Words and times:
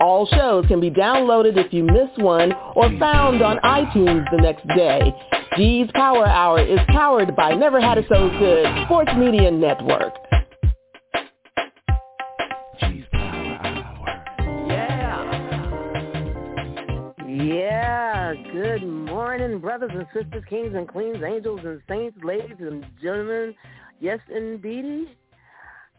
All 0.00 0.26
shows 0.26 0.66
can 0.66 0.80
be 0.80 0.90
downloaded 0.90 1.56
if 1.56 1.72
you 1.72 1.84
miss 1.84 2.10
one 2.16 2.52
or 2.74 2.90
found 2.98 3.42
on 3.42 3.58
iTunes 3.58 4.28
the 4.30 4.38
next 4.38 4.66
day. 4.76 5.14
G's 5.56 5.88
Power 5.94 6.26
Hour 6.26 6.60
is 6.60 6.80
powered 6.88 7.36
by 7.36 7.54
Never 7.54 7.80
Had 7.80 7.98
It 7.98 8.06
So 8.08 8.28
Good 8.38 8.66
Sports 8.84 9.12
Media 9.16 9.50
Network. 9.50 10.14
G's 12.80 13.04
Power 13.12 13.58
Hour. 13.62 14.66
Yeah. 14.68 15.24
Yeah. 17.28 18.34
Good 18.52 18.82
morning, 18.82 19.60
brothers 19.60 19.92
and 19.94 20.06
sisters, 20.12 20.44
kings 20.48 20.74
and 20.74 20.88
queens, 20.88 21.18
angels 21.24 21.60
and 21.64 21.80
saints, 21.88 22.18
ladies 22.24 22.56
and 22.58 22.84
gentlemen. 23.00 23.54
Yes, 24.00 24.18
indeedy. 24.34 25.16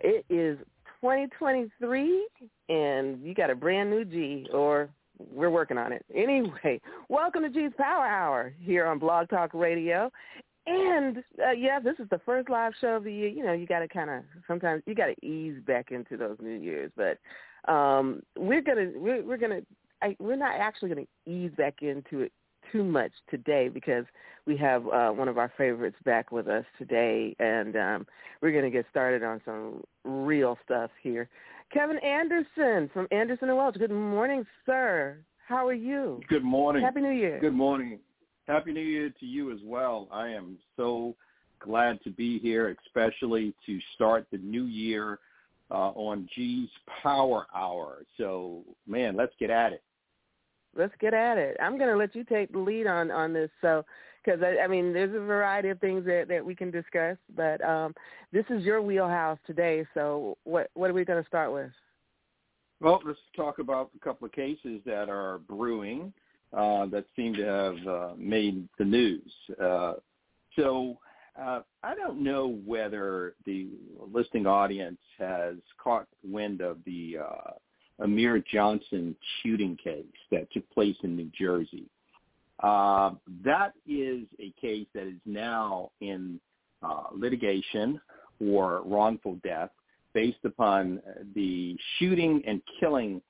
It 0.02 0.26
is 0.30 0.58
2023, 1.02 2.28
and 2.70 3.22
you 3.24 3.34
got 3.34 3.50
a 3.50 3.56
brand 3.56 3.90
new 3.90 4.06
G, 4.06 4.48
or 4.54 4.90
we're 5.32 5.50
working 5.50 5.78
on 5.78 5.92
it. 5.92 6.06
Anyway, 6.14 6.82
welcome 7.10 7.44
to 7.44 7.50
G's 7.50 7.72
Power 7.78 8.06
Hour 8.06 8.54
here 8.62 8.86
on 8.86 9.00
Blog 9.00 9.30
Talk 9.30 9.54
Radio. 9.54 10.12
And 10.68 11.18
uh, 11.46 11.52
yeah, 11.52 11.80
this 11.80 11.96
is 12.00 12.10
the 12.10 12.20
first 12.26 12.50
live 12.50 12.74
show 12.82 12.96
of 12.96 13.04
the 13.04 13.14
year. 13.14 13.28
You 13.30 13.46
know, 13.46 13.54
you 13.54 13.68
got 13.68 13.80
to 13.80 13.88
kind 13.88 14.10
of 14.10 14.24
sometimes 14.48 14.82
you 14.88 14.96
got 14.96 15.08
to 15.08 15.26
ease 15.26 15.62
back 15.66 15.92
into 15.92 16.18
those 16.18 16.38
New 16.42 16.58
Years, 16.60 16.92
but 16.96 17.20
um, 17.72 18.24
we're 18.38 18.62
gonna 18.62 18.92
we're, 18.96 19.24
we're 19.24 19.38
gonna 19.38 19.62
we're 20.20 20.36
not 20.36 20.56
actually 20.56 20.90
gonna 20.90 21.08
ease 21.28 21.52
back 21.56 21.82
into 21.82 22.22
it 22.22 22.32
too 22.72 22.84
much 22.84 23.12
today 23.30 23.70
because 23.70 24.06
we 24.46 24.58
have 24.58 24.88
uh, 24.88 25.10
one 25.10 25.28
of 25.28 25.38
our 25.38 25.52
favorites 25.58 25.98
back 26.06 26.32
with 26.32 26.48
us 26.48 26.66
today, 26.78 27.36
and 27.40 27.76
um, 27.76 28.08
we're 28.42 28.52
gonna 28.52 28.70
get 28.70 28.86
started 28.92 29.24
on 29.24 29.42
some 29.46 29.84
real 30.04 30.58
stuff 30.64 30.92
here. 31.02 31.30
Kevin 31.74 31.98
Anderson 32.00 32.90
from 32.94 33.08
Anderson 33.12 33.50
and 33.50 33.58
Welch. 33.58 33.76
Good 33.76 33.92
morning, 33.92 34.46
sir. 34.66 35.18
How 35.48 35.68
are 35.68 35.74
you? 35.74 36.22
Good 36.30 36.44
morning. 36.44 36.84
Happy 36.84 37.02
New 37.02 37.12
Year. 37.12 37.40
Good 37.40 37.54
morning. 37.54 38.00
Happy 38.48 38.72
New 38.72 38.82
Year 38.82 39.12
to 39.20 39.26
you 39.26 39.52
as 39.52 39.60
well. 39.64 40.08
I 40.12 40.30
am 40.30 40.58
so 40.78 41.16
glad 41.60 42.04
to 42.04 42.12
be 42.12 42.40
here, 42.40 42.76
especially 42.86 43.54
to 43.66 43.80
start 43.96 44.28
the 44.32 44.38
new 44.38 44.66
year 44.66 45.20
uh, 45.72 45.90
on 45.92 46.30
G's 46.36 46.70
Power 47.02 47.48
Hour. 47.56 48.04
So, 48.18 48.64
man, 48.88 49.16
let's 49.16 49.34
get 49.40 49.50
at 49.50 49.74
it. 49.74 49.84
Let's 50.76 50.94
get 51.00 51.14
at 51.14 51.38
it. 51.38 51.58
I'm 51.62 51.78
going 51.78 51.90
to 51.90 51.98
let 51.98 52.16
you 52.16 52.24
take 52.24 52.52
the 52.52 52.60
lead 52.60 52.88
on 52.88 53.12
on 53.12 53.34
this. 53.34 53.50
So, 53.62 53.86
because 54.24 54.42
I, 54.42 54.64
I 54.64 54.68
mean, 54.68 54.92
there's 54.94 55.16
a 55.16 55.20
variety 55.20 55.70
of 55.70 55.80
things 55.80 56.06
that 56.06 56.28
that 56.28 56.46
we 56.46 56.56
can 56.56 56.72
discuss, 56.72 57.18
but 57.36 57.64
um, 57.64 57.94
this 58.32 58.46
is 58.50 58.64
your 58.64 58.82
wheelhouse 58.82 59.40
today. 59.48 59.86
So, 59.94 60.38
what 60.44 60.70
what 60.74 60.90
are 60.90 60.94
we 60.94 61.06
going 61.06 61.22
to 61.22 61.28
start 61.28 61.54
with? 61.54 61.72
Well, 62.82 63.02
let's 63.06 63.20
talk 63.36 63.60
about 63.60 63.92
a 63.96 64.00
couple 64.00 64.26
of 64.26 64.34
cases 64.34 64.82
that 64.86 65.10
are 65.10 65.40
brewing 65.40 66.12
uh, 66.52 66.86
that 66.88 67.06
seem 67.16 67.34
to 67.36 67.44
have 67.44 67.88
uh, 67.88 68.10
made 68.18 68.68
the 68.78 68.86
news. 68.86 69.32
Uh, 69.62 69.94
so 70.56 70.98
uh, 71.42 71.62
I 71.84 71.96
don't 71.96 72.24
know 72.24 72.60
whether 72.66 73.36
the 73.46 73.68
listening 74.14 74.48
audience 74.48 75.00
has 75.18 75.56
caught 75.82 76.08
wind 76.24 76.62
of 76.62 76.78
the 76.86 77.18
uh, 77.24 77.52
Amir 78.00 78.44
Johnson 78.52 79.16
shooting 79.42 79.78
case 79.82 80.06
that 80.32 80.52
took 80.52 80.70
place 80.72 80.96
in 81.04 81.16
New 81.16 81.32
Jersey. 81.38 81.86
Uh, 82.62 83.12
that 83.44 83.74
is 83.88 84.24
a 84.40 84.54
case 84.60 84.88
that 84.94 85.08
is 85.08 85.20
now 85.26 85.92
in 86.02 86.40
uh, 86.82 87.04
litigation 87.14 88.00
for 88.40 88.82
wrongful 88.86 89.38
death 89.44 89.70
based 90.14 90.44
upon 90.46 91.02
the 91.36 91.78
shooting 92.00 92.42
and 92.48 92.62
killing 92.80 93.22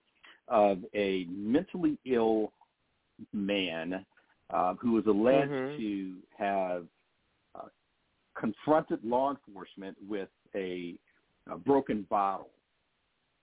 of 0.48 0.80
a 0.94 1.26
mentally 1.30 1.98
ill 2.06 2.52
man 3.34 4.06
uh, 4.52 4.76
who 4.76 4.92
was 4.92 5.06
alleged 5.08 5.52
Mhm. 5.52 5.78
to 5.78 6.18
have 6.38 6.88
uh, 7.56 7.68
confronted 8.36 9.04
law 9.04 9.32
enforcement 9.32 9.98
with 10.08 10.30
a, 10.54 10.96
a 11.50 11.58
broken 11.58 12.04
bottle. 12.04 12.50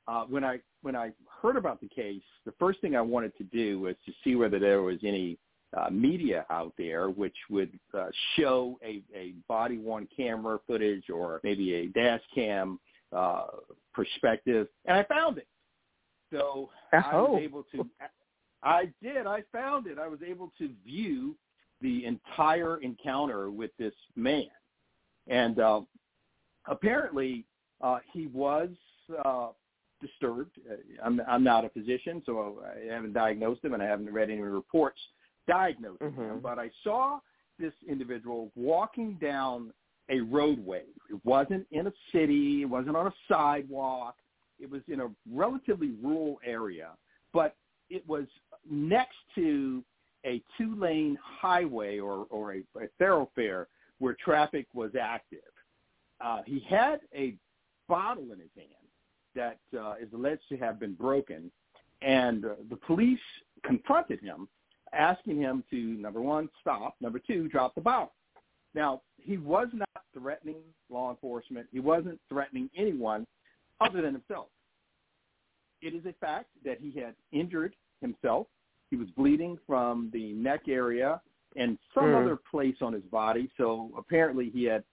Uh, 0.06 0.24
when 0.26 0.44
I 0.44 0.60
when 0.82 0.94
I 0.96 1.12
heard 1.40 1.56
about 1.56 1.80
the 1.80 1.88
case, 1.88 2.22
the 2.44 2.52
first 2.58 2.80
thing 2.80 2.94
I 2.96 3.00
wanted 3.00 3.36
to 3.38 3.44
do 3.44 3.80
was 3.80 3.94
to 4.06 4.12
see 4.22 4.34
whether 4.36 4.58
there 4.58 4.82
was 4.82 4.98
any 5.04 5.38
uh, 5.76 5.88
media 5.90 6.44
out 6.50 6.72
there 6.76 7.08
which 7.08 7.36
would 7.48 7.78
uh, 7.94 8.06
show 8.36 8.78
a, 8.84 9.02
a 9.14 9.32
body 9.48 9.78
worn 9.78 10.06
camera 10.14 10.58
footage 10.66 11.08
or 11.08 11.40
maybe 11.42 11.74
a 11.74 11.86
dash 11.88 12.20
cam 12.34 12.78
uh, 13.12 13.46
perspective, 13.94 14.68
and 14.84 14.98
I 14.98 15.04
found 15.04 15.38
it. 15.38 15.46
So 16.30 16.70
I 16.92 17.10
Oh. 17.12 17.32
was 17.32 17.42
able 17.42 17.62
to. 17.72 17.86
I 18.62 18.92
did. 19.02 19.26
I 19.26 19.42
found 19.52 19.86
it. 19.86 19.98
I 19.98 20.08
was 20.08 20.20
able 20.26 20.52
to 20.58 20.70
view 20.84 21.36
the 21.80 22.04
entire 22.06 22.76
encounter 22.78 23.50
with 23.50 23.70
this 23.78 23.94
man, 24.14 24.46
and 25.26 25.58
uh, 25.58 25.80
apparently 26.66 27.44
uh, 27.80 27.98
he 28.12 28.26
was 28.28 28.68
uh, 29.24 29.48
disturbed. 30.02 30.58
Uh, 30.70 30.74
I'm, 31.02 31.20
I'm 31.26 31.44
not 31.44 31.64
a 31.64 31.70
physician, 31.70 32.22
so 32.26 32.62
I 32.66 32.92
haven't 32.92 33.14
diagnosed 33.14 33.64
him, 33.64 33.72
and 33.74 33.82
I 33.82 33.86
haven't 33.86 34.12
read 34.12 34.28
any 34.30 34.40
reports 34.40 35.00
diagnosing 35.48 36.12
him. 36.12 36.38
Mhm. 36.38 36.42
But 36.42 36.58
I 36.58 36.70
saw 36.84 37.20
this 37.58 37.72
individual 37.88 38.50
walking 38.54 39.14
down 39.14 39.72
a 40.08 40.20
roadway. 40.20 40.84
It 41.10 41.20
wasn't 41.24 41.66
in 41.70 41.86
a 41.86 41.92
city. 42.12 42.62
It 42.62 42.66
wasn't 42.66 42.96
on 42.96 43.06
a 43.06 43.14
sidewalk. 43.28 44.16
It 44.58 44.70
was 44.70 44.82
in 44.88 45.00
a 45.00 45.08
relatively 45.32 45.92
rural 46.02 46.38
area, 46.44 46.90
but 47.32 47.56
it 47.88 48.06
was 48.08 48.26
next 48.70 49.16
to 49.36 49.82
a 50.24 50.42
two-lane 50.56 51.18
highway 51.22 51.98
or, 51.98 52.26
or 52.30 52.54
a, 52.54 52.58
a 52.80 52.88
thoroughfare 52.98 53.68
where 53.98 54.14
traffic 54.24 54.66
was 54.72 54.92
active. 55.00 55.40
Uh, 56.20 56.42
he 56.46 56.60
had 56.68 57.00
a 57.14 57.34
bottle 57.88 58.24
in 58.32 58.38
his 58.38 58.50
hand 58.56 58.81
that 59.34 59.58
uh, 59.78 59.94
is 60.00 60.12
alleged 60.12 60.42
to 60.50 60.56
have 60.58 60.78
been 60.80 60.94
broken, 60.94 61.50
and 62.02 62.44
uh, 62.44 62.50
the 62.70 62.76
police 62.76 63.20
confronted 63.64 64.20
him, 64.20 64.48
asking 64.92 65.38
him 65.38 65.64
to 65.70 65.76
number 65.76 66.20
one 66.20 66.48
stop, 66.60 66.96
number 67.00 67.18
two 67.18 67.48
drop 67.48 67.74
the 67.74 67.80
bottle. 67.80 68.12
Now 68.74 69.02
he 69.16 69.36
was 69.36 69.68
not 69.72 69.88
threatening 70.14 70.56
law 70.90 71.10
enforcement. 71.10 71.66
He 71.72 71.80
wasn't 71.80 72.20
threatening 72.28 72.68
anyone 72.76 73.26
other 73.80 74.02
than 74.02 74.14
himself. 74.14 74.48
It 75.80 75.94
is 75.94 76.04
a 76.06 76.12
fact 76.14 76.46
that 76.64 76.78
he 76.80 76.98
had 76.98 77.14
injured 77.32 77.74
himself. 78.00 78.46
He 78.90 78.96
was 78.96 79.08
bleeding 79.16 79.58
from 79.66 80.10
the 80.12 80.32
neck 80.34 80.62
area 80.68 81.20
and 81.56 81.78
some 81.94 82.12
Mm. 82.12 82.22
other 82.22 82.36
place 82.36 82.76
on 82.80 82.92
his 82.92 83.04
body. 83.04 83.50
So 83.56 83.90
apparently 83.96 84.50
he 84.50 84.64
had 84.64 84.84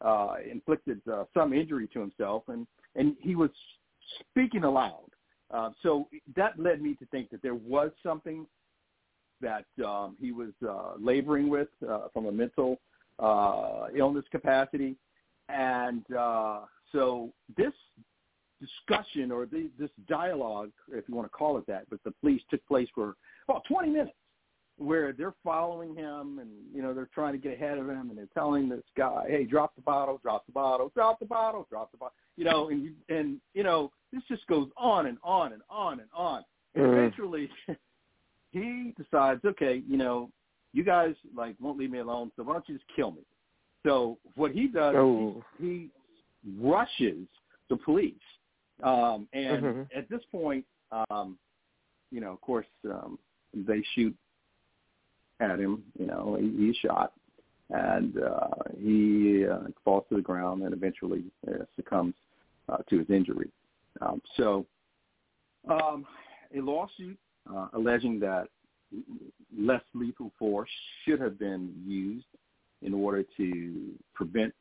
uh, 0.00 0.36
inflicted 0.48 1.00
uh, 1.08 1.24
some 1.34 1.52
injury 1.52 1.88
to 1.88 2.00
himself, 2.00 2.48
and 2.48 2.66
and 2.94 3.16
he 3.20 3.34
was 3.34 3.50
speaking 4.30 4.64
aloud. 4.64 5.04
Uh, 5.50 5.70
so 5.82 6.08
that 6.36 6.58
led 6.58 6.82
me 6.82 6.94
to 6.94 7.06
think 7.06 7.30
that 7.30 7.42
there 7.42 7.54
was 7.54 7.90
something 8.02 8.46
that 9.40 9.64
um, 9.84 10.16
he 10.20 10.32
was 10.32 10.52
uh, 10.68 10.92
laboring 10.98 11.48
with 11.48 11.68
uh, 11.88 12.08
from 12.12 12.26
a 12.26 12.32
mental 12.32 12.78
uh, 13.18 13.86
illness 13.96 14.24
capacity, 14.30 14.96
and 15.48 16.04
uh, 16.14 16.60
so 16.92 17.32
this 17.56 17.72
discussion 18.60 19.30
or 19.30 19.46
the, 19.46 19.70
this 19.78 19.90
dialogue, 20.08 20.70
if 20.90 21.04
you 21.08 21.14
want 21.14 21.26
to 21.26 21.30
call 21.30 21.58
it 21.58 21.66
that, 21.66 21.84
with 21.90 22.02
the 22.02 22.10
police 22.20 22.42
took 22.50 22.64
place 22.66 22.88
for 22.94 23.14
about 23.48 23.62
20 23.68 23.90
minutes, 23.90 24.12
where 24.76 25.12
they're 25.12 25.34
following 25.42 25.94
him 25.94 26.38
and 26.38 26.50
you 26.72 26.80
know 26.80 26.94
they're 26.94 27.08
trying 27.12 27.32
to 27.32 27.38
get 27.38 27.54
ahead 27.54 27.78
of 27.78 27.88
him 27.88 28.10
and 28.10 28.16
they're 28.16 28.28
telling 28.32 28.68
this 28.68 28.84
guy, 28.96 29.24
hey, 29.28 29.44
drop 29.44 29.74
the 29.74 29.82
bottle, 29.82 30.20
drop 30.22 30.46
the 30.46 30.52
bottle, 30.52 30.92
drop 30.94 31.18
the 31.18 31.26
bottle, 31.26 31.66
drop 31.68 31.90
the 31.90 31.98
bottle, 31.98 32.14
you 32.36 32.44
know, 32.44 32.68
and 32.68 32.84
you, 32.84 32.92
and 33.08 33.40
you 33.54 33.64
know 33.64 33.90
this 34.12 34.22
just 34.28 34.46
goes 34.46 34.68
on 34.76 35.06
and 35.06 35.18
on 35.22 35.52
and 35.52 35.62
on 35.68 36.00
and 36.00 36.08
on. 36.14 36.44
And 36.74 36.84
Mhm. 36.84 36.92
eventually, 36.92 37.50
he 38.52 38.94
decides, 38.96 39.44
okay, 39.44 39.82
you 39.86 39.96
know, 39.96 40.30
you 40.72 40.84
guys 40.84 41.14
like 41.34 41.56
won't 41.60 41.78
leave 41.78 41.90
me 41.90 41.98
alone, 41.98 42.30
so 42.36 42.42
why 42.42 42.54
don't 42.54 42.68
you 42.68 42.76
just 42.76 42.88
kill 42.94 43.10
me? 43.12 43.22
So 43.84 44.18
what 44.34 44.52
he 44.52 44.66
does, 44.68 44.96
Oh. 44.96 45.42
he, 45.58 45.64
he 45.64 45.90
rushes 46.58 47.26
the 47.68 47.76
police, 47.76 48.14
um, 48.82 49.28
and 49.32 49.64
Mhm. 49.64 49.88
at 49.94 50.08
this 50.08 50.24
point, 50.30 50.64
um, 51.10 51.38
you 52.10 52.20
know, 52.20 52.32
of 52.32 52.40
course, 52.40 52.66
um, 52.84 53.18
they 53.52 53.82
shoot 53.94 54.16
at 55.40 55.58
him. 55.58 55.84
You 55.98 56.06
know, 56.06 56.36
he, 56.40 56.50
he's 56.66 56.76
shot, 56.76 57.12
and 57.70 58.18
uh, 58.18 58.48
he 58.78 59.46
uh, 59.46 59.68
falls 59.84 60.04
to 60.08 60.16
the 60.16 60.22
ground 60.22 60.62
and 60.62 60.72
eventually 60.72 61.24
uh, 61.46 61.64
succumbs 61.76 62.14
uh, 62.68 62.78
to 62.88 62.98
his 62.98 63.10
injury. 63.10 63.50
Um, 64.00 64.22
so, 64.36 64.66
um, 65.68 66.06
a 66.56 66.60
lawsuit 66.60 67.18
uh, 67.52 67.68
alleging 67.74 68.20
that 68.20 68.48
less 69.56 69.82
lethal 69.94 70.32
force 70.38 70.70
should 71.04 71.20
have 71.20 71.38
been 71.38 71.72
used 71.84 72.26
in 72.82 72.94
order 72.94 73.24
to 73.36 73.92
prevent 74.14 74.54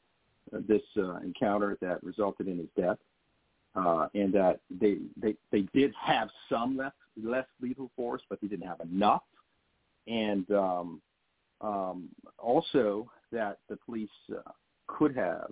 uh, 0.54 0.60
this 0.68 0.81
uh, 0.98 1.18
encounter 1.18 1.78
that 1.81 2.04
resulted 2.04 2.48
in 2.48 2.57
his 2.57 2.68
death, 2.75 2.98
uh, 3.75 4.07
and 4.16 4.34
that 4.34 4.60
they, 4.81 4.98
they 5.22 5.36
they 5.51 5.62
did 5.74 5.94
have 6.01 6.30
some 6.50 6.78
less 6.78 6.94
less 7.22 7.45
lethal 7.62 7.92
force, 7.95 8.22
but 8.30 8.40
they 8.42 8.48
didn't 8.48 8.68
have 8.68 8.81
enough, 8.81 9.24
and 10.07 10.50
um, 10.51 11.01
um, 11.62 12.10
also 12.38 13.10
that 13.31 13.60
the 13.69 13.78
police 13.78 14.10
uh, 14.31 14.51
could 14.88 15.16
have 15.16 15.51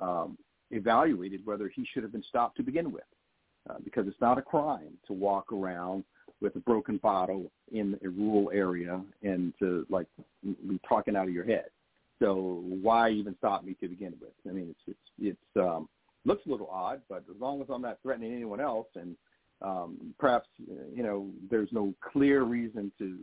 um, 0.00 0.38
evaluated 0.70 1.44
whether 1.44 1.68
he 1.68 1.86
should 1.92 2.02
have 2.02 2.12
been 2.12 2.24
stopped 2.28 2.56
to 2.56 2.62
begin 2.62 2.92
with, 2.92 3.04
uh, 3.70 3.78
because 3.84 4.06
it's 4.06 4.20
not 4.20 4.38
a 4.38 4.42
crime 4.42 4.98
to 5.06 5.12
walk 5.12 5.52
around 5.52 6.04
with 6.40 6.56
a 6.56 6.60
broken 6.60 6.96
bottle 6.98 7.50
in 7.72 7.98
a 8.04 8.08
rural 8.08 8.50
area 8.52 9.00
and 9.22 9.52
to 9.58 9.86
like 9.90 10.06
be 10.68 10.80
talking 10.88 11.16
out 11.16 11.28
of 11.28 11.34
your 11.34 11.44
head. 11.44 11.66
So 12.18 12.62
why 12.82 13.10
even 13.10 13.34
stop 13.38 13.64
me 13.64 13.74
to 13.80 13.88
begin 13.88 14.14
with? 14.20 14.32
I 14.48 14.52
mean, 14.52 14.74
it's 14.86 14.98
it's 15.20 15.38
it's 15.38 15.56
um, 15.56 15.88
looks 16.24 16.44
a 16.46 16.50
little 16.50 16.68
odd, 16.70 17.00
but 17.08 17.24
as 17.30 17.40
long 17.40 17.60
as 17.62 17.68
I'm 17.70 17.82
not 17.82 17.98
threatening 18.02 18.34
anyone 18.34 18.60
else, 18.60 18.88
and 18.94 19.16
um, 19.62 20.14
perhaps 20.18 20.48
you 20.94 21.02
know 21.02 21.28
there's 21.50 21.70
no 21.72 21.94
clear 22.12 22.42
reason 22.42 22.92
to 22.98 23.18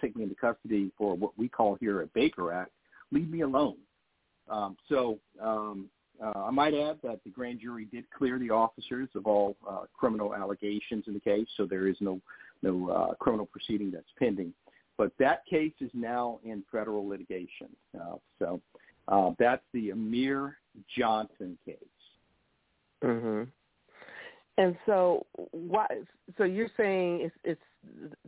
take 0.00 0.16
me 0.16 0.24
into 0.24 0.34
custody 0.34 0.90
for 0.96 1.14
what 1.14 1.36
we 1.38 1.48
call 1.48 1.76
here 1.76 2.02
a 2.02 2.06
Baker 2.08 2.52
Act, 2.52 2.72
leave 3.12 3.28
me 3.28 3.42
alone. 3.42 3.76
Um, 4.48 4.76
so 4.88 5.18
um, 5.40 5.88
uh, 6.22 6.32
I 6.36 6.50
might 6.50 6.74
add 6.74 6.98
that 7.02 7.20
the 7.24 7.30
grand 7.30 7.60
jury 7.60 7.86
did 7.90 8.04
clear 8.16 8.38
the 8.38 8.50
officers 8.50 9.08
of 9.14 9.26
all 9.26 9.56
uh, 9.68 9.82
criminal 9.96 10.34
allegations 10.34 11.04
in 11.06 11.14
the 11.14 11.20
case, 11.20 11.46
so 11.56 11.66
there 11.66 11.86
is 11.86 11.96
no 12.00 12.20
no 12.62 12.88
uh, 12.90 13.14
criminal 13.14 13.46
proceeding 13.46 13.90
that's 13.90 14.06
pending. 14.18 14.52
But 14.96 15.12
that 15.18 15.44
case 15.46 15.72
is 15.80 15.90
now 15.92 16.38
in 16.44 16.62
federal 16.70 17.06
litigation. 17.06 17.68
Uh, 18.00 18.16
so 18.38 18.60
uh, 19.08 19.32
that's 19.38 19.64
the 19.72 19.90
Amir 19.90 20.56
Johnson 20.96 21.58
case. 21.64 21.78
Mhm. 23.02 23.48
And 24.56 24.76
so, 24.86 25.26
why? 25.50 25.86
So 26.38 26.44
you're 26.44 26.70
saying 26.76 27.22
it's, 27.22 27.34
it's 27.42 27.60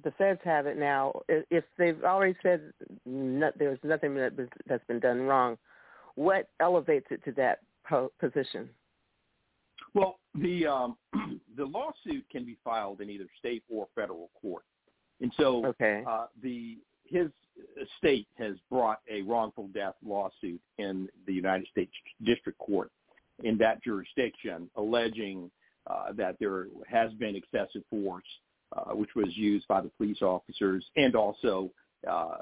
the 0.03 0.11
feds 0.13 0.41
have 0.45 0.67
it 0.67 0.77
now. 0.77 1.21
If 1.29 1.65
they've 1.79 2.03
already 2.03 2.37
said 2.43 2.73
there's 3.07 3.79
nothing 3.85 4.15
that, 4.17 4.33
that's 4.67 4.85
been 4.87 4.99
done 4.99 5.23
wrong, 5.23 5.57
what 6.17 6.49
elevates 6.59 7.07
it 7.11 7.25
to 7.25 7.33
that 7.33 7.61
po- 7.89 8.13
position? 8.21 8.69
Well, 9.95 10.19
the 10.35 10.67
um, 10.67 10.97
the 11.57 11.65
lawsuit 11.65 12.25
can 12.31 12.45
be 12.45 12.57
filed 12.65 13.01
in 13.01 13.11
either 13.11 13.27
state 13.39 13.63
or 13.69 13.89
federal 13.95 14.31
court, 14.41 14.65
and 15.21 15.33
so 15.37 15.65
Okay. 15.67 16.03
uh, 16.07 16.27
the 16.43 16.79
his 17.05 17.31
state 17.99 18.27
has 18.37 18.57
brought 18.71 19.01
a 19.11 19.23
wrongful 19.23 19.69
death 19.69 19.95
lawsuit 20.05 20.61
in 20.79 21.09
the 21.27 21.33
United 21.33 21.67
States 21.69 21.93
District 22.25 22.59
Court 22.59 22.91
in 23.45 23.57
that 23.59 23.83
jurisdiction, 23.83 24.69
alleging 24.77 25.51
uh, 25.87 26.13
that 26.13 26.37
there 26.41 26.67
has 26.89 27.13
been 27.15 27.37
excessive 27.37 27.83
force, 27.91 28.25
uh, 28.77 28.95
which 28.95 29.11
was 29.15 29.29
used 29.37 29.67
by 29.69 29.81
the 29.81 29.89
police 29.97 30.21
officers, 30.21 30.85
and 30.97 31.15
also 31.15 31.71
uh, 32.11 32.39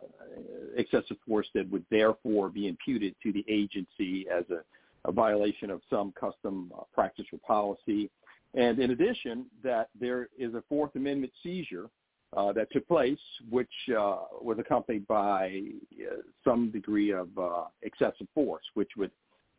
excessive 0.76 1.16
force 1.26 1.46
that 1.54 1.70
would 1.70 1.84
therefore 1.90 2.48
be 2.48 2.66
imputed 2.68 3.14
to 3.22 3.32
the 3.32 3.44
agency 3.48 4.26
as 4.28 4.44
a, 4.50 4.60
a 5.04 5.12
violation 5.12 5.70
of 5.70 5.80
some 5.90 6.12
custom 6.18 6.72
uh, 6.76 6.82
practice 6.92 7.26
or 7.32 7.38
policy. 7.46 8.10
And 8.54 8.78
in 8.78 8.92
addition, 8.92 9.46
that 9.62 9.88
there 9.98 10.28
is 10.38 10.54
a 10.54 10.62
Fourth 10.68 10.94
Amendment 10.94 11.32
seizure 11.42 11.88
uh, 12.36 12.52
that 12.52 12.70
took 12.72 12.86
place, 12.88 13.18
which 13.50 13.70
uh, 13.90 14.16
was 14.40 14.56
accompanied 14.58 15.06
by 15.06 15.62
uh, 16.00 16.16
some 16.42 16.70
degree 16.70 17.12
of 17.12 17.28
uh, 17.38 17.64
excessive 17.82 18.26
force, 18.34 18.64
which 18.74 18.90
would 18.96 19.10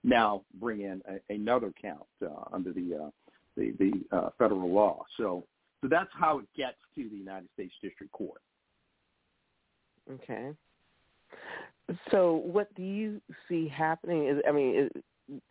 now 0.03 0.41
bring 0.59 0.81
in 0.81 1.01
a, 1.07 1.33
another 1.33 1.71
count 1.81 2.05
uh, 2.23 2.43
under 2.53 2.71
the 2.71 3.05
uh, 3.05 3.09
the, 3.57 3.73
the 3.79 4.31
federal 4.37 4.69
law. 4.69 5.05
So, 5.15 5.45
so 5.81 5.87
that's 5.87 6.09
how 6.11 6.39
it 6.39 6.45
gets 6.57 6.75
to 6.95 7.07
the 7.09 7.15
United 7.15 7.47
States 7.53 7.73
District 7.81 8.11
Court. 8.11 8.41
Okay. 10.11 10.51
So, 12.11 12.41
what 12.45 12.73
do 12.75 12.83
you 12.83 13.21
see 13.47 13.69
happening? 13.69 14.27
Is 14.27 14.41
I 14.47 14.51
mean, 14.51 14.75
is, 14.75 15.03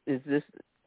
is 0.06 0.20
this 0.26 0.42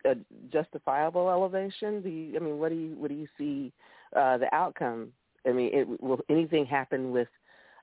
a 0.05 0.15
justifiable 0.51 1.29
elevation? 1.29 2.01
Do 2.01 2.09
you, 2.09 2.35
I 2.35 2.39
mean, 2.39 2.57
what 2.59 2.69
do 2.69 2.75
you 2.75 2.95
what 2.97 3.09
do 3.09 3.15
you 3.15 3.27
see 3.37 3.71
uh, 4.15 4.37
the 4.37 4.53
outcome? 4.53 5.11
I 5.47 5.51
mean, 5.51 5.71
it, 5.73 6.01
will 6.01 6.19
anything 6.29 6.65
happen 6.65 7.11
with 7.11 7.27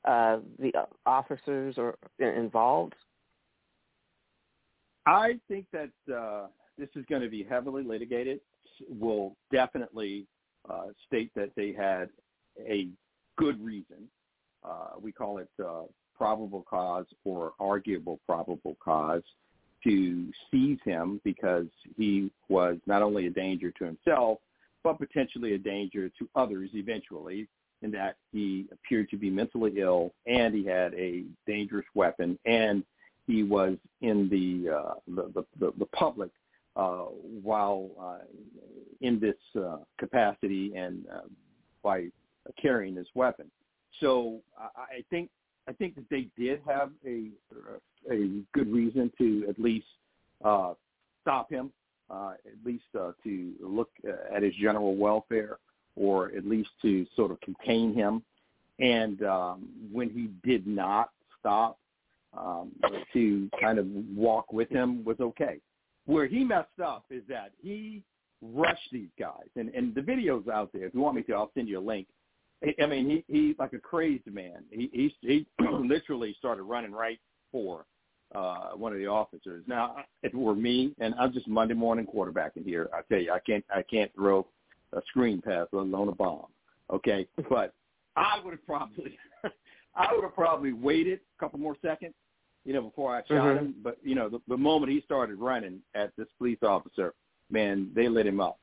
uh, 0.04 0.38
the 0.58 0.72
officers 1.06 1.76
or 1.78 1.96
involved? 2.18 2.94
I 5.06 5.38
think 5.48 5.66
that 5.72 6.14
uh, 6.14 6.46
this 6.78 6.88
is 6.94 7.04
going 7.08 7.22
to 7.22 7.28
be 7.28 7.42
heavily 7.42 7.82
litigated. 7.82 8.40
Will 8.88 9.36
definitely 9.52 10.26
uh, 10.68 10.86
state 11.06 11.30
that 11.36 11.50
they 11.56 11.72
had 11.72 12.08
a 12.58 12.88
good 13.36 13.62
reason. 13.62 14.08
Uh, 14.64 14.98
we 15.00 15.12
call 15.12 15.38
it 15.38 15.48
uh, 15.64 15.82
probable 16.16 16.64
cause 16.68 17.06
or 17.24 17.52
arguable 17.60 18.18
probable 18.26 18.76
cause 18.82 19.22
to 19.84 20.26
seize 20.50 20.78
him 20.84 21.20
because 21.24 21.66
he 21.96 22.30
was 22.48 22.78
not 22.86 23.02
only 23.02 23.26
a 23.26 23.30
danger 23.30 23.70
to 23.72 23.84
himself, 23.84 24.38
but 24.82 24.98
potentially 24.98 25.54
a 25.54 25.58
danger 25.58 26.10
to 26.18 26.28
others 26.34 26.70
eventually 26.74 27.48
in 27.82 27.90
that 27.90 28.16
he 28.32 28.66
appeared 28.72 29.08
to 29.10 29.16
be 29.16 29.30
mentally 29.30 29.74
ill 29.76 30.12
and 30.26 30.54
he 30.54 30.64
had 30.64 30.94
a 30.94 31.24
dangerous 31.46 31.86
weapon 31.94 32.38
and 32.46 32.84
he 33.26 33.42
was 33.42 33.76
in 34.00 34.28
the 34.28 34.74
uh, 34.74 34.94
the, 35.08 35.44
the, 35.58 35.72
the 35.78 35.86
public 35.86 36.30
uh, 36.76 37.04
while 37.42 37.90
uh, 38.00 38.24
in 39.00 39.20
this 39.20 39.36
uh, 39.62 39.78
capacity 39.98 40.74
and 40.74 41.04
uh, 41.12 41.20
by 41.82 42.06
carrying 42.60 42.94
this 42.94 43.06
weapon. 43.14 43.50
So 44.00 44.40
I, 44.58 44.96
I 44.98 45.04
think 45.10 45.30
I 45.68 45.72
think 45.72 45.94
that 45.94 46.08
they 46.10 46.28
did 46.36 46.60
have 46.66 46.90
a 47.06 47.28
a 48.10 48.42
good 48.52 48.72
reason 48.72 49.10
to 49.18 49.46
at 49.48 49.58
least 49.58 49.86
uh, 50.44 50.74
stop 51.22 51.50
him, 51.50 51.72
uh, 52.10 52.32
at 52.46 52.66
least 52.66 52.84
uh, 52.98 53.12
to 53.24 53.52
look 53.60 53.90
at 54.34 54.42
his 54.42 54.54
general 54.60 54.96
welfare, 54.96 55.58
or 55.96 56.32
at 56.36 56.46
least 56.46 56.70
to 56.82 57.06
sort 57.16 57.30
of 57.30 57.40
contain 57.40 57.94
him. 57.94 58.22
And 58.80 59.22
um, 59.24 59.68
when 59.92 60.10
he 60.10 60.30
did 60.48 60.66
not 60.66 61.10
stop, 61.38 61.78
um, 62.36 62.72
to 63.12 63.48
kind 63.60 63.78
of 63.78 63.86
walk 64.14 64.52
with 64.52 64.68
him 64.68 65.04
was 65.04 65.16
okay. 65.20 65.60
Where 66.06 66.26
he 66.26 66.42
messed 66.44 66.80
up 66.84 67.04
is 67.10 67.22
that 67.28 67.52
he 67.62 68.02
rushed 68.42 68.90
these 68.92 69.08
guys, 69.18 69.46
and 69.56 69.68
and 69.70 69.94
the 69.94 70.02
video's 70.02 70.48
out 70.48 70.70
there. 70.72 70.86
If 70.86 70.94
you 70.94 71.00
want 71.00 71.16
me 71.16 71.22
to, 71.22 71.32
I'll 71.32 71.52
send 71.54 71.68
you 71.68 71.78
a 71.78 71.80
link. 71.80 72.08
I 72.82 72.86
mean, 72.86 73.08
he 73.08 73.24
he 73.32 73.54
like 73.58 73.72
a 73.72 73.78
crazed 73.78 74.26
man. 74.26 74.64
He 74.70 74.90
he, 74.92 75.14
he 75.20 75.46
literally 75.64 76.34
started 76.38 76.64
running 76.64 76.92
right 76.92 77.20
for 77.52 77.86
uh, 78.34 78.70
one 78.70 78.92
of 78.92 78.98
the 78.98 79.06
officers. 79.06 79.64
Now, 79.66 79.96
if 80.22 80.32
it 80.32 80.36
were 80.36 80.54
me, 80.54 80.94
and 80.98 81.14
I'm 81.18 81.32
just 81.32 81.46
Monday 81.48 81.74
morning 81.74 82.06
quarterbacking 82.06 82.64
here, 82.64 82.88
I 82.92 83.00
tell 83.08 83.20
you, 83.22 83.32
I 83.32 83.38
can't 83.40 83.64
I 83.74 83.82
can't 83.82 84.12
throw 84.14 84.46
a 84.92 85.00
screen 85.08 85.40
pass, 85.40 85.66
let 85.72 85.80
alone 85.80 86.08
a 86.08 86.12
bomb. 86.12 86.46
Okay, 86.90 87.26
but 87.48 87.74
I 88.16 88.40
would 88.44 88.52
have 88.52 88.66
probably 88.66 89.18
I 89.96 90.08
would 90.12 90.24
have 90.24 90.34
probably 90.34 90.72
waited 90.72 91.20
a 91.38 91.40
couple 91.40 91.58
more 91.58 91.76
seconds, 91.82 92.14
you 92.64 92.72
know, 92.72 92.82
before 92.82 93.14
I 93.14 93.20
shot 93.20 93.30
Mhm. 93.30 93.58
him. 93.58 93.74
But 93.82 93.98
you 94.02 94.14
know, 94.14 94.28
the, 94.28 94.40
the 94.48 94.56
moment 94.56 94.92
he 94.92 95.00
started 95.02 95.36
running 95.38 95.80
at 95.94 96.12
this 96.16 96.28
police 96.38 96.62
officer, 96.62 97.14
man, 97.50 97.90
they 97.94 98.08
lit 98.08 98.26
him 98.26 98.40
up. 98.40 98.58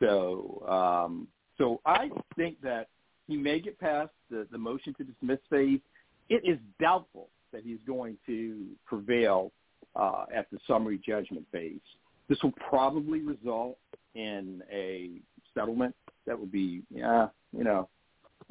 So, 0.00 0.62
um, 0.68 1.26
so 1.58 1.80
I 1.86 2.10
think 2.36 2.60
that 2.62 2.88
he 3.26 3.36
may 3.36 3.60
get 3.60 3.78
past 3.80 4.10
the, 4.30 4.46
the 4.52 4.58
motion 4.58 4.94
to 4.98 5.04
dismiss 5.04 5.38
phase. 5.50 5.80
It 6.28 6.42
is 6.44 6.58
doubtful 6.80 7.28
that 7.56 7.64
he's 7.64 7.78
going 7.86 8.18
to 8.26 8.66
prevail 8.84 9.50
uh, 9.94 10.26
at 10.34 10.46
the 10.50 10.58
summary 10.66 11.00
judgment 11.04 11.46
phase. 11.50 11.80
This 12.28 12.38
will 12.42 12.52
probably 12.68 13.20
result 13.20 13.78
in 14.14 14.62
a 14.70 15.12
settlement 15.54 15.94
that 16.26 16.38
would 16.38 16.52
be, 16.52 16.82
yeah, 16.90 17.28
you 17.56 17.64
know, 17.64 17.88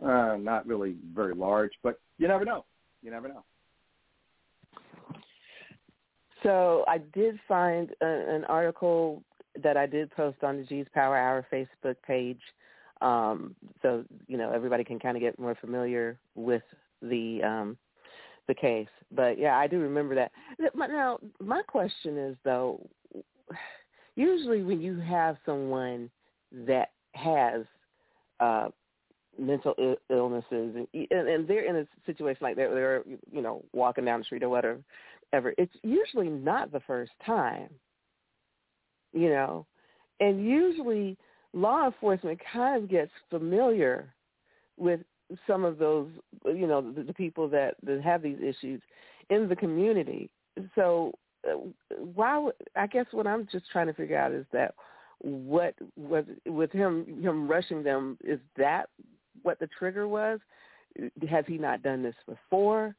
uh, 0.03 0.37
not 0.37 0.65
really 0.65 0.95
very 1.13 1.35
large, 1.35 1.71
but 1.83 1.99
you 2.17 2.27
never 2.27 2.45
know. 2.45 2.65
You 3.03 3.11
never 3.11 3.27
know. 3.27 3.43
So 6.41 6.83
I 6.87 6.97
did 7.13 7.39
find 7.47 7.91
a, 8.01 8.05
an 8.05 8.43
article 8.45 9.21
that 9.61 9.77
I 9.77 9.85
did 9.85 10.09
post 10.11 10.43
on 10.43 10.57
the 10.57 10.63
G's 10.63 10.87
Power 10.95 11.15
Hour 11.15 11.45
Facebook 11.53 11.95
page. 12.05 12.41
Um, 13.01 13.55
so 13.83 14.03
you 14.27 14.37
know 14.37 14.51
everybody 14.51 14.83
can 14.83 14.99
kind 14.99 15.15
of 15.15 15.21
get 15.21 15.37
more 15.37 15.55
familiar 15.55 16.17
with 16.33 16.63
the 17.01 17.41
um, 17.43 17.77
the 18.47 18.53
case. 18.53 18.87
But 19.11 19.39
yeah, 19.39 19.57
I 19.57 19.67
do 19.67 19.79
remember 19.79 20.15
that. 20.15 20.31
Now 20.75 21.19
my 21.39 21.61
question 21.63 22.17
is 22.17 22.37
though, 22.43 22.87
usually 24.15 24.63
when 24.63 24.81
you 24.81 24.99
have 24.99 25.37
someone 25.45 26.09
that 26.65 26.91
has 27.13 27.63
uh, 28.39 28.69
mental 29.39 29.73
Ill- 29.77 29.95
illnesses 30.09 30.75
and, 30.75 30.87
and 31.11 31.47
they're 31.47 31.65
in 31.67 31.77
a 31.77 31.87
situation 32.05 32.39
like 32.41 32.55
that, 32.55 32.69
they're 32.69 33.03
you 33.31 33.41
know 33.41 33.63
walking 33.73 34.05
down 34.05 34.19
the 34.19 34.25
street 34.25 34.43
or 34.43 34.49
whatever, 34.49 34.79
ever. 35.33 35.53
It's 35.57 35.75
usually 35.83 36.29
not 36.29 36.71
the 36.71 36.81
first 36.81 37.11
time, 37.25 37.69
you 39.13 39.29
know, 39.29 39.65
and 40.19 40.45
usually 40.45 41.17
law 41.53 41.85
enforcement 41.85 42.39
kind 42.51 42.83
of 42.83 42.89
gets 42.89 43.11
familiar 43.29 44.13
with 44.77 44.99
some 45.47 45.65
of 45.65 45.77
those, 45.77 46.09
you 46.45 46.67
know, 46.67 46.81
the, 46.81 47.03
the 47.03 47.13
people 47.13 47.47
that, 47.49 47.75
that 47.83 48.01
have 48.01 48.21
these 48.21 48.37
issues 48.41 48.81
in 49.29 49.47
the 49.49 49.55
community. 49.55 50.29
So 50.75 51.13
uh, 51.47 51.57
why? 52.13 52.49
I 52.75 52.87
guess 52.87 53.05
what 53.11 53.27
I'm 53.27 53.47
just 53.51 53.65
trying 53.71 53.87
to 53.87 53.93
figure 53.93 54.17
out 54.17 54.31
is 54.31 54.45
that 54.51 54.75
what 55.19 55.75
was 55.95 56.25
with 56.45 56.71
him 56.71 57.21
him 57.21 57.47
rushing 57.47 57.83
them 57.83 58.17
is 58.23 58.39
that 58.57 58.89
what 59.43 59.59
the 59.59 59.67
trigger 59.77 60.07
was? 60.07 60.39
Has 61.29 61.45
he 61.47 61.57
not 61.57 61.83
done 61.83 62.03
this 62.03 62.15
before? 62.27 62.95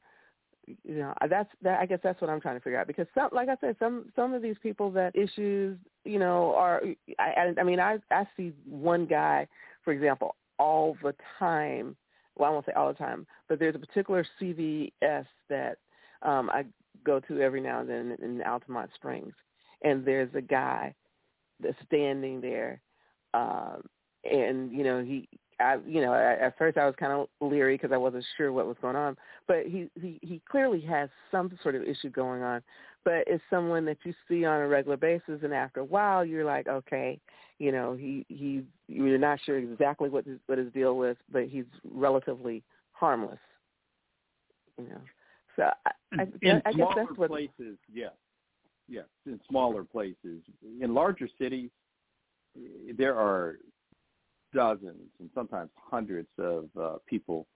You 0.67 0.97
know, 0.97 1.15
that's 1.29 1.49
that. 1.63 1.81
I 1.81 1.87
guess 1.87 2.01
that's 2.03 2.21
what 2.21 2.29
I'm 2.29 2.41
trying 2.41 2.57
to 2.57 2.61
figure 2.61 2.79
out 2.79 2.89
because 2.89 3.07
some, 3.15 3.31
like 3.33 3.49
I 3.49 3.57
said, 3.61 3.77
some 3.79 4.11
some 4.17 4.35
of 4.35 4.43
these 4.43 4.57
people 4.63 4.91
that 4.93 5.15
issues, 5.15 5.79
you 6.05 6.19
know, 6.19 6.55
are. 6.57 6.83
I, 7.19 7.55
I 7.59 7.63
mean, 7.63 7.79
I 7.79 7.99
I 8.11 8.27
see 8.37 8.53
one 8.69 9.07
guy, 9.07 9.47
for 9.85 9.93
example, 9.93 10.35
all 10.59 10.97
the 11.03 11.15
time. 11.39 11.97
Well, 12.37 12.51
I 12.51 12.53
won't 12.53 12.67
say 12.67 12.73
all 12.73 12.89
the 12.89 12.95
time, 12.95 13.27
but 13.49 13.59
there's 13.59 13.75
a 13.75 13.79
particular 13.79 14.27
CVS 14.41 15.27
that 15.49 15.79
um 16.23 16.51
I 16.51 16.65
go 17.05 17.21
to 17.21 17.41
every 17.41 17.61
now 17.61 17.81
and 17.81 17.89
then 17.89 18.17
in 18.23 18.39
Altamonte 18.41 18.95
Springs, 18.95 19.35
and 19.83 20.05
there's 20.05 20.35
a 20.35 20.41
guy 20.41 20.95
that's 21.61 21.77
standing 21.87 22.41
there, 22.41 22.81
um, 23.35 23.83
and 24.25 24.73
you 24.73 24.85
know 24.85 25.03
he 25.03 25.29
I, 25.59 25.79
you 25.87 26.03
know, 26.03 26.13
at 26.15 26.59
first 26.59 26.77
I 26.77 26.85
was 26.85 26.95
kind 26.99 27.13
of 27.13 27.29
leery 27.41 27.75
because 27.75 27.93
I 27.93 27.97
wasn't 27.97 28.25
sure 28.37 28.53
what 28.53 28.67
was 28.67 28.77
going 28.83 28.97
on. 28.97 29.17
But 29.49 29.67
he, 29.67 29.89
he 30.01 30.19
he 30.23 30.41
clearly 30.51 30.81
has 30.83 31.09
some 31.31 31.51
sort 31.63 31.75
of 31.75 31.83
issue 31.83 32.11
going 32.11 32.43
on. 32.43 32.63
But 33.07 33.23
it's 33.29 33.43
someone 33.49 33.85
that 33.85 33.99
you 34.03 34.13
see 34.27 34.45
on 34.45 34.61
a 34.61 34.67
regular 34.67 34.97
basis, 34.97 35.39
and 35.45 35.55
after 35.55 35.79
a 35.79 35.85
while, 35.85 36.25
you're 36.25 36.45
like, 36.45 36.67
okay, 36.67 37.21
you 37.61 37.71
know, 37.71 37.95
he 37.95 38.27
he 38.29 38.65
you're 38.89 39.17
not 39.17 39.39
sure 39.47 39.59
exactly 39.59 40.09
what 40.09 40.27
his, 40.27 40.41
what 40.47 40.59
his 40.59 40.73
deal 40.73 40.97
was, 40.97 41.15
but 41.31 41.45
he's 41.45 41.67
relatively 41.89 42.65
harmless. 42.91 43.39
You 44.77 44.89
know, 44.89 45.01
so 45.55 45.71
I, 45.87 45.91
I, 46.19 46.27
in 46.43 46.63
I 46.67 46.73
guess 46.73 46.75
smaller 46.75 46.95
that's 46.97 47.17
what. 47.17 47.31
places, 47.31 47.79
yes, 47.95 48.11
yes, 48.89 49.05
in 49.25 49.39
smaller 49.49 49.85
places. 49.85 50.43
In 50.81 50.93
larger 50.93 51.29
cities, 51.41 51.71
there 52.99 53.15
are 53.15 53.59
dozens 54.53 55.11
and 55.21 55.31
sometimes 55.33 55.71
hundreds 55.77 56.29
of 56.39 56.65
uh, 56.81 56.95
people 57.07 57.47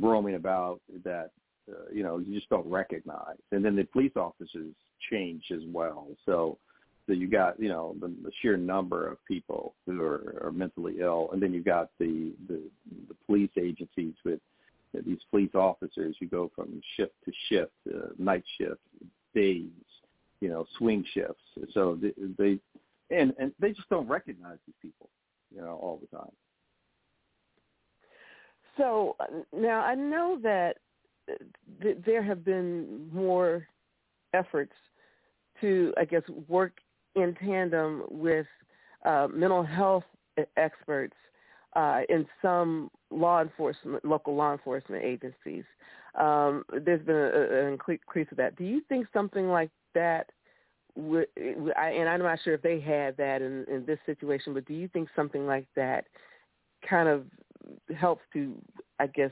roaming 0.00 0.34
about 0.34 0.80
that 1.04 1.30
uh, 1.68 1.90
you 1.92 2.02
know 2.02 2.18
you 2.18 2.34
just 2.34 2.48
don't 2.48 2.66
recognize. 2.66 3.36
And 3.52 3.64
then 3.64 3.76
the 3.76 3.84
police 3.84 4.16
officers 4.16 4.74
change 5.10 5.44
as 5.52 5.62
well. 5.72 6.08
So 6.24 6.58
so 7.06 7.12
you 7.12 7.28
got 7.28 7.60
you 7.60 7.68
know 7.68 7.94
the, 8.00 8.08
the 8.08 8.32
sheer 8.40 8.56
number 8.56 9.06
of 9.06 9.24
people 9.26 9.74
who 9.86 10.02
are, 10.02 10.42
are 10.42 10.52
mentally 10.52 10.96
ill, 11.00 11.30
and 11.32 11.42
then 11.42 11.52
you 11.52 11.62
got 11.62 11.90
the, 11.98 12.32
the 12.48 12.60
the 13.08 13.14
police 13.26 13.50
agencies 13.56 14.14
with 14.24 14.40
these 15.04 15.18
police 15.30 15.54
officers 15.54 16.16
who 16.18 16.26
go 16.26 16.50
from 16.54 16.80
shift 16.96 17.12
to 17.24 17.32
shift, 17.48 17.72
uh, 17.94 18.08
night 18.18 18.44
shift, 18.58 18.80
days, 19.34 19.68
you 20.40 20.48
know, 20.48 20.64
swing 20.78 21.04
shifts. 21.12 21.42
So 21.74 21.98
they, 22.00 22.12
they 22.38 22.58
and 23.16 23.34
and 23.38 23.52
they 23.60 23.72
just 23.72 23.88
don't 23.88 24.08
recognize 24.08 24.58
these 24.66 24.76
people, 24.82 25.08
you 25.54 25.60
know, 25.60 25.78
all 25.82 26.00
the 26.00 26.16
time. 26.16 26.32
So 28.76 29.16
uh, 29.20 29.26
now 29.56 29.80
I 29.80 29.94
know 29.94 30.38
that 30.42 30.78
th- 31.82 31.98
there 32.04 32.22
have 32.22 32.44
been 32.44 33.08
more 33.12 33.66
efforts 34.34 34.72
to, 35.60 35.92
I 35.96 36.04
guess, 36.04 36.22
work 36.48 36.72
in 37.14 37.34
tandem 37.34 38.04
with 38.10 38.46
uh, 39.04 39.28
mental 39.32 39.62
health 39.62 40.04
experts 40.56 41.16
uh, 41.74 42.00
in 42.08 42.26
some 42.42 42.90
law 43.10 43.40
enforcement, 43.40 44.04
local 44.04 44.34
law 44.34 44.52
enforcement 44.52 45.04
agencies. 45.04 45.64
Um, 46.14 46.64
there's 46.84 47.04
been 47.04 47.16
an 47.16 47.72
increase 47.72 48.28
of 48.30 48.36
that. 48.36 48.56
Do 48.56 48.64
you 48.64 48.82
think 48.88 49.06
something 49.12 49.48
like 49.48 49.70
that 49.94 50.30
and 50.96 52.08
I'm 52.08 52.22
not 52.22 52.38
sure 52.42 52.54
if 52.54 52.62
they 52.62 52.80
had 52.80 53.16
that 53.18 53.42
in, 53.42 53.64
in 53.70 53.84
this 53.86 53.98
situation, 54.06 54.54
but 54.54 54.64
do 54.64 54.74
you 54.74 54.88
think 54.88 55.08
something 55.14 55.46
like 55.46 55.66
that 55.76 56.06
kind 56.88 57.08
of 57.08 57.26
helps 57.94 58.22
to, 58.32 58.54
I 58.98 59.06
guess, 59.08 59.30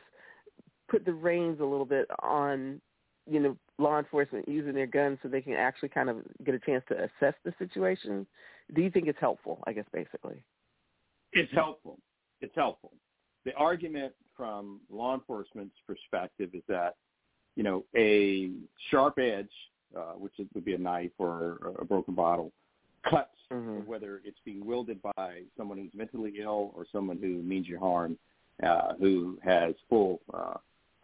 put 0.89 1.05
the 1.05 1.13
reins 1.13 1.61
a 1.61 1.65
little 1.65 1.85
bit 1.85 2.07
on, 2.23 2.81
you 3.27 3.41
know, 3.41 3.57
law 3.79 3.99
enforcement 3.99 4.49
using 4.49 4.75
their 4.75 4.87
guns 4.87 5.19
so 5.23 5.29
they 5.29 5.41
can 5.41 5.55
actually 5.55 5.89
kind 5.89 6.09
of 6.09 6.19
get 6.45 6.55
a 6.55 6.59
chance 6.61 6.85
to 6.89 6.95
assess 6.95 7.35
the 7.45 7.53
situation? 7.59 8.27
Do 8.75 8.83
you 8.83 8.91
think 8.91 9.09
it's 9.09 9.19
helpful? 9.21 9.63
I 9.67 9.73
guess 9.73 9.87
basically, 9.93 10.43
it's 11.33 11.53
helpful. 11.53 11.99
It's 12.41 12.55
helpful. 12.55 12.93
The 13.45 13.55
argument 13.55 14.13
from 14.37 14.81
law 14.91 15.15
enforcement's 15.15 15.77
perspective 15.87 16.51
is 16.55 16.63
that, 16.69 16.97
you 17.57 17.63
know, 17.63 17.85
a 17.97 18.51
sharp 18.91 19.19
edge, 19.19 19.51
uh, 19.97 20.13
which 20.13 20.33
would 20.55 20.65
be 20.65 20.75
a 20.75 20.79
knife 20.79 21.13
or 21.19 21.59
a 21.79 21.85
broken 21.85 22.15
bottle, 22.15 22.53
cuts 23.09 23.29
mm-hmm. 23.53 23.87
whether 23.87 24.21
it's 24.25 24.39
being 24.45 24.65
wielded 24.65 25.01
by 25.17 25.43
someone 25.57 25.79
who's 25.79 25.91
mentally 25.95 26.35
ill 26.41 26.73
or 26.75 26.87
someone 26.91 27.19
who 27.19 27.43
means 27.43 27.69
you 27.69 27.79
harm, 27.79 28.19
uh, 28.63 28.95
who 28.99 29.39
has 29.43 29.75
full 29.89 30.21
uh, 30.33 30.55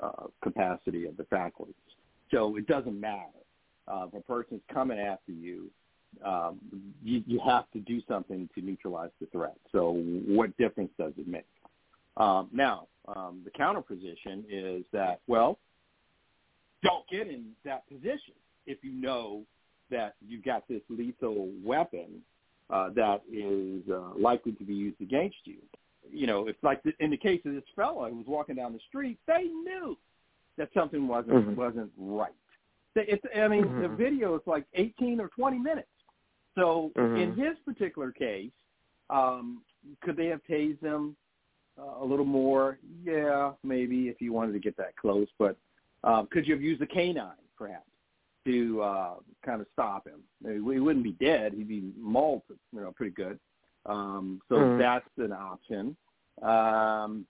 uh, 0.02 0.26
capacity 0.42 1.06
of 1.06 1.16
the 1.16 1.24
faculties. 1.24 1.74
So 2.30 2.56
it 2.56 2.66
doesn't 2.66 2.98
matter. 2.98 3.26
Uh, 3.88 4.06
if 4.06 4.14
a 4.14 4.20
person's 4.20 4.62
coming 4.72 4.98
after 4.98 5.32
you, 5.32 5.70
um, 6.24 6.60
you, 7.02 7.22
you 7.26 7.40
have 7.46 7.70
to 7.72 7.80
do 7.80 8.00
something 8.08 8.48
to 8.54 8.60
neutralize 8.60 9.10
the 9.20 9.26
threat. 9.26 9.56
So 9.72 9.92
what 10.26 10.56
difference 10.56 10.90
does 10.98 11.12
it 11.16 11.26
make? 11.26 11.46
Um, 12.16 12.48
now, 12.52 12.88
um, 13.08 13.42
the 13.44 13.50
counter 13.50 13.80
position 13.80 14.44
is 14.48 14.84
that, 14.92 15.20
well, 15.26 15.58
don't 16.82 17.06
get 17.08 17.28
in 17.28 17.50
that 17.64 17.88
position 17.88 18.34
if 18.66 18.78
you 18.82 18.92
know 18.92 19.42
that 19.90 20.14
you've 20.26 20.44
got 20.44 20.66
this 20.68 20.82
lethal 20.88 21.48
weapon 21.64 22.22
uh, 22.70 22.90
that 22.94 23.22
is 23.32 23.82
uh, 23.90 24.18
likely 24.18 24.52
to 24.52 24.64
be 24.64 24.74
used 24.74 25.00
against 25.00 25.36
you. 25.44 25.56
You 26.12 26.26
know, 26.26 26.46
it's 26.46 26.62
like 26.62 26.82
the, 26.82 26.92
in 27.00 27.10
the 27.10 27.16
case 27.16 27.40
of 27.44 27.54
this 27.54 27.64
fellow 27.76 28.08
who 28.08 28.16
was 28.16 28.26
walking 28.26 28.56
down 28.56 28.72
the 28.72 28.80
street, 28.88 29.18
they 29.26 29.44
knew 29.44 29.96
that 30.58 30.68
something 30.74 31.06
wasn't 31.06 31.36
mm-hmm. 31.36 31.54
wasn't 31.54 31.90
right. 31.96 32.32
It's, 32.96 33.22
I 33.36 33.48
mean, 33.48 33.64
mm-hmm. 33.64 33.82
the 33.82 33.88
video 33.88 34.34
is 34.34 34.42
like 34.46 34.64
18 34.74 35.20
or 35.20 35.28
20 35.28 35.58
minutes. 35.58 35.88
So 36.56 36.90
mm-hmm. 36.96 37.16
in 37.16 37.36
his 37.36 37.56
particular 37.64 38.10
case, 38.10 38.50
um, 39.08 39.62
could 40.02 40.16
they 40.16 40.26
have 40.26 40.40
tased 40.50 40.82
him 40.82 41.16
uh, 41.78 42.02
a 42.02 42.04
little 42.04 42.24
more? 42.24 42.78
Yeah, 43.04 43.52
maybe 43.62 44.08
if 44.08 44.20
you 44.20 44.32
wanted 44.32 44.52
to 44.52 44.58
get 44.58 44.76
that 44.76 44.96
close. 44.96 45.28
But 45.38 45.56
um, 46.02 46.28
could 46.32 46.46
you 46.46 46.54
have 46.54 46.62
used 46.62 46.82
a 46.82 46.86
canine, 46.86 47.30
perhaps? 47.56 47.84
to 48.46 48.82
uh, 48.82 49.14
kind 49.44 49.60
of 49.60 49.66
stop 49.72 50.06
him. 50.06 50.20
He 50.44 50.80
wouldn't 50.80 51.04
be 51.04 51.12
dead; 51.12 51.52
he'd 51.54 51.68
be 51.68 51.92
mauled, 51.98 52.42
you 52.48 52.80
know, 52.80 52.92
pretty 52.92 53.12
good. 53.12 53.38
Um, 53.86 54.40
so 54.48 54.56
mm-hmm. 54.56 54.78
that's 54.78 55.08
an 55.18 55.32
option. 55.32 55.96
Um, 56.42 57.26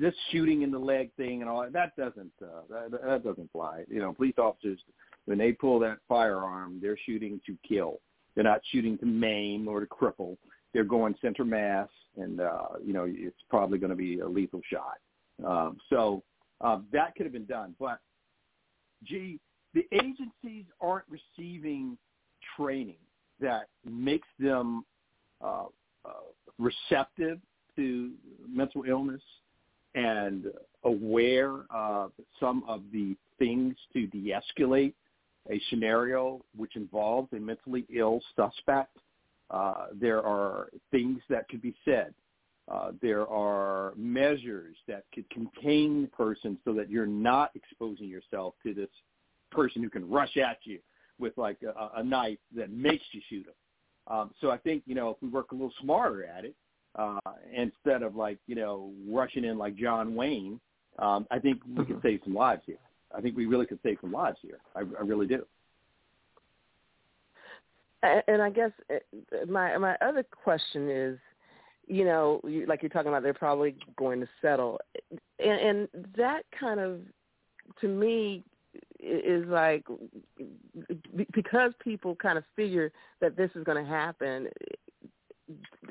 this 0.00 0.14
shooting 0.30 0.62
in 0.62 0.70
the 0.70 0.78
leg 0.78 1.10
thing 1.16 1.40
and 1.40 1.48
all 1.48 1.66
that 1.70 1.96
doesn't 1.96 2.32
uh, 2.42 2.62
that, 2.68 2.90
that 2.90 3.24
doesn't 3.24 3.50
fly. 3.52 3.84
You 3.88 4.00
know, 4.00 4.12
police 4.12 4.34
officers 4.38 4.78
when 5.26 5.38
they 5.38 5.52
pull 5.52 5.78
that 5.80 5.98
firearm, 6.08 6.78
they're 6.82 6.98
shooting 7.06 7.40
to 7.46 7.56
kill. 7.66 8.00
They're 8.34 8.44
not 8.44 8.60
shooting 8.72 8.98
to 8.98 9.06
maim 9.06 9.68
or 9.68 9.80
to 9.80 9.86
cripple. 9.86 10.36
They're 10.72 10.84
going 10.84 11.14
center 11.20 11.44
mass, 11.44 11.88
and 12.16 12.40
uh, 12.40 12.78
you 12.84 12.92
know 12.92 13.06
it's 13.08 13.36
probably 13.48 13.78
going 13.78 13.90
to 13.90 13.96
be 13.96 14.20
a 14.20 14.28
lethal 14.28 14.60
shot. 14.70 14.98
Um, 15.46 15.78
so 15.90 16.22
uh, 16.60 16.80
that 16.92 17.14
could 17.14 17.26
have 17.26 17.32
been 17.32 17.46
done, 17.46 17.74
but 17.78 17.98
gee, 19.04 19.38
the 19.74 19.86
agencies 19.92 20.64
aren't 20.80 21.04
receiving 21.08 21.96
training 22.56 22.96
that 23.40 23.68
makes 23.84 24.26
them 24.38 24.84
uh, 25.42 25.64
uh, 26.04 26.10
receptive 26.58 27.38
to 27.76 28.12
mental 28.48 28.84
illness 28.88 29.22
and 29.94 30.46
aware 30.84 31.64
of 31.70 32.12
some 32.38 32.64
of 32.68 32.82
the 32.92 33.16
things 33.38 33.74
to 33.92 34.06
de-escalate 34.08 34.94
a 35.50 35.60
scenario 35.70 36.40
which 36.56 36.76
involves 36.76 37.32
a 37.32 37.36
mentally 37.36 37.86
ill 37.94 38.20
suspect. 38.36 38.96
Uh, 39.50 39.86
there 39.98 40.22
are 40.22 40.68
things 40.90 41.20
that 41.30 41.48
could 41.48 41.62
be 41.62 41.74
said. 41.84 42.12
Uh, 42.70 42.90
there 43.00 43.26
are 43.28 43.94
measures 43.96 44.76
that 44.86 45.04
could 45.14 45.28
contain 45.30 46.02
the 46.02 46.08
person 46.08 46.58
so 46.64 46.74
that 46.74 46.90
you're 46.90 47.06
not 47.06 47.50
exposing 47.54 48.08
yourself 48.08 48.54
to 48.62 48.74
this 48.74 48.90
person 49.50 49.82
who 49.82 49.88
can 49.88 50.08
rush 50.08 50.36
at 50.36 50.58
you 50.64 50.78
with 51.18 51.36
like 51.38 51.56
a, 51.62 51.98
a 51.98 52.04
knife 52.04 52.38
that 52.54 52.70
makes 52.70 53.04
you 53.12 53.22
shoot 53.30 53.46
him. 53.46 53.54
Um, 54.08 54.30
so 54.40 54.50
I 54.50 54.56
think 54.56 54.82
you 54.86 54.94
know 54.94 55.10
if 55.10 55.16
we 55.20 55.28
work 55.28 55.52
a 55.52 55.54
little 55.54 55.72
smarter 55.82 56.24
at 56.24 56.44
it, 56.44 56.54
uh, 56.96 57.20
instead 57.54 58.02
of 58.02 58.16
like 58.16 58.38
you 58.46 58.54
know 58.54 58.90
rushing 59.08 59.44
in 59.44 59.58
like 59.58 59.76
John 59.76 60.14
Wayne, 60.14 60.58
um, 60.98 61.26
I 61.30 61.38
think 61.38 61.60
we 61.76 61.84
could 61.84 62.00
save 62.02 62.20
some 62.24 62.34
lives 62.34 62.62
here. 62.66 62.78
I 63.16 63.20
think 63.20 63.36
we 63.36 63.46
really 63.46 63.66
could 63.66 63.78
save 63.82 63.98
some 64.00 64.12
lives 64.12 64.38
here. 64.42 64.58
I, 64.74 64.80
I 64.80 65.02
really 65.02 65.26
do. 65.26 65.44
And 68.02 68.40
I 68.42 68.50
guess 68.50 68.70
uh, 68.90 69.46
my 69.48 69.76
my 69.76 69.96
other 70.00 70.22
question 70.22 70.88
is, 70.88 71.18
you 71.88 72.04
know, 72.04 72.40
like 72.66 72.82
you're 72.82 72.90
talking 72.90 73.08
about, 73.08 73.24
they're 73.24 73.34
probably 73.34 73.74
going 73.96 74.20
to 74.20 74.28
settle, 74.40 74.78
and, 75.40 75.60
and 75.60 75.88
that 76.16 76.42
kind 76.58 76.78
of, 76.78 77.00
to 77.80 77.88
me, 77.88 78.44
is 79.00 79.46
like 79.46 79.84
because 81.32 81.72
people 81.82 82.16
kind 82.16 82.38
of 82.38 82.44
figure 82.56 82.92
that 83.20 83.36
this 83.36 83.50
is 83.54 83.64
going 83.64 83.82
to 83.82 83.88
happen. 83.88 84.48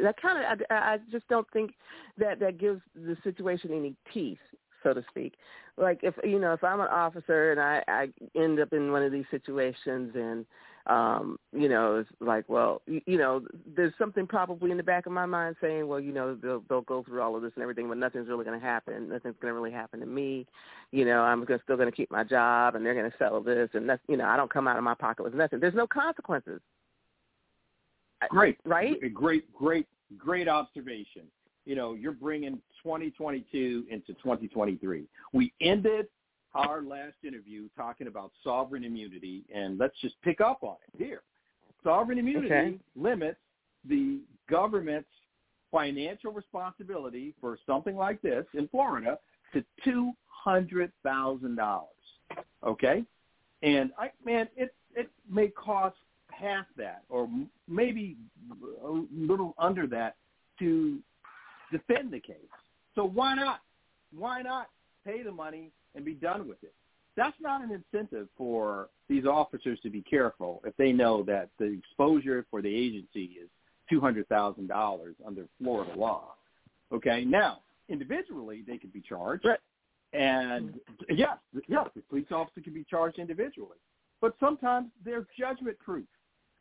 That 0.02 0.22
kind 0.22 0.38
of, 0.38 0.68
I, 0.70 0.74
I 0.94 0.98
just 1.12 1.28
don't 1.28 1.48
think 1.52 1.72
that 2.18 2.40
that 2.40 2.60
gives 2.60 2.82
the 2.96 3.18
situation 3.24 3.72
any 3.72 3.96
teeth 4.14 4.38
so 4.84 4.94
to 4.94 5.04
speak. 5.10 5.34
Like 5.78 6.00
if 6.04 6.16
you 6.24 6.40
know, 6.40 6.54
if 6.54 6.64
I'm 6.64 6.80
an 6.80 6.88
officer 6.88 7.52
and 7.52 7.60
I, 7.60 7.84
I 7.88 8.08
end 8.40 8.60
up 8.60 8.74
in 8.74 8.92
one 8.92 9.04
of 9.04 9.12
these 9.12 9.26
situations 9.30 10.14
and 10.16 10.46
um, 10.88 11.38
you 11.52 11.68
know, 11.68 11.98
it's 11.98 12.10
like, 12.20 12.46
well, 12.48 12.82
you, 12.88 13.02
you 13.06 13.18
know, 13.18 13.46
there's 13.76 13.94
something 13.98 14.26
probably 14.26 14.72
in 14.72 14.78
the 14.78 14.84
back 14.84 15.06
of 15.06 15.12
my 15.12 15.26
mind 15.26 15.56
saying, 15.62 15.88
well, 15.88 16.00
you 16.00 16.14
know, 16.14 16.36
they'll 16.36 16.64
they'll 16.70 16.82
go 16.82 17.04
through 17.04 17.22
all 17.22 17.36
of 17.36 17.42
this 17.42 17.52
and 17.56 17.62
everything, 17.62 17.90
but 17.90 17.98
nothing's 17.98 18.28
really 18.28 18.46
going 18.46 18.60
to 18.60 18.66
happen. 18.66 19.10
Nothing's 19.10 19.36
going 19.42 19.54
to 19.54 19.60
really 19.60 19.72
happen 19.72 20.00
to 20.00 20.06
me. 20.06 20.46
You 20.92 21.06
know, 21.06 21.22
I'm 21.22 21.44
gonna, 21.44 21.60
still 21.64 21.76
going 21.76 21.90
to 21.92 21.96
keep 21.96 22.10
my 22.10 22.24
job, 22.24 22.76
and 22.76 22.86
they're 22.86 22.96
going 22.96 23.10
to 23.10 23.18
settle 23.18 23.42
this, 23.42 23.70
and 23.74 23.90
that's, 23.90 24.02
you 24.08 24.18
know, 24.18 24.26
I 24.26 24.38
don't 24.38 24.52
come 24.52 24.68
out 24.68 24.78
of 24.78 24.84
my 24.84 24.96
pocket 24.96 25.24
with 25.24 25.34
nothing. 25.34 25.60
There's 25.60 25.76
no 25.76 25.88
consequences. 25.88 26.62
Great, 28.30 28.58
right? 28.66 29.00
Great, 29.14 29.54
great, 29.54 29.88
great 30.18 30.48
observation 30.48 31.24
you 31.68 31.76
know, 31.76 31.96
you're 31.96 32.14
bringing 32.14 32.62
2022 32.82 33.88
into 33.90 34.14
2023. 34.14 35.04
We 35.34 35.52
ended 35.60 36.08
our 36.58 36.82
last 36.82 37.16
interview 37.24 37.70
talking 37.78 38.08
about 38.08 38.32
sovereign 38.44 38.84
immunity, 38.84 39.44
and 39.54 39.78
let's 39.78 39.96
just 40.02 40.16
pick 40.24 40.42
up 40.42 40.64
on 40.64 40.76
it 40.88 40.98
here. 40.98 41.22
Sovereign 41.84 42.18
immunity 42.18 42.48
okay. 42.48 42.76
limits 42.96 43.38
the 43.88 44.20
government's 44.50 45.08
financial 45.72 46.32
responsibility 46.32 47.36
for 47.40 47.60
something 47.66 47.96
like 47.96 48.22
this 48.22 48.46
in 48.56 48.68
Florida 48.70 49.20
to 49.54 49.64
two 49.84 50.12
hundred 50.26 50.92
thousand 51.04 51.56
dollars. 51.56 51.88
Okay, 52.66 53.04
and 53.62 53.92
I 53.98 54.12
man, 54.26 54.48
it 54.58 54.74
it 54.96 55.10
may 55.30 55.50
cost 55.50 55.98
half 56.32 56.66
that, 56.76 57.04
or 57.10 57.30
maybe 57.68 58.18
a 58.84 59.04
little 59.16 59.54
under 59.60 59.86
that, 59.88 60.16
to 60.60 61.00
defend 61.72 62.12
the 62.12 62.20
case. 62.20 62.36
So 62.96 63.06
why 63.06 63.36
not? 63.36 63.62
Why 64.18 64.42
not 64.42 64.70
pay 65.06 65.22
the 65.22 65.32
money 65.32 65.72
and 65.96 66.06
be 66.06 66.14
done 66.14 66.48
with 66.48 66.64
it? 66.64 66.74
That's 67.16 67.36
not 67.42 67.64
an 67.64 67.72
incentive 67.72 68.28
for 68.38 68.90
these 69.10 69.26
officers 69.26 69.80
to 69.82 69.90
be 69.90 70.02
careful 70.04 70.62
if 70.66 70.76
they 70.78 70.92
know 70.92 71.24
that 71.24 71.50
the 71.58 71.66
exposure 71.66 72.46
for 72.52 72.62
the 72.62 72.74
agency 72.74 73.38
is 73.42 73.50
two 73.90 74.00
hundred 74.00 74.28
thousand 74.28 74.68
dollars 74.68 75.16
under 75.26 75.48
Florida 75.60 75.94
law. 75.96 76.36
Okay, 76.94 77.26
now 77.26 77.60
individually 77.90 78.64
they 78.68 78.78
could 78.78 78.94
be 78.94 79.02
charged, 79.02 79.46
right. 79.46 79.60
and 80.14 80.80
yes, 81.10 81.38
yes, 81.68 81.88
the 81.96 82.02
police 82.02 82.28
officer 82.32 82.62
can 82.62 82.74
be 82.74 82.86
charged 82.90 83.18
individually. 83.18 83.78
But 84.22 84.36
sometimes 84.40 84.90
they're 85.04 85.26
judgment 85.38 85.78
proof. 85.80 86.06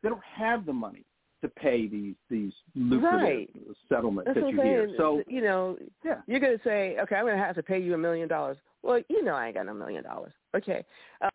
They 0.03 0.09
don't 0.09 0.21
have 0.25 0.67
the 0.67 0.73
money 0.73 1.05
to 1.43 1.49
pay 1.49 1.87
these 1.87 2.15
these 2.31 2.53
lucrative 2.75 3.21
right. 3.21 3.51
settlements 3.89 4.27
That's 4.27 4.41
that 4.41 4.51
you 4.51 4.61
hear. 4.61 4.91
So 4.97 5.23
you 5.27 5.43
know, 5.43 5.77
yeah. 6.05 6.21
you're 6.27 6.41
going 6.41 6.57
to 6.57 6.65
say, 6.65 6.97
okay, 7.01 7.17
I'm 7.17 7.25
going 7.25 7.37
to 7.37 7.43
have 7.43 7.57
to 7.57 7.63
pay 7.63 7.79
you 7.79 7.95
a 7.95 7.99
million 7.99 8.29
dollars. 8.29 8.57
Well, 8.83 9.01
you 9.09 9.25
know, 9.25 9.35
I 9.35 9.47
ain't 9.47 9.57
got 9.57 9.67
no 9.67 9.75
million 9.75 10.05
dollars. 10.05 10.33
Okay, 10.57 10.85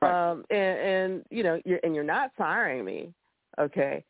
right. 0.01 0.32
um, 0.32 0.45
and 0.49 0.80
and 0.80 1.25
you 1.30 1.43
know, 1.43 1.62
you're 1.65 1.80
and 1.84 1.93
you're 1.93 2.04
not 2.04 2.32
firing 2.38 2.86
me. 2.86 3.13
Okay, 3.60 4.04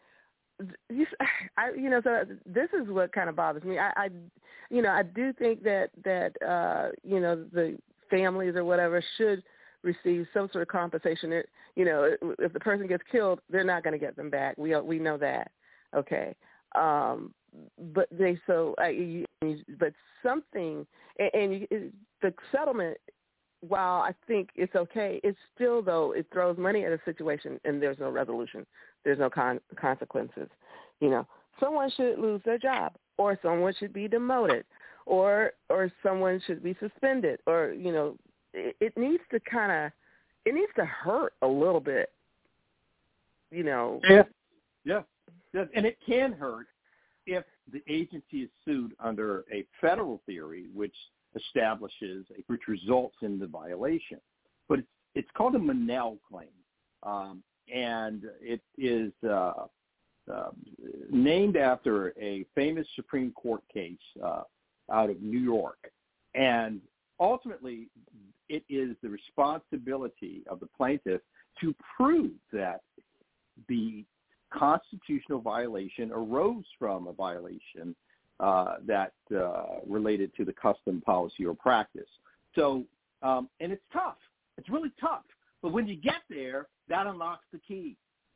you, 0.90 1.06
I, 1.58 1.72
you 1.76 1.90
know, 1.90 2.02
so 2.04 2.24
this 2.46 2.70
is 2.80 2.90
what 2.90 3.14
kind 3.14 3.30
of 3.30 3.36
bothers 3.36 3.64
me. 3.64 3.80
I, 3.80 3.92
I, 3.96 4.10
you 4.70 4.82
know, 4.82 4.92
I 4.92 5.04
do 5.04 5.34
think 5.34 5.64
that 5.64 5.90
that 6.04 6.42
uh, 6.46 6.90
you 7.04 7.20
know 7.20 7.44
the 7.52 7.78
families 8.10 8.56
or 8.56 8.66
whatever 8.66 9.04
should 9.18 9.44
receive 9.84 10.28
some 10.34 10.50
sort 10.52 10.62
of 10.62 10.68
compensation. 10.68 11.32
It, 11.32 11.50
you 11.76 11.86
know, 11.86 12.16
if 12.40 12.54
the 12.54 12.60
person 12.60 12.88
gets 12.88 13.04
killed, 13.12 13.40
they're 13.50 13.64
not 13.64 13.84
going 13.84 13.94
to 13.94 14.00
get 14.00 14.16
them 14.16 14.30
back. 14.30 14.58
We 14.58 14.80
we 14.82 15.00
know 15.00 15.18
that. 15.18 15.52
Okay. 15.96 16.36
Um, 16.76 17.34
but 17.94 18.08
they 18.12 18.38
so 18.48 18.76
uh, 18.82 18.88
you, 18.88 19.26
but 19.80 19.94
something 20.24 20.86
and, 21.20 21.32
and 21.34 21.54
you, 21.54 21.92
the 22.22 22.34
settlement 22.52 22.98
while 23.68 24.02
I 24.02 24.14
think 24.28 24.50
it's 24.56 24.76
okay, 24.76 25.20
it's 25.24 25.38
still 25.56 25.82
though 25.82 26.14
it 26.14 26.28
throws 26.32 26.58
money 26.58 26.86
at 26.86 26.92
a 26.92 27.00
situation 27.06 27.60
and 27.64 27.82
there's 27.82 28.00
no 28.00 28.10
resolution. 28.10 28.66
There's 29.04 29.20
no 29.20 29.30
con- 29.30 29.62
consequences. 29.76 30.50
You 31.00 31.10
know, 31.10 31.28
someone 31.60 31.92
should 31.96 32.20
lose 32.20 32.42
their 32.46 32.58
job, 32.58 32.94
or 33.18 33.38
someone 33.42 33.74
should 33.80 33.94
be 33.94 34.08
demoted, 34.08 34.66
or 35.06 35.54
or 35.70 35.92
someone 36.04 36.42
should 36.46 36.64
be 36.64 36.76
suspended, 36.80 37.40
or 37.48 37.74
you 37.74 37.92
know, 37.92 38.16
it, 38.54 38.76
it 38.80 38.98
needs 38.98 39.24
to 39.32 39.40
kind 39.40 39.72
of 39.72 39.92
it 40.46 40.54
needs 40.54 40.72
to 40.76 40.86
hurt 40.86 41.34
a 41.42 41.48
little 41.48 41.80
bit. 41.80 42.12
You 43.52 43.64
know. 43.64 44.00
Yeah. 44.08 44.24
Yeah 44.86 45.02
and 45.54 45.86
it 45.86 45.98
can 46.06 46.32
hurt 46.32 46.68
if 47.26 47.44
the 47.72 47.82
agency 47.88 48.44
is 48.44 48.50
sued 48.66 48.94
under 49.00 49.44
a 49.52 49.66
federal 49.80 50.22
theory, 50.26 50.66
which 50.74 50.96
establishes, 51.36 52.26
which 52.48 52.62
results 52.68 53.16
in 53.22 53.40
the 53.40 53.48
violation. 53.48 54.20
But 54.68 54.80
it's, 54.80 54.88
it's 55.16 55.30
called 55.36 55.56
a 55.56 55.60
Monell 55.60 56.18
claim, 56.30 56.48
um, 57.04 57.44
and 57.74 58.24
it 58.42 58.62
is 58.78 59.12
uh, 59.28 59.66
uh, 60.32 60.50
named 61.10 61.58
after 61.58 62.14
a 62.20 62.46
famous 62.56 62.88
Supreme 62.96 63.32
Court 63.32 63.62
case 63.74 63.98
uh, 64.24 64.44
out 64.92 65.10
of 65.10 65.22
New 65.22 65.40
York. 65.40 65.92
And 66.36 66.82
ultimately, 67.20 67.90
it 68.50 68.64
is 68.70 68.96
the 69.02 69.10
responsibility 69.10 70.44
of 70.50 70.60
the 70.60 70.68
plaintiff 70.78 71.22
to 71.60 71.76
prove 71.98 72.32
that 72.52 72.82
the 73.68 74.06
constitutional 74.54 75.40
violation 75.40 76.12
arose 76.12 76.66
from 76.78 77.08
a 77.08 77.14
violation 77.14 77.96
uh, 78.42 78.76
that 78.86 79.14
uh, 79.36 79.80
related 79.88 80.36
to 80.36 80.44
the 80.44 80.54
custom, 80.54 81.02
policy, 81.02 81.46
or 81.46 81.54
practice. 81.54 82.10
So, 82.56 82.84
um, 83.22 83.50
and 83.60 83.72
it's 83.72 83.84
tough. 83.94 84.18
It's 84.58 84.70
really 84.70 84.92
tough. 85.00 85.24
But 85.62 85.72
when 85.72 85.88
you 85.88 85.96
get 85.96 86.22
there, 86.30 86.68
that 86.90 87.08
unlocks 87.08 87.46
the 87.54 87.60
key. 87.60 87.96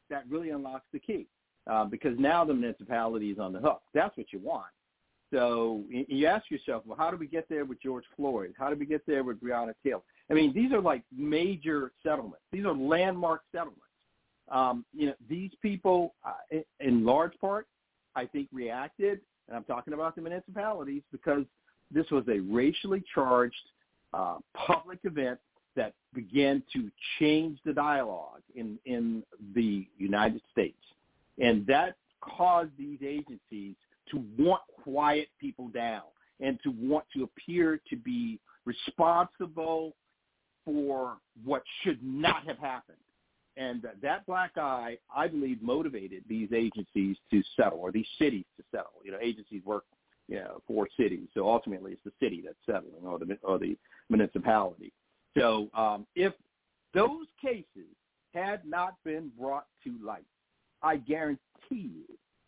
That 0.10 0.24
really 0.30 0.52
unlocks 0.52 0.86
the 0.94 1.00
key 1.00 1.28
uh, 1.68 1.86
because 1.86 2.18
now 2.20 2.46
the 2.46 2.54
municipality 2.54 3.32
is 3.32 3.40
on 3.40 3.52
the 3.52 3.60
hook. 3.60 3.82
That's 3.94 4.16
what 4.16 4.32
you 4.32 4.40
want. 4.40 4.68
So 5.34 5.84
you 5.90 6.28
ask 6.28 6.50
yourself, 6.52 6.84
well, 6.86 6.98
how 6.98 7.10
do 7.10 7.18
we 7.18 7.28
get 7.28 7.50
there 7.50 7.66
with 7.66 7.82
George 7.82 8.06
Floyd? 8.16 8.54
How 8.58 8.70
do 8.70 8.76
we 8.76 8.86
get 8.86 9.06
there 9.08 9.24
with 9.24 9.42
Breonna 9.42 9.74
Taylor? 9.84 10.02
I 10.30 10.34
mean, 10.34 10.54
these 10.54 10.72
are 10.72 10.80
like 10.80 11.02
major 11.12 11.92
settlements. 12.04 12.44
These 12.52 12.66
are 12.66 12.76
landmark 12.76 13.42
settlements. 13.52 13.82
Um, 14.50 14.86
you 14.94 15.08
know, 15.08 15.16
these 15.28 15.50
people, 15.62 16.14
uh, 16.24 16.60
in 16.80 17.04
large 17.04 17.34
part, 17.42 17.68
I 18.16 18.26
think 18.28 18.48
reacted, 18.54 19.20
and 19.48 19.56
I'm 19.56 19.64
talking 19.64 19.94
about 19.94 20.16
the 20.16 20.22
municipalities, 20.22 21.04
because 21.12 21.46
this 21.92 22.10
was 22.12 22.24
a 22.28 22.40
racially 22.40 23.04
charged 23.14 23.56
uh, 24.14 24.38
public 24.56 25.00
event 25.04 25.40
that 25.76 25.94
began 26.14 26.64
to 26.74 26.90
change 27.20 27.60
the 27.66 27.74
dialogue 27.74 28.42
in, 28.56 28.80
in 28.86 29.24
the 29.54 29.86
United 29.98 30.42
States. 30.52 30.78
And 31.38 31.68
that 31.68 31.96
caused 32.22 32.72
these 32.78 33.00
agencies 33.06 33.76
to 34.12 34.24
want 34.38 34.62
quiet 34.84 35.28
people 35.40 35.68
down 35.68 36.04
and 36.40 36.58
to 36.64 36.72
want 36.72 37.06
to 37.16 37.24
appear 37.24 37.82
to 37.90 37.96
be 37.98 38.40
responsible 38.66 39.94
for 40.64 41.18
what 41.44 41.62
should 41.84 42.02
not 42.02 42.46
have 42.48 42.58
happened. 42.58 42.98
And 43.58 43.86
that 44.02 44.26
black 44.26 44.52
eye, 44.58 44.98
I 45.16 45.28
believe, 45.28 45.62
motivated 45.62 46.24
these 46.28 46.50
agencies 46.54 47.16
to 47.32 47.42
settle, 47.56 47.80
or 47.80 47.92
these 47.92 48.08
cities 48.20 48.46
to 48.58 48.64
settle. 48.72 49.02
You 49.04 49.12
know, 49.12 49.18
agencies 49.22 49.62
work, 49.64 49.86
you 50.28 50.38
know, 50.38 50.62
for 50.68 50.88
cities, 50.98 51.28
so 51.34 51.48
ultimately 51.48 51.94
it's 51.94 52.04
the 52.04 52.12
city 52.20 52.44
that's 52.44 52.58
settling, 52.66 53.06
or 53.06 53.18
the 53.20 53.38
or 53.44 53.58
the 53.58 53.78
municipality. 54.10 54.92
So 55.38 55.70
um, 55.74 56.06
if 56.16 56.34
those 56.94 57.28
cases 57.42 57.90
had 58.34 58.66
not 58.66 58.96
been 59.06 59.32
brought 59.40 59.68
to 59.86 59.94
light, 60.04 60.26
I 60.84 60.98
guarantee 60.98 61.40
you 61.72 62.04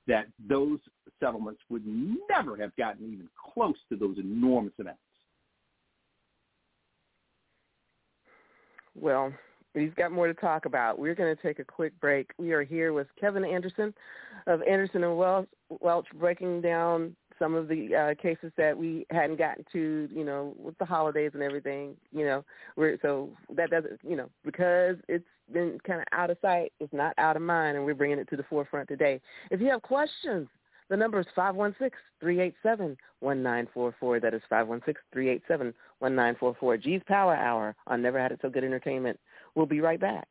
that 0.07 0.27
those 0.47 0.79
settlements 1.19 1.61
would 1.69 1.83
never 2.29 2.57
have 2.57 2.75
gotten 2.75 3.11
even 3.11 3.29
close 3.53 3.75
to 3.89 3.95
those 3.95 4.17
enormous 4.17 4.73
amounts. 4.79 4.99
Well, 8.95 9.31
he's 9.73 9.93
got 9.95 10.11
more 10.11 10.27
to 10.27 10.33
talk 10.33 10.65
about. 10.65 10.99
We're 10.99 11.15
going 11.15 11.35
to 11.35 11.41
take 11.41 11.59
a 11.59 11.63
quick 11.63 11.99
break. 11.99 12.31
We 12.37 12.51
are 12.51 12.63
here 12.63 12.93
with 12.93 13.07
Kevin 13.19 13.45
Anderson 13.45 13.93
of 14.47 14.61
Anderson 14.63 15.03
and 15.03 15.17
Welch, 15.17 15.47
Welch 15.81 16.07
breaking 16.17 16.61
down 16.61 17.15
some 17.39 17.53
of 17.53 17.67
the 17.67 17.95
uh, 17.95 18.21
cases 18.21 18.51
that 18.57 18.75
we 18.75 19.05
hadn't 19.11 19.37
gotten 19.37 19.63
to, 19.71 20.09
you 20.11 20.23
know, 20.23 20.55
with 20.57 20.77
the 20.79 20.85
holidays 20.85 21.31
and 21.33 21.43
everything, 21.43 21.95
you 22.11 22.25
know, 22.25 22.43
we're 22.75 22.97
so 23.01 23.29
that 23.55 23.69
doesn't, 23.69 23.99
you 24.07 24.15
know, 24.15 24.29
because 24.43 24.95
it's 25.07 25.25
been 25.53 25.77
kind 25.85 26.01
of 26.01 26.07
out 26.11 26.29
of 26.29 26.37
sight, 26.41 26.73
it's 26.79 26.93
not 26.93 27.13
out 27.17 27.35
of 27.35 27.41
mind, 27.41 27.77
and 27.77 27.85
we're 27.85 27.93
bringing 27.93 28.17
it 28.17 28.27
to 28.29 28.35
the 28.35 28.43
forefront 28.43 28.87
today. 28.87 29.21
If 29.51 29.61
you 29.61 29.67
have 29.69 29.81
questions, 29.81 30.47
the 30.89 30.97
number 30.97 31.19
is 31.19 31.27
five 31.35 31.55
one 31.55 31.75
six 31.79 31.97
three 32.19 32.39
eight 32.39 32.55
seven 32.63 32.97
one 33.19 33.43
nine 33.43 33.67
four 33.73 33.93
four. 33.99 34.19
That 34.19 34.33
is 34.33 34.41
five 34.49 34.67
one 34.67 34.81
six 34.85 35.01
three 35.11 35.29
eight 35.29 35.43
seven 35.47 35.73
one 35.99 36.15
nine 36.15 36.35
four 36.39 36.55
four. 36.59 36.77
G's 36.77 37.01
Power 37.07 37.35
Hour 37.35 37.75
on 37.87 38.01
Never 38.01 38.19
Had 38.19 38.31
It 38.31 38.39
So 38.41 38.49
Good 38.49 38.63
Entertainment. 38.63 39.19
We'll 39.57 39.65
be 39.65 39.81
right 39.81 39.99
back. 39.99 40.27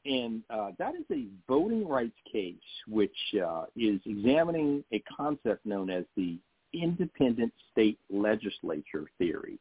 And 0.07 0.43
uh, 0.51 0.71
that 0.79 0.95
is 0.95 1.05
a 1.11 1.27
voting 1.49 1.87
rights 1.87 2.17
case 2.31 2.55
which 2.87 3.17
uh, 3.45 3.65
is 3.75 4.01
examining 4.07 4.85
a 4.93 5.03
concept 5.15 5.67
known 5.67 5.91
as 5.91 6.05
the 6.17 6.39
independent 6.73 7.53
state 7.73 7.99
legislature 8.11 9.11
theory. 9.19 9.59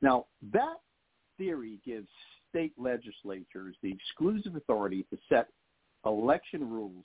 Now, 0.00 0.26
that 0.52 0.76
theory 1.38 1.78
gives 1.84 2.08
state 2.50 2.72
legislatures 2.78 3.74
the 3.82 3.90
exclusive 3.90 4.54
authority 4.54 5.06
to 5.10 5.18
set 5.28 5.48
election 6.06 6.68
rules 6.70 7.04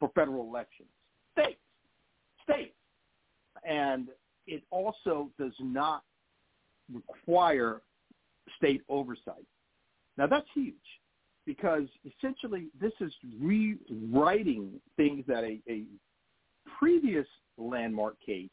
for 0.00 0.10
federal 0.14 0.42
elections. 0.48 0.88
States. 1.38 1.60
States. 2.42 2.74
And 3.68 4.08
it 4.46 4.62
also 4.70 5.30
does 5.38 5.52
not 5.60 6.02
require 6.92 7.82
state 8.56 8.82
oversight. 8.88 9.44
Now, 10.16 10.26
that's 10.26 10.46
huge 10.54 10.74
because 11.48 11.84
essentially 12.04 12.66
this 12.78 12.92
is 13.00 13.10
rewriting 13.40 14.78
things 14.98 15.24
that 15.26 15.44
a, 15.44 15.58
a 15.66 15.84
previous 16.78 17.26
landmark 17.56 18.16
case, 18.20 18.50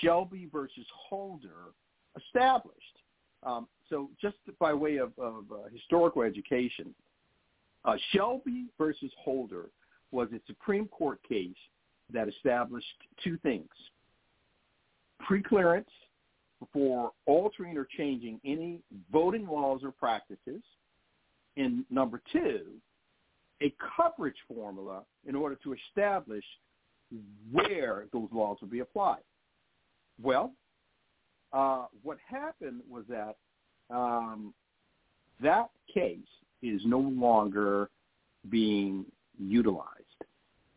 Shelby 0.00 0.48
versus 0.52 0.86
Holder, 0.94 1.72
established. 2.16 2.78
Um, 3.42 3.66
so 3.90 4.08
just 4.22 4.36
by 4.60 4.72
way 4.72 4.98
of, 4.98 5.10
of 5.18 5.46
uh, 5.50 5.68
historical 5.72 6.22
education, 6.22 6.94
uh, 7.84 7.96
Shelby 8.12 8.66
versus 8.78 9.10
Holder 9.18 9.70
was 10.12 10.28
a 10.32 10.38
Supreme 10.46 10.86
Court 10.86 11.18
case 11.28 11.56
that 12.12 12.28
established 12.28 12.86
two 13.24 13.36
things. 13.38 13.68
Preclearance 15.28 15.84
for 16.72 17.10
altering 17.26 17.76
or 17.76 17.88
changing 17.98 18.40
any 18.44 18.78
voting 19.10 19.48
laws 19.48 19.80
or 19.82 19.90
practices. 19.90 20.62
And 21.56 21.84
number 21.90 22.20
two, 22.32 22.62
a 23.62 23.72
coverage 23.96 24.36
formula 24.46 25.02
in 25.26 25.34
order 25.34 25.56
to 25.64 25.74
establish 25.74 26.44
where 27.50 28.06
those 28.12 28.28
laws 28.32 28.58
would 28.60 28.70
be 28.70 28.80
applied. 28.80 29.22
Well, 30.22 30.52
uh, 31.52 31.86
what 32.02 32.18
happened 32.28 32.80
was 32.90 33.04
that 33.08 33.36
um, 33.90 34.52
that 35.40 35.70
case 35.92 36.18
is 36.62 36.80
no 36.84 36.98
longer 36.98 37.90
being 38.50 39.04
utilized. 39.38 39.90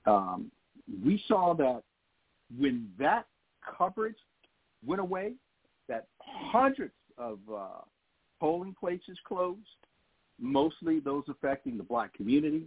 Um, 0.05 0.51
we 1.03 1.21
saw 1.27 1.53
that 1.55 1.83
when 2.57 2.89
that 2.99 3.25
coverage 3.77 4.17
went 4.85 5.01
away, 5.01 5.33
that 5.87 6.07
hundreds 6.19 6.93
of 7.17 7.39
uh, 7.53 7.81
polling 8.39 8.75
places 8.79 9.17
closed, 9.27 9.59
mostly 10.39 10.99
those 10.99 11.23
affecting 11.29 11.77
the 11.77 11.83
black 11.83 12.13
community. 12.13 12.63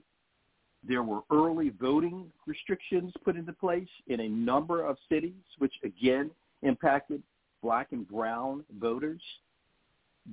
There 0.86 1.02
were 1.02 1.20
early 1.30 1.70
voting 1.80 2.26
restrictions 2.46 3.12
put 3.24 3.36
into 3.36 3.52
place 3.52 3.88
in 4.08 4.20
a 4.20 4.28
number 4.28 4.84
of 4.84 4.96
cities, 5.08 5.42
which 5.58 5.72
again 5.84 6.30
impacted 6.62 7.22
black 7.62 7.88
and 7.92 8.06
brown 8.08 8.64
voters. 8.80 9.22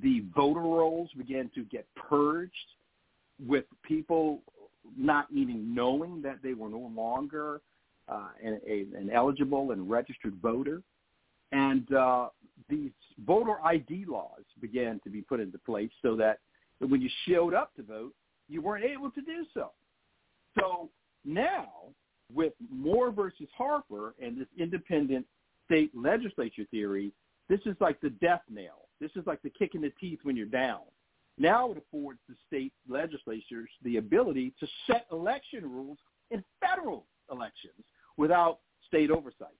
The 0.02 0.24
voter 0.36 0.62
rolls 0.62 1.10
began 1.18 1.50
to 1.56 1.64
get 1.64 1.86
purged 1.96 2.54
with 3.46 3.66
people 3.84 4.42
not 4.98 5.28
even 5.32 5.74
knowing 5.74 6.22
that 6.24 6.40
they 6.44 6.54
were 6.54 6.70
no 6.70 6.92
longer 6.96 7.62
uh, 8.08 8.30
an, 8.44 8.60
a, 8.68 8.88
an 8.98 9.12
eligible 9.14 9.72
and 9.72 9.90
registered 9.90 10.36
voter. 10.42 10.82
And 11.52 11.92
uh, 11.94 12.30
these 12.70 12.92
voter 13.26 13.64
ID 13.64 14.06
laws 14.08 14.44
began 14.62 15.00
to 15.04 15.10
be 15.10 15.22
put 15.22 15.40
into 15.40 15.58
place 15.60 15.92
so 16.02 16.16
that 16.16 16.40
when 16.80 17.02
you 17.02 17.10
showed 17.28 17.54
up 17.54 17.76
to 17.76 17.84
vote, 17.84 18.14
you 18.48 18.62
weren't 18.62 18.86
able 18.86 19.12
to 19.12 19.22
do 19.22 19.46
so. 19.54 19.72
So 20.58 20.90
now, 21.26 21.68
with 22.34 22.54
Moore 22.72 23.12
versus 23.12 23.48
Harper 23.56 24.16
and 24.22 24.40
this 24.40 24.48
independent 24.58 25.26
state 25.66 25.92
legislature 25.96 26.66
theory, 26.72 27.12
this 27.48 27.60
is 27.66 27.76
like 27.80 28.00
the 28.02 28.12
death 28.12 28.42
nail. 28.50 28.88
This 29.00 29.12
is 29.16 29.26
like 29.26 29.42
the 29.42 29.50
kick 29.50 29.76
in 29.76 29.82
the 29.82 29.92
teeth 30.00 30.20
when 30.24 30.36
you're 30.36 30.46
down. 30.46 30.82
Now 31.38 31.72
it 31.72 31.78
affords 31.78 32.20
the 32.28 32.36
state 32.48 32.74
legislatures 32.88 33.70
the 33.84 33.98
ability 33.98 34.54
to 34.60 34.68
set 34.88 35.06
election 35.12 35.64
rules 35.64 35.98
in 36.32 36.44
federal 36.60 37.06
elections 37.32 37.86
without 38.18 38.60
state 38.88 39.10
oversight. 39.10 39.56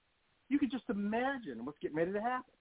You 0.48 0.58
can 0.58 0.70
just 0.70 0.84
imagine 0.90 1.64
what's 1.64 1.78
getting 1.80 1.96
ready 1.96 2.12
to 2.12 2.20
happen. 2.20 2.52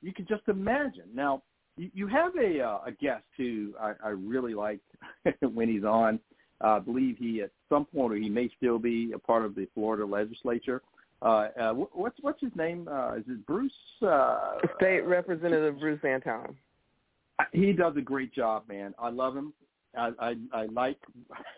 You 0.00 0.12
can 0.12 0.26
just 0.26 0.42
imagine. 0.48 1.06
Now, 1.14 1.42
you, 1.76 2.06
have 2.06 2.36
a 2.36 2.60
uh, 2.60 2.78
a 2.86 2.92
guest 2.92 3.24
who 3.36 3.74
I, 3.80 3.92
I 4.04 4.08
really 4.10 4.54
like 4.54 4.80
when 5.40 5.68
he's 5.68 5.84
on. 5.84 6.20
Uh, 6.62 6.76
I 6.76 6.78
believe 6.78 7.16
he 7.18 7.42
at 7.42 7.50
some 7.68 7.86
point 7.86 8.12
or 8.12 8.16
he 8.16 8.28
may 8.28 8.50
still 8.56 8.78
be 8.78 9.12
a 9.12 9.18
part 9.18 9.44
of 9.44 9.54
the 9.54 9.66
Florida 9.74 10.04
legislature. 10.04 10.82
Uh, 11.20 11.48
uh, 11.60 11.72
what's 11.72 12.16
what's 12.20 12.40
his 12.40 12.50
name? 12.56 12.88
Uh, 12.90 13.14
is 13.14 13.24
it 13.28 13.46
Bruce? 13.46 13.72
Uh, 14.00 14.58
State 14.76 15.02
Representative 15.02 15.78
Bruce 15.78 16.00
Antone. 16.04 16.56
He 17.52 17.72
does 17.72 17.94
a 17.96 18.00
great 18.00 18.32
job, 18.34 18.64
man. 18.68 18.94
I 18.98 19.10
love 19.10 19.36
him. 19.36 19.52
I 19.96 20.10
I, 20.18 20.34
I 20.52 20.66
like 20.66 20.98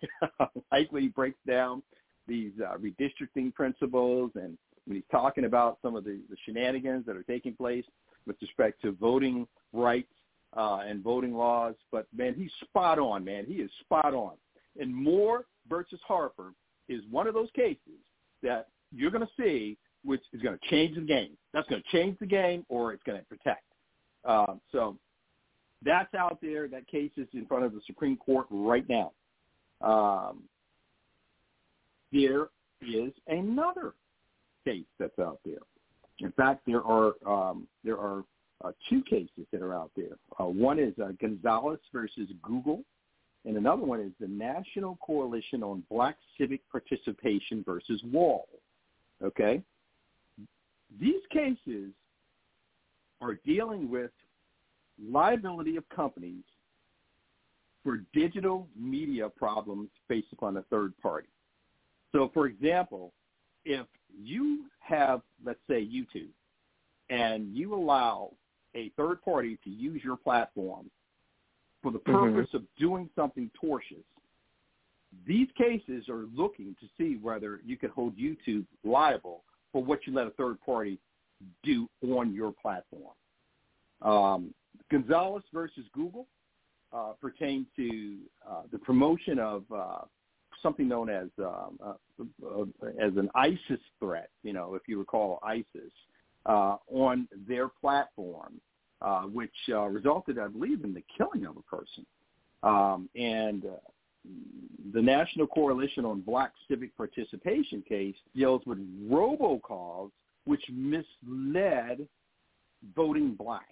like 0.72 0.92
when 0.92 1.02
he 1.02 1.08
breaks 1.08 1.38
down 1.46 1.82
these 2.26 2.52
uh, 2.62 2.76
redistricting 2.76 3.52
principles 3.54 4.30
and 4.34 4.56
when 4.86 4.96
he's 4.96 5.04
talking 5.10 5.44
about 5.44 5.78
some 5.82 5.96
of 5.96 6.04
the, 6.04 6.20
the 6.30 6.36
shenanigans 6.44 7.06
that 7.06 7.16
are 7.16 7.22
taking 7.22 7.54
place 7.54 7.84
with 8.26 8.36
respect 8.40 8.80
to 8.82 8.92
voting 8.92 9.46
rights 9.74 10.12
uh, 10.56 10.80
and 10.86 11.02
voting 11.02 11.34
laws. 11.34 11.74
But 11.92 12.06
man, 12.16 12.34
he's 12.34 12.50
spot 12.62 12.98
on, 12.98 13.24
man. 13.24 13.44
He 13.46 13.54
is 13.54 13.70
spot 13.80 14.14
on. 14.14 14.32
And 14.80 14.94
Moore 14.94 15.44
versus 15.68 16.00
Harper 16.06 16.52
is 16.88 17.02
one 17.10 17.26
of 17.26 17.34
those 17.34 17.48
cases 17.54 18.00
that 18.42 18.68
you're 18.92 19.10
going 19.10 19.26
to 19.26 19.42
see, 19.42 19.76
which 20.04 20.22
is 20.32 20.42
going 20.42 20.56
to 20.58 20.68
change 20.70 20.96
the 20.96 21.02
game. 21.02 21.36
That's 21.52 21.68
going 21.68 21.82
to 21.82 21.96
change 21.96 22.18
the 22.18 22.26
game, 22.26 22.64
or 22.68 22.92
it's 22.92 23.02
going 23.04 23.18
to 23.18 23.24
protect. 23.26 23.64
Uh, 24.24 24.54
so 24.72 24.96
that's 25.84 26.14
out 26.14 26.38
there. 26.40 26.68
That 26.68 26.86
case 26.86 27.10
is 27.16 27.28
in 27.32 27.46
front 27.46 27.64
of 27.64 27.72
the 27.72 27.80
Supreme 27.86 28.16
Court 28.16 28.46
right 28.50 28.86
now. 28.88 29.12
Um, 29.80 30.42
there 32.12 32.48
is 32.80 33.12
another 33.26 33.94
case 34.64 34.84
that's 34.98 35.18
out 35.18 35.40
there. 35.44 35.58
In 36.20 36.32
fact, 36.32 36.62
there 36.66 36.82
are 36.82 37.12
um, 37.26 37.66
there 37.82 37.98
are 37.98 38.24
uh, 38.64 38.72
two 38.88 39.02
cases 39.02 39.46
that 39.52 39.60
are 39.60 39.74
out 39.74 39.90
there. 39.96 40.16
Uh, 40.40 40.44
one 40.44 40.78
is 40.78 40.92
uh, 40.98 41.12
Gonzalez 41.20 41.78
versus 41.92 42.28
Google, 42.42 42.82
and 43.44 43.56
another 43.56 43.82
one 43.82 44.00
is 44.00 44.12
the 44.20 44.28
National 44.28 44.98
Coalition 45.04 45.62
on 45.62 45.84
Black 45.90 46.16
Civic 46.38 46.60
Participation 46.70 47.62
versus 47.64 48.00
Wohl. 48.10 48.48
Okay, 49.22 49.62
these 51.00 51.22
cases 51.30 51.90
are 53.20 53.38
dealing 53.44 53.90
with 53.90 54.10
liability 55.10 55.76
of 55.76 55.88
companies 55.88 56.42
for 57.82 58.00
digital 58.12 58.66
media 58.78 59.28
problems 59.28 59.90
based 60.08 60.28
upon 60.32 60.56
a 60.56 60.62
third 60.62 60.94
party. 61.02 61.28
So, 62.12 62.30
for 62.32 62.46
example, 62.46 63.12
if 63.64 63.86
you 64.22 64.64
have, 64.80 65.20
let's 65.44 65.58
say, 65.68 65.86
YouTube, 65.86 66.30
and 67.10 67.54
you 67.54 67.74
allow 67.74 68.30
a 68.74 68.90
third 68.96 69.22
party 69.22 69.58
to 69.64 69.70
use 69.70 70.02
your 70.04 70.16
platform 70.16 70.90
for 71.82 71.92
the 71.92 71.98
Mm-hmm. 71.98 72.34
purpose 72.34 72.54
of 72.54 72.62
doing 72.78 73.08
something 73.14 73.50
tortious, 73.62 74.04
these 75.26 75.48
cases 75.56 76.08
are 76.08 76.26
looking 76.34 76.74
to 76.80 76.86
see 76.98 77.18
whether 77.20 77.60
you 77.64 77.76
can 77.76 77.90
hold 77.90 78.16
YouTube 78.16 78.66
liable 78.84 79.44
for 79.72 79.82
what 79.82 80.06
you 80.06 80.12
let 80.14 80.26
a 80.26 80.30
third 80.30 80.60
party 80.64 80.98
do 81.62 81.88
on 82.02 82.32
your 82.34 82.52
platform. 82.52 83.14
Um, 84.02 84.54
Gonzalez 84.90 85.44
versus 85.52 85.84
Google 85.92 86.26
uh, 86.92 87.12
pertained 87.20 87.66
to 87.76 88.18
uh, 88.48 88.62
the 88.72 88.78
promotion 88.78 89.38
of 89.38 89.64
uh, 89.74 89.98
something 90.62 90.88
known 90.88 91.10
as 91.10 91.28
um, 91.38 91.78
uh, 91.84 91.94
uh, 92.44 92.64
as 93.00 93.16
an 93.16 93.28
ISIS 93.34 93.80
threat. 94.00 94.30
You 94.42 94.52
know, 94.52 94.74
if 94.74 94.82
you 94.88 94.98
recall 94.98 95.38
ISIS 95.42 95.92
uh, 96.46 96.76
on 96.90 97.28
their 97.48 97.68
platform, 97.68 98.60
uh, 99.00 99.22
which 99.22 99.54
uh, 99.70 99.86
resulted, 99.86 100.38
I 100.38 100.48
believe, 100.48 100.84
in 100.84 100.94
the 100.94 101.02
killing 101.16 101.46
of 101.46 101.56
a 101.56 101.62
person. 101.62 102.06
Um, 102.62 103.08
and 103.14 103.66
uh, 103.66 103.68
the 104.92 105.02
National 105.02 105.46
Coalition 105.46 106.04
on 106.04 106.20
Black 106.20 106.52
Civic 106.68 106.96
Participation 106.96 107.82
case 107.86 108.14
deals 108.34 108.62
with 108.66 108.78
robocalls 109.10 110.10
which 110.44 110.62
misled 110.70 112.06
voting 112.94 113.34
blacks. 113.34 113.64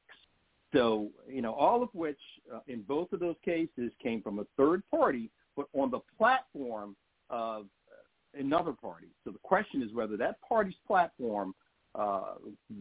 So, 0.72 1.10
you 1.28 1.42
know, 1.42 1.52
all 1.52 1.82
of 1.82 1.90
which 1.92 2.18
uh, 2.52 2.60
in 2.66 2.82
both 2.82 3.12
of 3.12 3.20
those 3.20 3.36
cases 3.44 3.92
came 4.02 4.22
from 4.22 4.38
a 4.38 4.44
third 4.56 4.82
party, 4.90 5.30
but 5.54 5.66
on 5.74 5.90
the 5.90 6.00
platform 6.16 6.96
of 7.28 7.62
uh, 7.62 8.40
another 8.40 8.72
party. 8.72 9.08
So 9.24 9.30
the 9.30 9.38
question 9.38 9.82
is 9.82 9.92
whether 9.92 10.16
that 10.16 10.36
party's 10.46 10.74
platform 10.86 11.54
uh, 11.94 12.34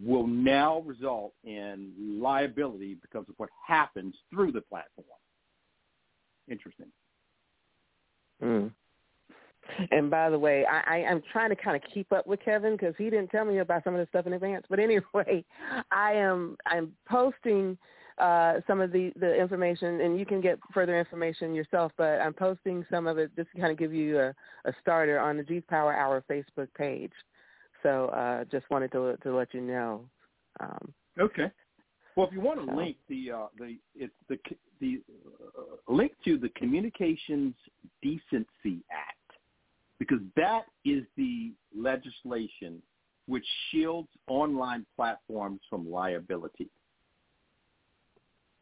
will 0.03 0.27
now 0.27 0.79
result 0.81 1.33
in 1.43 1.91
liability 1.99 2.95
because 3.01 3.25
of 3.27 3.35
what 3.37 3.49
happens 3.67 4.15
through 4.29 4.51
the 4.51 4.61
platform. 4.61 5.05
Interesting. 6.49 6.87
Mm. 8.41 8.71
And 9.91 10.09
by 10.09 10.29
the 10.29 10.39
way, 10.39 10.65
I, 10.65 10.97
I 10.97 11.05
I'm 11.05 11.21
trying 11.31 11.49
to 11.49 11.55
kind 11.55 11.75
of 11.75 11.81
keep 11.93 12.11
up 12.11 12.27
with 12.27 12.39
Kevin 12.43 12.73
because 12.73 12.95
he 12.97 13.05
didn't 13.05 13.29
tell 13.29 13.45
me 13.45 13.59
about 13.59 13.83
some 13.83 13.93
of 13.93 13.99
this 13.99 14.09
stuff 14.09 14.27
in 14.27 14.33
advance. 14.33 14.65
But 14.69 14.79
anyway, 14.79 15.03
I 15.91 16.13
am 16.13 16.57
I'm 16.65 16.91
posting 17.07 17.77
uh, 18.17 18.55
some 18.67 18.81
of 18.81 18.91
the 18.91 19.13
the 19.19 19.35
information, 19.35 20.01
and 20.01 20.19
you 20.19 20.25
can 20.25 20.41
get 20.41 20.59
further 20.73 20.97
information 20.97 21.53
yourself. 21.53 21.91
But 21.97 22.19
I'm 22.21 22.33
posting 22.33 22.85
some 22.89 23.07
of 23.07 23.17
it 23.17 23.31
just 23.35 23.49
to 23.53 23.61
kind 23.61 23.71
of 23.71 23.77
give 23.77 23.93
you 23.93 24.19
a, 24.19 24.29
a 24.65 24.73
starter 24.81 25.19
on 25.19 25.37
the 25.37 25.43
G 25.43 25.61
Power 25.61 25.93
Hour 25.93 26.23
Facebook 26.29 26.67
page. 26.77 27.11
So 27.83 28.07
uh, 28.07 28.43
just 28.45 28.69
wanted 28.69 28.91
to 28.93 29.17
to 29.23 29.35
let 29.35 29.53
you 29.53 29.61
know. 29.61 30.05
Um, 30.59 30.93
Okay. 31.19 31.51
Well, 32.15 32.27
if 32.27 32.33
you 32.33 32.41
want 32.41 32.59
to 32.59 32.65
So- 32.65 32.75
link 32.75 32.97
the 33.07 33.31
uh, 33.31 33.47
the 33.57 33.77
it's 33.95 34.13
the 34.27 34.37
the 34.79 35.01
uh, 35.57 35.91
link 35.93 36.13
to 36.25 36.37
the 36.37 36.49
Communications 36.49 37.55
Decency 38.01 38.83
Act 38.91 39.17
because 39.99 40.19
that 40.35 40.65
is 40.83 41.03
the 41.15 41.53
legislation 41.75 42.81
which 43.27 43.45
shields 43.69 44.09
online 44.27 44.85
platforms 44.95 45.61
from 45.69 45.89
liability. 45.89 46.69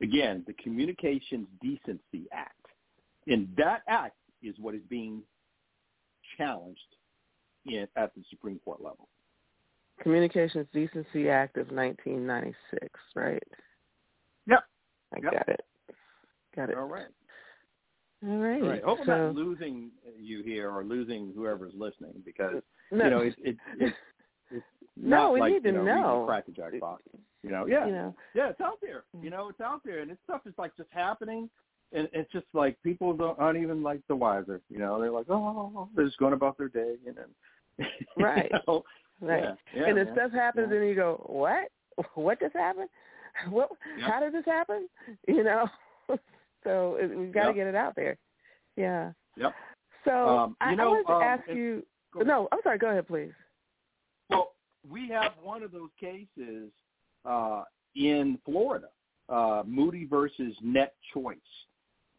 Again, 0.02 0.44
the 0.48 0.54
Communications 0.54 1.48
Decency 1.62 2.28
Act, 2.32 2.66
and 3.28 3.48
that 3.58 3.84
act 3.88 4.16
is 4.42 4.56
what 4.60 4.76
is 4.76 4.82
being 4.90 5.22
challenged 6.38 6.80
in, 7.72 7.88
at 7.96 8.14
the 8.16 8.24
Supreme 8.30 8.60
Court 8.64 8.82
level. 8.82 9.08
Communications 10.02 10.68
Decency 10.74 11.30
Act 11.30 11.58
of 11.58 11.68
1996, 11.72 12.88
right? 13.16 13.44
Yep. 14.48 14.64
I 15.14 15.20
Yep. 15.22 15.34
got 15.34 15.50
it. 15.50 15.66
Got 16.56 16.70
it. 16.70 16.78
All 16.78 16.86
right. 16.86 17.08
All 18.28 18.38
right. 18.38 18.62
All 18.62 18.70
right. 18.70 18.84
Hope 18.84 19.00
I'm 19.02 19.08
not 19.08 19.36
losing 19.36 19.92
you 20.18 20.42
here 20.44 20.72
or 20.72 20.84
losing 20.84 21.32
whoever's 21.36 21.74
listening 21.74 22.22
because 22.26 22.62
no, 22.92 23.04
you 23.04 23.10
know 23.10 23.20
it's 23.20 23.36
it's 23.40 23.60
it's, 23.80 23.96
it's 24.52 24.66
No, 24.98 25.32
we 25.32 25.40
like 25.40 25.54
need 25.54 25.64
to 25.64 25.70
you 25.70 25.76
know, 25.76 25.84
know. 25.84 26.24
a 26.24 26.26
Cracker 26.26 26.52
Jack 26.52 26.80
box. 26.80 27.04
You 27.44 27.52
know, 27.52 27.66
yeah, 27.68 27.86
you 27.86 27.94
know, 27.94 28.16
yeah, 28.34 28.50
it's 28.50 28.60
out 28.60 28.80
there. 28.82 29.06
Mm. 29.16 29.24
You 29.24 29.30
know, 29.30 29.48
it's 29.48 29.62
out 29.62 29.82
there, 29.86 30.00
and 30.00 30.12
this 30.12 30.18
stuff 30.26 30.42
is 30.46 30.54
like 30.58 30.76
just 30.76 30.90
happening, 30.92 31.50
and 31.94 32.10
it's 32.12 32.30
just 32.34 32.48
like 32.54 32.78
people 32.84 33.14
don't, 33.14 33.40
aren't 33.40 33.62
even 33.62 33.82
like 33.82 34.02
the 34.10 34.16
wiser. 34.16 34.60
You 34.70 34.80
know, 34.80 35.00
they're 35.00 35.12
like, 35.12 35.30
oh, 35.30 35.88
they're 35.96 36.06
just 36.06 36.18
going 36.18 36.34
about 36.34 36.58
their 36.58 36.68
day, 36.68 36.96
and 37.06 37.16
know. 37.16 37.22
Right. 38.18 38.50
you 38.52 38.60
know? 38.68 38.84
right. 39.22 39.44
Yeah, 39.44 39.56
yeah, 39.76 39.88
and 39.88 39.98
then 39.98 40.10
stuff 40.14 40.32
happens, 40.32 40.72
and 40.72 40.88
you 40.88 40.96
go, 40.96 41.24
"What? 41.28 41.70
What 42.16 42.40
just 42.40 42.56
happened? 42.56 42.90
What? 43.50 43.70
Yep. 43.98 44.10
How 44.10 44.20
did 44.20 44.34
this 44.34 44.46
happen?" 44.46 44.88
You 45.28 45.44
know. 45.44 45.68
so 46.64 46.96
it, 47.00 47.18
we've 47.18 47.34
got 47.34 47.44
to 47.44 47.48
Yep. 47.50 47.56
get 47.56 47.68
it 47.68 47.76
out 47.76 47.96
there. 47.96 48.18
Yeah. 48.76 49.12
Yep. 49.38 49.54
So 50.06 50.12
Um, 50.12 50.58
I, 50.62 50.76
know, 50.76 50.84
I 50.84 50.88
wanted 50.88 51.08
to 51.08 51.14
um, 51.14 51.22
ask 51.24 51.48
you. 51.50 51.86
No, 52.16 52.48
I'm 52.52 52.60
sorry. 52.64 52.78
Go 52.78 52.90
ahead, 52.90 53.08
please. 53.08 53.32
Well, 54.30 54.54
we 54.90 55.08
have 55.10 55.34
one 55.42 55.64
of 55.64 55.72
those 55.72 55.90
cases 56.00 56.72
uh, 57.26 57.64
in 57.96 58.40
Florida, 58.46 58.88
uh, 59.28 59.64
Moody 59.66 60.06
versus 60.06 60.56
Net 60.62 60.94
Choice, 61.14 61.38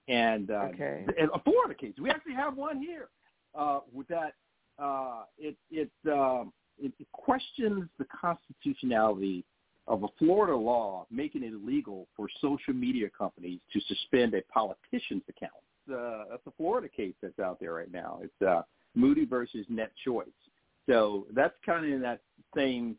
and 0.09 0.51
uh, 0.51 0.69
Okay. 0.75 1.07
and 1.19 1.31
a 1.35 1.41
Florida 1.41 1.75
case. 1.75 1.95
We 2.01 2.11
actually 2.11 2.35
have 2.35 2.57
one 2.57 2.79
here 2.81 3.09
uh, 3.55 3.81
with 3.93 4.09
that. 4.09 4.35
Uh, 4.81 5.25
it 5.39 5.57
it, 5.71 5.91
um, 6.11 6.53
it 6.79 6.93
questions 7.13 7.89
the 7.99 8.07
constitutionality 8.19 9.45
of 9.87 10.05
a 10.05 10.09
Florida 10.19 10.57
law 10.57 11.07
making 11.11 11.43
it 11.43 11.53
illegal 11.53 12.07
for 12.17 12.29
social 12.41 12.73
media 12.73 13.09
companies 13.17 13.61
to 13.73 13.81
suspend 13.83 14.35
a 14.35 14.43
politician's 14.53 15.23
account. 15.29 15.53
Uh, 15.93 16.25
that's 16.31 16.47
a 16.47 16.53
Florida 16.57 16.89
case 16.89 17.15
that's 17.21 17.39
out 17.41 17.59
there 17.59 17.75
right 17.75 17.93
now. 17.93 18.21
It's 18.23 18.49
uh, 18.49 18.63
Moody 18.95 19.25
versus 19.25 19.67
Net 19.69 19.91
Choice. 20.05 20.29
So 20.89 21.27
that's 21.35 21.55
kind 21.65 21.85
of 21.85 21.93
in 21.93 22.01
that 22.03 22.21
same, 22.57 22.97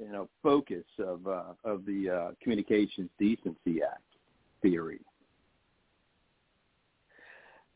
you 0.00 0.10
know, 0.12 0.28
focus 0.42 0.84
of 0.98 1.26
uh, 1.26 1.54
of 1.64 1.84
the 1.86 2.10
uh, 2.10 2.32
Communications 2.42 3.10
Decency 3.18 3.82
Act 3.82 4.02
theory. 4.62 5.00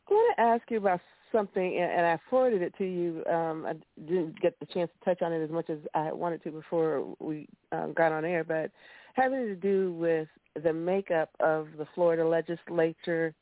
I 0.09 0.13
want 0.13 0.35
to 0.37 0.41
ask 0.41 0.71
you 0.71 0.77
about 0.77 1.01
something, 1.31 1.77
and 1.77 2.05
I 2.05 2.19
forwarded 2.29 2.61
it 2.61 2.73
to 2.77 2.85
you. 2.85 3.23
Um, 3.31 3.65
I 3.65 3.73
didn't 4.01 4.39
get 4.41 4.59
the 4.59 4.65
chance 4.65 4.89
to 4.97 5.05
touch 5.05 5.21
on 5.21 5.33
it 5.33 5.43
as 5.43 5.49
much 5.49 5.69
as 5.69 5.77
I 5.93 6.11
wanted 6.11 6.43
to 6.43 6.51
before 6.51 7.15
we 7.19 7.47
um, 7.71 7.93
got 7.93 8.11
on 8.11 8.25
air. 8.25 8.43
But 8.43 8.71
having 9.13 9.45
to 9.45 9.55
do 9.55 9.93
with 9.93 10.27
the 10.63 10.73
makeup 10.73 11.29
of 11.39 11.67
the 11.77 11.87
Florida 11.95 12.27
legislature 12.27 13.33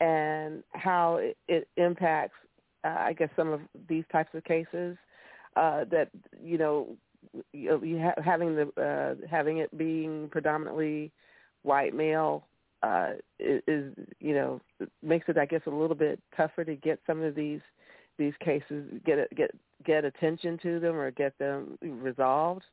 and 0.00 0.62
how 0.72 1.16
it, 1.16 1.36
it 1.48 1.68
impacts, 1.76 2.36
uh, 2.84 2.96
I 2.98 3.12
guess, 3.12 3.30
some 3.36 3.48
of 3.48 3.60
these 3.88 4.04
types 4.10 4.30
of 4.34 4.44
cases. 4.44 4.96
Uh, 5.54 5.84
that 5.90 6.08
you 6.42 6.56
know, 6.56 6.96
you, 7.52 7.78
you 7.84 8.00
ha- 8.00 8.22
having 8.24 8.56
the 8.56 8.68
uh, 8.82 9.26
having 9.30 9.58
it 9.58 9.76
being 9.76 10.28
predominantly 10.30 11.12
white 11.62 11.94
male 11.94 12.46
uh, 12.82 13.10
is, 13.38 13.94
you 14.18 14.34
know 14.34 14.60
makes 15.02 15.28
it 15.28 15.38
I 15.38 15.46
guess 15.46 15.62
a 15.66 15.70
little 15.70 15.96
bit 15.96 16.20
tougher 16.36 16.64
to 16.64 16.74
get 16.74 17.00
some 17.06 17.22
of 17.22 17.34
these 17.34 17.60
these 18.18 18.34
cases 18.40 18.84
get 19.04 19.28
get 19.36 19.50
get 19.84 20.04
attention 20.04 20.58
to 20.62 20.80
them 20.80 20.96
or 20.96 21.10
get 21.10 21.36
them 21.38 21.78
resolved. 21.82 22.64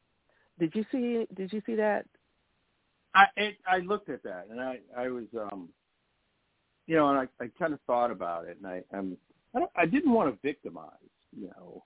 Did 0.59 0.73
you 0.75 0.85
see 0.91 1.27
Did 1.35 1.53
you 1.53 1.61
see 1.65 1.75
that? 1.75 2.05
I 3.15 3.25
it, 3.37 3.57
I 3.67 3.79
looked 3.79 4.09
at 4.09 4.23
that 4.23 4.47
and 4.49 4.59
I 4.59 4.79
I 4.97 5.09
was 5.09 5.25
um 5.35 5.69
you 6.87 6.95
know 6.95 7.09
and 7.09 7.19
I 7.19 7.43
I 7.43 7.49
kind 7.59 7.73
of 7.73 7.79
thought 7.87 8.11
about 8.11 8.47
it 8.47 8.57
and 8.57 8.67
I 8.67 8.83
I'm 8.95 9.17
I, 9.55 9.59
don't, 9.59 9.71
I 9.75 9.85
didn't 9.85 10.11
want 10.11 10.33
to 10.33 10.39
victimize 10.47 10.89
you 11.39 11.49
know 11.49 11.83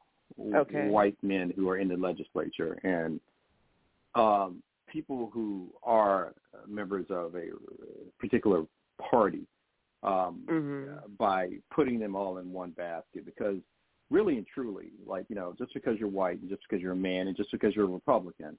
okay. 0.59 0.87
white 0.87 1.17
men 1.21 1.53
who 1.55 1.69
are 1.69 1.77
in 1.77 1.87
the 1.87 1.97
legislature 1.97 2.79
and 2.83 3.19
um 4.15 4.61
people 4.93 5.29
who 5.33 5.67
are 5.83 6.33
members 6.67 7.05
of 7.09 7.35
a 7.35 7.47
particular 8.19 8.63
party 9.09 9.47
um 10.03 10.43
mm-hmm. 10.49 10.93
by 11.17 11.49
putting 11.73 11.99
them 11.99 12.15
all 12.15 12.37
in 12.37 12.51
one 12.51 12.71
basket 12.71 13.25
because 13.25 13.57
really 14.11 14.37
and 14.37 14.45
truly 14.53 14.91
like 15.05 15.25
you 15.29 15.35
know 15.35 15.55
just 15.57 15.73
because 15.73 15.97
you're 15.99 16.07
white 16.07 16.39
and 16.39 16.49
just 16.49 16.61
because 16.69 16.81
you're 16.81 16.93
a 16.93 16.95
man 16.95 17.27
and 17.27 17.35
just 17.35 17.51
because 17.51 17.75
you're 17.75 17.85
a 17.85 17.87
republican 17.87 18.57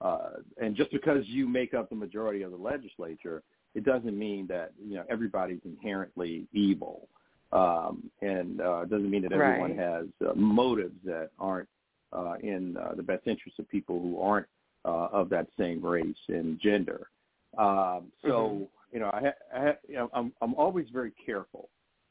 uh, 0.00 0.30
and 0.60 0.76
just 0.76 0.90
because 0.92 1.22
you 1.26 1.48
make 1.48 1.74
up 1.74 1.88
the 1.88 1.96
majority 1.96 2.42
of 2.42 2.50
the 2.50 2.56
legislature, 2.56 3.42
it 3.74 3.84
doesn't 3.84 4.18
mean 4.18 4.46
that 4.46 4.72
you 4.82 4.94
know 4.94 5.04
everybody's 5.08 5.60
inherently 5.64 6.46
evil, 6.52 7.08
um, 7.52 8.10
and 8.20 8.60
uh, 8.60 8.84
doesn't 8.84 9.10
mean 9.10 9.22
that 9.22 9.32
everyone 9.32 9.76
right. 9.76 9.78
has 9.78 10.06
uh, 10.26 10.34
motives 10.34 10.94
that 11.04 11.30
aren't 11.38 11.68
uh, 12.12 12.34
in 12.42 12.76
uh, 12.76 12.92
the 12.94 13.02
best 13.02 13.26
interest 13.26 13.58
of 13.58 13.68
people 13.68 14.00
who 14.00 14.20
aren't 14.20 14.46
uh, 14.86 15.08
of 15.12 15.28
that 15.30 15.48
same 15.58 15.84
race 15.84 16.16
and 16.28 16.58
gender. 16.60 17.08
Um, 17.58 18.12
so 18.22 18.28
mm-hmm. 18.28 18.64
you 18.92 19.00
know, 19.00 19.10
I, 19.12 19.20
ha- 19.20 19.56
I 19.56 19.60
ha- 19.66 19.80
you 19.88 19.96
know, 19.96 20.10
I'm 20.14 20.32
I'm 20.40 20.54
always 20.54 20.86
very 20.92 21.12
careful 21.24 21.68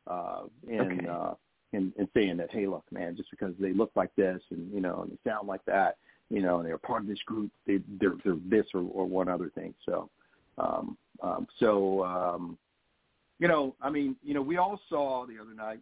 uh, 0.08 0.44
in. 0.68 0.82
Okay. 0.82 1.08
Uh, 1.08 1.34
in, 1.74 1.92
in 1.98 2.08
saying 2.14 2.38
that, 2.38 2.52
hey, 2.52 2.68
look, 2.68 2.86
man, 2.90 3.18
just 3.18 3.30
because 3.32 3.54
they 3.60 3.74
look 3.74 3.92
like 3.96 4.16
this 4.16 4.42
and 4.52 4.72
you 4.72 4.80
know 4.80 5.02
and 5.02 5.12
they 5.12 5.30
sound 5.30 5.46
like 5.46 5.66
that, 5.66 5.98
you 6.30 6.42
know, 6.42 6.60
and 6.60 6.68
they're 6.68 6.78
part 6.78 7.02
of 7.02 7.08
this 7.08 7.22
group, 7.26 7.52
they, 7.68 7.80
they're, 8.00 8.14
they're 8.24 8.38
this 8.46 8.66
or, 8.74 8.82
or 8.94 9.06
one 9.06 9.28
other 9.28 9.50
thing. 9.50 9.74
So, 9.86 10.10
um, 10.58 10.98
um, 11.22 11.48
so, 11.60 12.04
um, 12.04 12.58
you 13.40 13.48
know, 13.48 13.76
I 13.82 13.90
mean, 13.90 14.16
you 14.24 14.34
know, 14.34 14.42
we 14.42 14.58
all 14.58 14.80
saw 14.90 15.26
the 15.26 15.40
other 15.40 15.54
night 15.54 15.80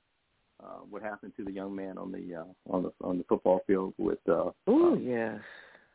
uh, 0.64 0.80
what 0.90 1.02
happened 1.02 1.34
to 1.38 1.44
the 1.44 1.52
young 1.52 1.76
man 1.76 1.98
on 1.98 2.12
the 2.12 2.36
uh, 2.36 2.74
on 2.76 2.84
the 2.84 2.92
on 3.02 3.18
the 3.18 3.24
football 3.26 3.62
field 3.68 3.94
with 3.98 4.20
uh, 4.30 4.50
oh 4.68 4.96
yes, 4.96 5.40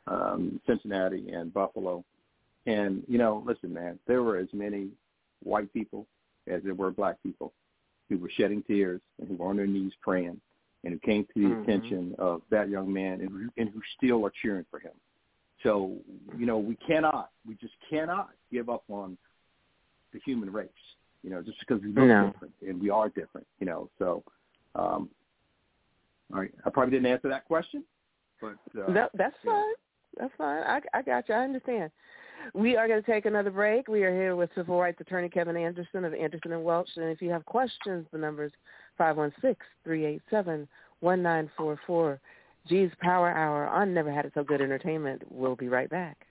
um, 0.09 0.61
Cincinnati 0.66 1.31
and 1.31 1.53
Buffalo. 1.53 2.05
And 2.66 3.03
you 3.09 3.18
know, 3.18 3.42
listen, 3.47 3.73
man, 3.73 3.99
there 4.07 4.23
were 4.23 4.37
as 4.37 4.49
many 4.53 4.88
white 5.42 5.73
people 5.73 6.07
as 6.47 6.62
there 6.62 6.75
were 6.75 6.90
black 6.90 7.23
people 7.23 7.53
who 8.09 8.18
were 8.18 8.31
shedding 8.31 8.62
tears 8.62 9.01
and 9.18 9.29
who 9.29 9.37
were 9.37 9.47
on 9.47 9.57
their 9.57 9.66
knees 9.66 9.92
praying 10.01 10.40
and 10.85 10.92
who 10.94 10.99
came 11.01 11.25
to 11.25 11.31
the 11.35 11.40
mm-hmm. 11.40 11.62
attention 11.62 12.14
of 12.18 12.42
that 12.51 12.68
young 12.68 12.92
man 12.92 13.21
and, 13.21 13.31
who- 13.31 13.51
and 13.57 13.68
who 13.71 13.81
still 13.97 14.25
are 14.25 14.33
cheering 14.42 14.64
for 14.71 14.79
him. 14.79 14.92
So, 15.62 15.97
you 16.37 16.47
know, 16.47 16.59
we 16.59 16.77
cannot, 16.77 17.31
we 17.47 17.55
just 17.57 17.75
cannot 17.90 18.31
give 18.53 18.68
up 18.68 18.85
on 18.88 19.18
the 20.12 20.21
human 20.25 20.53
race, 20.53 20.68
you 21.23 21.31
know, 21.31 21.42
just 21.42 21.59
because 21.59 21.83
we 21.83 21.88
look 21.88 22.07
No. 22.07 22.31
different 22.31 22.55
and 22.66 22.81
we 22.81 22.90
are 22.90 23.09
different, 23.09 23.47
you 23.59 23.66
know. 23.66 23.90
So, 23.99 24.23
um, 24.77 25.11
all 26.33 26.40
right, 26.40 26.55
I 26.64 26.71
probably 26.71 26.92
didn't 26.92 27.11
answer 27.11 27.29
that 27.29 27.44
question, 27.47 27.85
but 28.40 28.57
uh, 28.79 29.09
that's 29.14 29.37
fine. 29.44 29.75
That's 30.16 30.33
fine. 30.38 30.62
I, 30.62 30.81
I 30.94 31.03
got 31.03 31.29
you. 31.29 31.35
I 31.35 31.44
understand. 31.44 31.90
We 32.55 32.77
are 32.77 32.88
going 32.88 33.03
to 33.03 33.11
take 33.11 33.27
another 33.27 33.51
break. 33.51 33.88
We 33.88 34.05
are 34.05 34.12
here 34.12 34.37
with 34.37 34.51
civil 34.55 34.81
rights 34.81 35.01
attorney 35.01 35.29
Kevin 35.29 35.57
Anderson 35.57 36.05
of 36.05 36.14
Anderson 36.14 36.53
and 36.53 36.64
Welch. 36.64 36.88
And 36.97 37.07
if 37.07 37.21
you 37.21 37.31
have 37.31 37.44
questions, 37.44 38.07
the 38.12 38.18
number 38.18 38.44
is 38.44 38.53
five 38.97 39.16
one 39.16 39.33
six 39.42 39.66
three 39.85 40.05
eight 40.05 40.23
seven 40.31 40.68
one 41.01 41.23
nine 41.23 41.51
four 41.57 41.79
four. 41.87 42.21
G's 42.68 42.90
Power 43.01 43.31
Hour 43.31 43.66
on 43.68 43.94
Never 43.94 44.12
Had 44.12 44.27
It 44.27 44.33
So 44.35 44.44
Good 44.44 44.61
Entertainment. 44.61 45.23
We'll 45.31 45.57
be 45.57 45.68
right 45.68 45.88
back. 45.88 46.27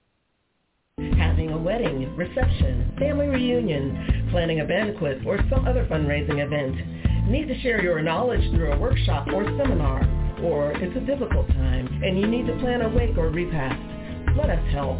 Having 0.97 1.51
a 1.51 1.57
wedding, 1.57 2.15
reception, 2.15 2.93
family 2.97 3.27
reunion, 3.27 4.29
planning 4.31 4.61
a 4.61 4.65
banquet, 4.65 5.25
or 5.25 5.39
some 5.49 5.67
other 5.67 5.85
fundraising 5.85 6.43
event. 6.43 7.29
Need 7.29 7.47
to 7.47 7.61
share 7.61 7.83
your 7.83 8.01
knowledge 8.01 8.41
through 8.51 8.71
a 8.71 8.79
workshop 8.79 9.27
or 9.33 9.43
seminar, 9.43 10.01
or 10.43 10.71
it's 10.73 10.97
a 10.97 11.01
difficult 11.01 11.47
time 11.49 11.87
and 12.03 12.19
you 12.19 12.27
need 12.27 12.47
to 12.47 12.57
plan 12.59 12.81
a 12.81 12.89
wake 12.89 13.17
or 13.17 13.29
repast. 13.29 13.79
Let 14.37 14.49
us 14.51 14.63
help. 14.71 14.99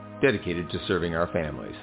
dedicated 0.21 0.69
to 0.69 0.79
serving 0.87 1.15
our 1.15 1.27
families. 1.33 1.75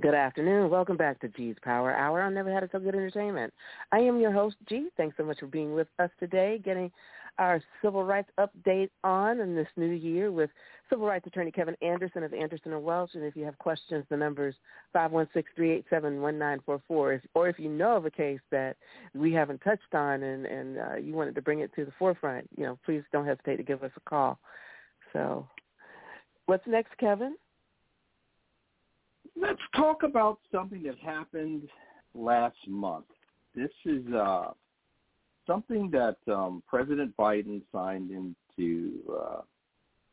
Good 0.00 0.14
afternoon. 0.14 0.70
Welcome 0.70 0.96
back 0.96 1.20
to 1.20 1.28
G's 1.28 1.56
Power 1.62 1.94
Hour. 1.94 2.22
I 2.22 2.30
never 2.30 2.50
had 2.50 2.62
it 2.62 2.70
so 2.72 2.78
good 2.78 2.94
entertainment. 2.94 3.52
I 3.92 3.98
am 3.98 4.18
your 4.18 4.32
host, 4.32 4.56
G. 4.66 4.88
Thanks 4.96 5.18
so 5.18 5.24
much 5.24 5.40
for 5.40 5.48
being 5.48 5.74
with 5.74 5.88
us 5.98 6.08
today, 6.18 6.62
getting 6.64 6.90
our 7.38 7.62
civil 7.82 8.04
rights 8.04 8.30
update 8.40 8.88
on 9.04 9.40
in 9.40 9.54
this 9.54 9.68
new 9.76 9.90
year 9.90 10.32
with 10.32 10.48
civil 10.88 11.06
rights 11.06 11.26
attorney 11.26 11.50
Kevin 11.50 11.76
Anderson 11.82 12.22
of 12.22 12.32
Anderson 12.32 12.72
and 12.72 12.82
Welch. 12.82 13.10
And 13.14 13.24
if 13.24 13.36
you 13.36 13.44
have 13.44 13.58
questions, 13.58 14.06
the 14.08 14.16
number 14.16 14.48
is 14.48 14.54
516-387-1944. 14.96 17.16
If, 17.16 17.20
or 17.34 17.48
if 17.48 17.58
you 17.58 17.68
know 17.68 17.96
of 17.96 18.06
a 18.06 18.10
case 18.10 18.40
that 18.50 18.78
we 19.14 19.30
haven't 19.32 19.60
touched 19.60 19.94
on 19.94 20.22
and, 20.22 20.46
and 20.46 20.78
uh, 20.78 20.94
you 20.96 21.12
wanted 21.12 21.34
to 21.34 21.42
bring 21.42 21.60
it 21.60 21.70
to 21.76 21.84
the 21.84 21.92
forefront, 21.98 22.48
you 22.56 22.64
know, 22.64 22.78
please 22.84 23.02
don't 23.12 23.26
hesitate 23.26 23.56
to 23.56 23.62
give 23.62 23.82
us 23.82 23.92
a 23.96 24.00
call. 24.08 24.38
So 25.12 25.46
what's 26.46 26.66
next, 26.66 26.96
Kevin? 26.98 27.36
let's 29.40 29.60
talk 29.74 30.02
about 30.02 30.38
something 30.50 30.82
that 30.84 30.98
happened 30.98 31.68
last 32.14 32.56
month. 32.66 33.06
This 33.54 33.70
is 33.84 34.02
uh, 34.14 34.50
something 35.46 35.90
that 35.90 36.16
um, 36.32 36.62
President 36.66 37.14
Biden 37.16 37.62
signed 37.72 38.10
into 38.10 39.00
uh, 39.12 39.40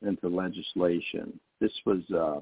into 0.05 0.27
legislation. 0.27 1.39
This 1.59 1.71
was 1.85 1.99
uh, 2.15 2.39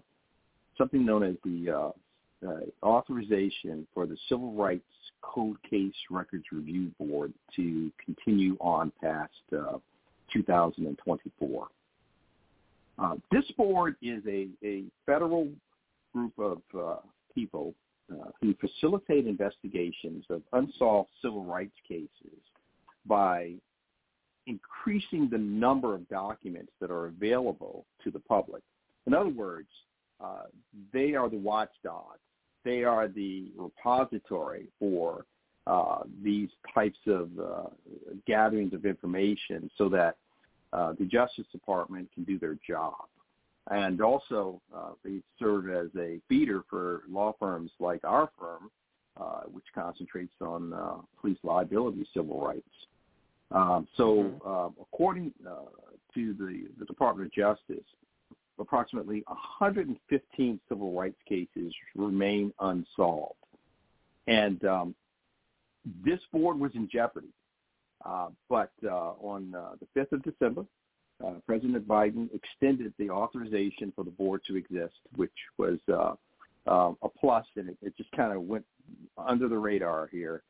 something 0.77 1.05
known 1.05 1.23
as 1.23 1.35
the 1.43 1.71
uh, 1.71 2.47
uh, 2.47 2.59
authorization 2.83 3.87
for 3.93 4.05
the 4.05 4.17
Civil 4.29 4.53
Rights 4.53 4.83
Cold 5.21 5.57
Case 5.69 5.93
Records 6.09 6.45
Review 6.51 6.91
Board 6.99 7.33
to 7.55 7.91
continue 8.03 8.57
on 8.59 8.91
past 9.01 9.31
uh, 9.53 9.77
2024. 10.31 11.67
Uh, 12.99 13.15
this 13.31 13.45
board 13.57 13.95
is 14.01 14.23
a, 14.27 14.47
a 14.63 14.83
federal 15.05 15.47
group 16.13 16.33
of 16.39 16.61
uh, 16.77 16.95
people 17.33 17.73
uh, 18.11 18.29
who 18.41 18.55
facilitate 18.55 19.27
investigations 19.27 20.25
of 20.29 20.41
unsolved 20.53 21.09
civil 21.21 21.43
rights 21.43 21.75
cases 21.87 22.39
by 23.05 23.53
increasing 24.47 25.29
the 25.29 25.37
number 25.37 25.93
of 25.93 26.07
documents 26.09 26.71
that 26.79 26.89
are 26.89 27.07
available 27.07 27.85
to 28.03 28.09
the 28.09 28.19
public. 28.19 28.63
In 29.05 29.13
other 29.13 29.29
words, 29.29 29.67
uh, 30.23 30.43
they 30.93 31.13
are 31.13 31.29
the 31.29 31.37
watchdogs. 31.37 32.19
They 32.63 32.83
are 32.83 33.07
the 33.07 33.51
repository 33.57 34.67
for 34.79 35.25
uh, 35.67 35.99
these 36.23 36.49
types 36.73 36.97
of 37.07 37.29
uh, 37.39 37.69
gatherings 38.25 38.73
of 38.73 38.85
information 38.85 39.69
so 39.77 39.89
that 39.89 40.15
uh, 40.73 40.93
the 40.99 41.05
Justice 41.05 41.45
Department 41.51 42.09
can 42.13 42.23
do 42.23 42.37
their 42.39 42.57
job. 42.67 42.93
and 43.69 44.01
also 44.01 44.61
uh, 44.75 44.91
they 45.03 45.21
serve 45.39 45.69
as 45.69 45.87
a 45.99 46.19
feeder 46.29 46.63
for 46.69 47.03
law 47.09 47.35
firms 47.39 47.71
like 47.79 48.01
our 48.03 48.29
firm, 48.39 48.71
uh, 49.19 49.41
which 49.51 49.65
concentrates 49.73 50.33
on 50.41 50.73
uh, 50.73 50.95
police 51.19 51.37
liability 51.43 52.07
civil 52.13 52.39
rights. 52.45 52.63
Um, 53.51 53.87
so, 53.97 54.05
Mm-hmm. 54.23 54.49
uh, 54.49 54.69
according 54.81 55.33
uh, 55.45 55.69
to 56.13 56.33
the, 56.33 56.67
the 56.79 56.85
Department 56.85 57.27
of 57.27 57.33
Justice, 57.33 57.85
approximately 58.59 59.23
115 59.27 60.59
civil 60.67 60.91
rights 60.93 61.19
cases 61.27 61.73
remain 61.95 62.53
unsolved. 62.59 63.35
And 64.27 64.63
um, 64.65 64.95
this 66.03 66.19
board 66.33 66.59
was 66.59 66.71
in 66.75 66.89
jeopardy. 66.91 67.33
Uh, 68.05 68.29
but 68.49 68.71
uh, 68.85 69.13
on 69.19 69.53
uh, 69.55 69.71
the 69.79 69.99
5th 69.99 70.11
of 70.13 70.23
December, 70.23 70.65
President 71.47 71.87
Biden 71.87 72.29
extended 72.33 72.93
the 72.99 73.09
authorization 73.09 73.91
for 73.95 74.03
the 74.03 74.11
board 74.11 74.41
to 74.47 74.55
exist, 74.55 74.93
which 75.15 75.31
was 75.57 75.79
a 75.89 77.09
plus, 77.19 77.45
and 77.55 77.69
it, 77.69 77.77
it 77.81 77.97
just 77.97 78.11
kind 78.11 78.33
of 78.33 78.43
went 78.43 78.65
under 79.17 79.47
the 79.47 79.57
radar 79.57 80.07
here. 80.11 80.43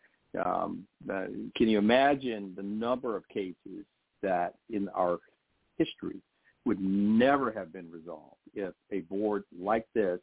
Um, 0.43 0.85
can 1.07 1.69
you 1.69 1.77
imagine 1.77 2.53
the 2.55 2.63
number 2.63 3.15
of 3.15 3.27
cases 3.29 3.85
that 4.21 4.55
in 4.69 4.89
our 4.89 5.19
history 5.77 6.17
would 6.65 6.81
never 6.81 7.49
have 7.51 7.71
been 7.71 7.89
resolved 7.89 8.35
if 8.53 8.73
a 8.91 8.99
board 9.01 9.45
like 9.57 9.87
this 9.95 10.19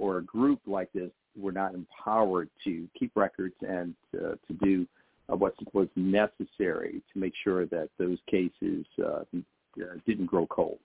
or 0.00 0.18
a 0.18 0.24
group 0.24 0.58
like 0.66 0.92
this 0.92 1.10
were 1.36 1.52
not 1.52 1.74
empowered 1.74 2.48
to 2.64 2.88
keep 2.98 3.12
records 3.14 3.54
and 3.60 3.94
to 4.12 4.36
do 4.60 4.86
uh, 5.32 5.36
what 5.36 5.54
was 5.72 5.88
necessary 5.96 7.02
to 7.12 7.18
make 7.18 7.32
sure 7.42 7.66
that 7.66 7.88
those 7.98 8.18
cases 8.30 8.84
uh, 9.04 9.22
uh, 9.34 9.96
didn't 10.06 10.26
grow 10.26 10.46
cold. 10.46 10.80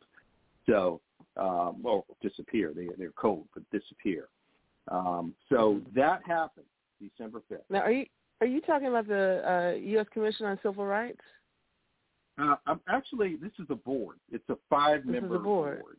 So, 0.68 1.02
um, 1.38 1.82
well, 1.82 2.06
disappear. 2.22 2.74
They, 2.76 2.88
they're 2.98 3.12
cold, 3.12 3.46
but 3.54 3.64
disappear. 3.72 4.28
Um, 4.90 5.34
so 5.50 5.82
that 5.96 6.22
happened 6.26 6.66
December 7.02 7.42
5th. 7.52 7.60
Now, 7.70 7.80
are 7.80 7.92
you 7.92 8.06
are 8.42 8.48
you 8.48 8.62
talking 8.62 8.88
about 8.88 9.08
the 9.08 9.44
uh, 9.46 9.78
U.S. 9.78 10.06
Commission 10.14 10.46
on 10.46 10.58
Civil 10.64 10.86
Rights? 10.86 11.20
Uh, 12.42 12.56
I'm 12.66 12.80
actually, 12.88 13.36
this 13.36 13.52
is 13.60 13.66
a 13.70 13.76
board. 13.76 14.16
It's 14.32 14.48
a 14.50 14.56
five-member 14.70 15.36
a 15.36 15.40
board. 15.40 15.82
board. 15.82 15.98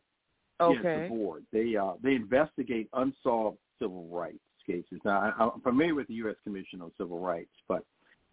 Okay. 0.59 0.79
Yeah, 0.83 0.89
it's 0.89 1.11
a 1.11 1.15
board. 1.15 1.43
They 1.53 1.75
uh, 1.75 1.93
they 2.03 2.13
investigate 2.13 2.89
unsolved 2.93 3.57
civil 3.79 4.07
rights 4.07 4.39
cases. 4.65 4.99
Now, 5.05 5.33
I, 5.37 5.43
I'm 5.43 5.61
familiar 5.61 5.95
with 5.95 6.07
the 6.07 6.15
U.S. 6.15 6.35
Commission 6.43 6.81
on 6.81 6.91
Civil 6.97 7.19
Rights, 7.19 7.51
but 7.67 7.83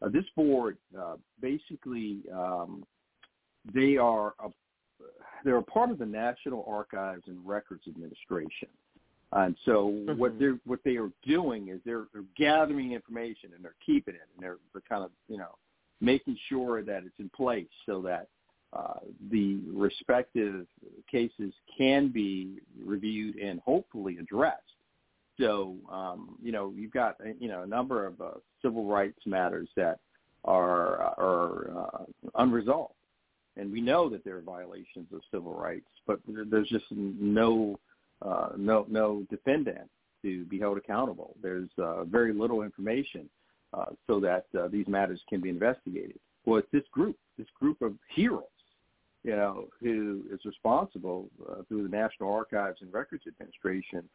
uh, 0.03 0.09
this 0.09 0.25
board 0.37 0.77
uh, 0.99 1.17
basically 1.41 2.21
um, 2.33 2.85
they 3.75 3.97
are 3.97 4.35
a, 4.45 4.49
they're 5.45 5.57
a 5.59 5.63
part 5.63 5.91
of 5.91 5.99
the 5.99 6.07
National 6.07 6.65
Archives 6.69 7.25
and 7.27 7.39
Records 7.47 7.83
Administration. 7.89 8.69
And 9.33 9.57
so 9.65 9.87
what 10.17 10.33
Mhm. 10.33 10.39
they're 10.39 10.59
what 10.65 10.83
they 10.85 10.97
are 10.97 11.13
doing 11.23 11.69
is 11.69 11.81
they're, 11.85 12.07
they're 12.13 12.25
gathering 12.37 12.93
information 12.93 13.53
and 13.55 13.63
they're 13.63 13.77
keeping 13.85 14.15
it 14.15 14.27
and 14.35 14.43
they're, 14.43 14.59
they're 14.73 14.89
kind 14.89 15.05
of 15.05 15.11
you 15.29 15.37
know 15.37 15.55
making 16.01 16.37
sure 16.49 16.83
that 16.83 17.05
it's 17.05 17.19
in 17.19 17.29
place 17.31 17.69
so 17.85 18.01
that 18.01 18.29
uh, 18.73 19.01
the 19.31 19.59
respective 19.73 20.67
cases 21.11 21.53
can 21.77 22.09
be 22.09 22.59
reviewed 22.85 23.37
and 23.37 23.61
hopefully 23.61 24.19
addressed. 24.19 24.78
So 25.41 25.76
um, 25.91 26.36
you 26.43 26.53
know 26.53 26.72
you've 26.76 26.93
got 26.93 27.16
uh, 27.20 27.30
you 27.39 27.49
know 27.49 27.62
a 27.62 27.66
number 27.66 28.07
of 28.07 28.20
uh, 28.20 28.30
civil 28.62 28.86
rights 28.86 29.20
matters 29.26 29.68
that 29.76 30.01
are 30.45 30.97
are 31.18 31.70
uh, 31.78 32.05
unresolved, 32.36 32.95
and 33.57 33.70
we 33.70 33.80
know 33.80 34.09
that 34.09 34.24
there 34.24 34.36
are 34.36 34.43
violations 34.43 35.07
of 35.12 35.20
civil 35.30 35.55
rights, 35.55 35.89
but 36.07 36.20
there's 36.26 36.68
just 36.68 36.86
no 36.91 37.78
uh, 38.22 38.51
no 38.57 38.86
no 38.89 39.24
defendant 39.30 39.89
to 40.22 40.45
be 40.47 40.59
held 40.59 40.78
accountable. 40.78 41.36
There's 41.43 41.68
uh, 41.78 42.05
very 42.05 42.32
little 42.32 42.62
information 42.62 43.28
uh, 43.72 43.86
so 44.07 44.20
that 44.20 44.47
uh, 44.59 44.68
these 44.68 44.86
matters 44.89 45.20
can 45.28 45.41
be 45.41 45.49
investigated. 45.49 46.18
Well, 46.45 46.59
it's 46.59 46.68
this 46.72 46.84
group, 46.91 47.16
this 47.36 47.47
group 47.59 47.82
of 47.82 47.95
heroes, 48.14 48.45
you 49.22 49.32
know, 49.32 49.68
who 49.80 50.24
is 50.32 50.41
responsible 50.45 51.28
uh, 51.49 51.62
through 51.68 51.82
the 51.82 51.89
National 51.89 52.32
Archives 52.32 52.78
and 52.80 52.93
Records 52.93 53.24
Administration 53.28 54.09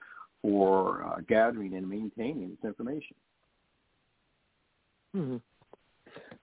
for 0.44 1.04
uh, 1.04 1.22
gathering 1.28 1.76
and 1.76 1.90
maintaining 1.90 2.50
this 2.52 2.70
information. 2.70 3.16
hmm 5.14 5.38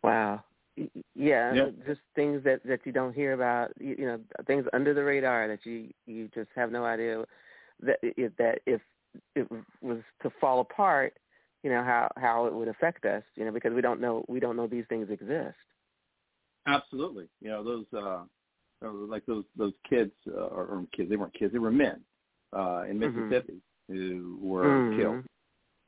Wow. 0.03 0.45
Yeah, 1.15 1.55
Yeah. 1.55 1.67
just 1.87 2.01
things 2.17 2.43
that 2.45 2.63
that 2.65 2.81
you 2.85 2.93
don't 2.93 3.15
hear 3.15 3.35
about. 3.35 3.73
You, 3.79 3.97
you 3.99 4.07
know, 4.07 4.21
things 4.47 4.65
under 4.73 4.95
the 4.95 5.05
radar 5.05 5.49
that 5.49 5.67
you 5.67 5.91
you 6.07 6.29
just 6.35 6.49
have 6.57 6.73
no 6.73 6.85
idea 6.85 7.25
that 7.83 7.99
if 8.03 8.35
that 8.37 8.61
if 8.67 8.81
it 9.37 9.47
was 9.83 9.99
to 10.23 10.31
fall 10.41 10.61
apart, 10.61 11.15
you 11.63 11.71
know 11.71 11.85
how 11.85 12.11
how 12.17 12.47
it 12.47 12.55
would 12.55 12.69
affect 12.69 13.05
us. 13.05 13.23
You 13.37 13.45
know, 13.45 13.53
because 13.53 13.75
we 13.75 13.83
don't 13.83 14.01
know 14.01 14.25
we 14.29 14.41
don't 14.41 14.57
know 14.57 14.67
these 14.67 14.87
things 14.89 15.11
exist. 15.11 15.57
Absolutely, 16.67 17.29
you 17.41 17.49
know 17.51 17.65
those 17.65 17.87
uh, 17.97 18.23
like 18.83 19.27
those 19.27 19.45
those 19.57 19.75
kids 19.89 20.13
uh, 20.29 20.47
or, 20.47 20.65
or 20.67 20.87
kids. 20.97 21.11
They 21.11 21.17
weren't 21.17 21.35
kids; 21.39 21.53
they 21.53 21.59
were 21.59 21.71
men 21.73 22.01
uh, 22.57 22.85
in 22.89 22.99
Mhm. 23.03 23.29
Mississippi 23.29 23.61
who 23.91 24.39
were 24.41 24.65
Mhm. 24.65 24.97
killed. 24.97 25.25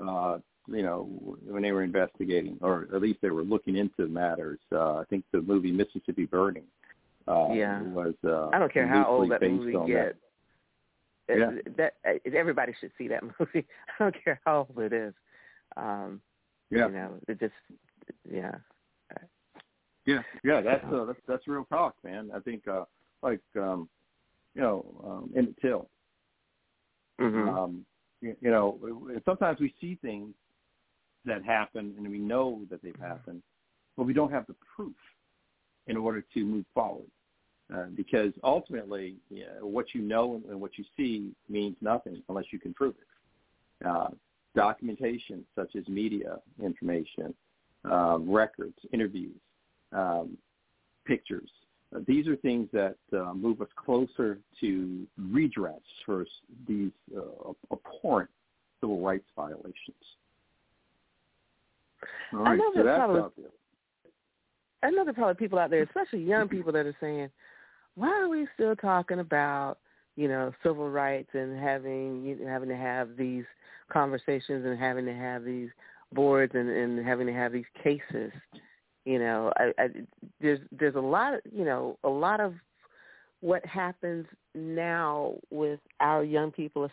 Uh, 0.00 0.38
you 0.68 0.82
know, 0.82 1.04
when 1.44 1.62
they 1.62 1.72
were 1.72 1.82
investigating, 1.82 2.58
or 2.60 2.88
at 2.94 3.00
least 3.00 3.20
they 3.20 3.30
were 3.30 3.42
looking 3.42 3.76
into 3.76 4.06
matters. 4.08 4.60
Uh, 4.70 4.96
I 4.96 5.04
think 5.04 5.24
the 5.32 5.42
movie 5.42 5.72
Mississippi 5.72 6.26
Burning 6.26 6.66
uh, 7.28 7.48
Yeah. 7.52 7.82
was. 7.82 8.14
Uh, 8.24 8.48
I 8.52 8.58
don't 8.58 8.72
care 8.72 8.86
how 8.86 9.06
old 9.06 9.30
that 9.30 9.42
movie 9.42 9.72
gets. 9.86 10.18
That. 11.28 11.38
Yeah. 11.38 11.50
That 11.76 11.94
everybody 12.26 12.72
should 12.80 12.92
see 12.98 13.08
that 13.08 13.22
movie. 13.40 13.66
I 13.88 13.92
don't 14.02 14.24
care 14.24 14.40
how 14.44 14.66
old 14.68 14.78
it 14.82 14.92
is. 14.92 15.14
Um, 15.76 16.20
Yeah, 16.70 16.86
You 16.86 16.92
know, 16.92 17.20
it 17.28 17.38
just 17.38 17.54
yeah. 18.28 18.58
yeah, 20.06 20.22
yeah. 20.42 20.60
That's 20.60 20.84
uh, 20.92 21.04
that's 21.04 21.20
that's 21.26 21.46
real 21.46 21.64
talk, 21.66 21.94
man. 22.02 22.30
I 22.34 22.40
think 22.40 22.66
uh, 22.66 22.84
like 23.22 23.40
um, 23.56 23.88
you 24.54 24.62
know, 24.62 24.84
um, 25.04 25.32
Emmett 25.36 25.56
Till. 25.60 25.88
hmm 27.18 27.48
Um, 27.48 27.86
you, 28.22 28.36
you 28.40 28.50
know, 28.50 28.78
sometimes 29.24 29.60
we 29.60 29.74
see 29.80 29.98
things 30.00 30.32
that 31.24 31.44
happen 31.44 31.94
and 31.98 32.08
we 32.08 32.18
know 32.18 32.62
that 32.70 32.82
they've 32.82 32.96
happened, 33.00 33.42
but 33.96 34.04
we 34.04 34.12
don't 34.12 34.32
have 34.32 34.46
the 34.46 34.54
proof 34.74 34.96
in 35.86 35.96
order 35.96 36.24
to 36.32 36.44
move 36.44 36.64
forward. 36.72 37.06
Uh, 37.72 37.86
because 37.94 38.32
ultimately, 38.44 39.16
yeah, 39.30 39.44
what 39.60 39.94
you 39.94 40.02
know 40.02 40.34
and, 40.34 40.44
and 40.46 40.60
what 40.60 40.76
you 40.76 40.84
see 40.96 41.30
means 41.48 41.74
nothing 41.80 42.22
unless 42.28 42.44
you 42.50 42.58
can 42.58 42.74
prove 42.74 42.94
it. 43.00 43.86
Uh, 43.86 44.08
documentation 44.54 45.44
such 45.56 45.74
as 45.76 45.86
media 45.88 46.36
information, 46.62 47.32
um, 47.90 48.30
records, 48.30 48.76
interviews, 48.92 49.36
um, 49.92 50.36
pictures. 51.06 51.48
Uh, 51.94 52.00
these 52.06 52.26
are 52.26 52.36
things 52.36 52.68
that 52.72 52.96
uh, 53.12 53.34
move 53.34 53.60
us 53.60 53.68
closer 53.76 54.38
to 54.60 55.06
redress 55.18 55.80
for 56.06 56.24
these 56.66 56.90
uh, 57.16 57.52
abhorrent 57.72 58.30
civil 58.80 59.00
rights 59.00 59.24
violations. 59.36 59.72
All 62.32 62.46
I 62.46 62.56
know 62.56 62.70
so 62.74 62.82
there's 62.82 62.86
that's 62.86 62.98
probably- 62.98 63.20
out 63.20 63.32
there. 63.36 63.46
I 64.84 64.90
know 64.90 65.04
there 65.04 65.10
are 65.10 65.14
probably 65.14 65.34
people 65.36 65.60
out 65.60 65.70
there, 65.70 65.82
especially 65.82 66.24
young 66.24 66.48
people, 66.48 66.72
that 66.72 66.86
are 66.86 66.96
saying, 67.00 67.30
"Why 67.94 68.08
are 68.08 68.28
we 68.28 68.48
still 68.54 68.74
talking 68.74 69.20
about, 69.20 69.78
you 70.16 70.26
know, 70.26 70.52
civil 70.60 70.90
rights 70.90 71.30
and 71.34 71.56
having 71.56 72.24
you 72.24 72.34
know, 72.36 72.48
having 72.48 72.68
to 72.68 72.76
have 72.76 73.16
these 73.16 73.44
conversations 73.92 74.66
and 74.66 74.76
having 74.76 75.04
to 75.04 75.14
have 75.14 75.44
these 75.44 75.68
boards 76.12 76.52
and, 76.56 76.68
and 76.68 77.06
having 77.06 77.28
to 77.28 77.32
have 77.32 77.52
these 77.52 77.68
cases?" 77.80 78.32
You 79.04 79.18
know, 79.18 79.52
I, 79.56 79.72
I, 79.78 79.88
there's 80.40 80.60
there's 80.70 80.94
a 80.94 81.00
lot 81.00 81.34
of 81.34 81.40
you 81.50 81.64
know 81.64 81.98
a 82.04 82.08
lot 82.08 82.40
of 82.40 82.54
what 83.40 83.64
happens 83.66 84.26
now 84.54 85.34
with 85.50 85.80
our 85.98 86.22
young 86.22 86.52
people, 86.52 86.88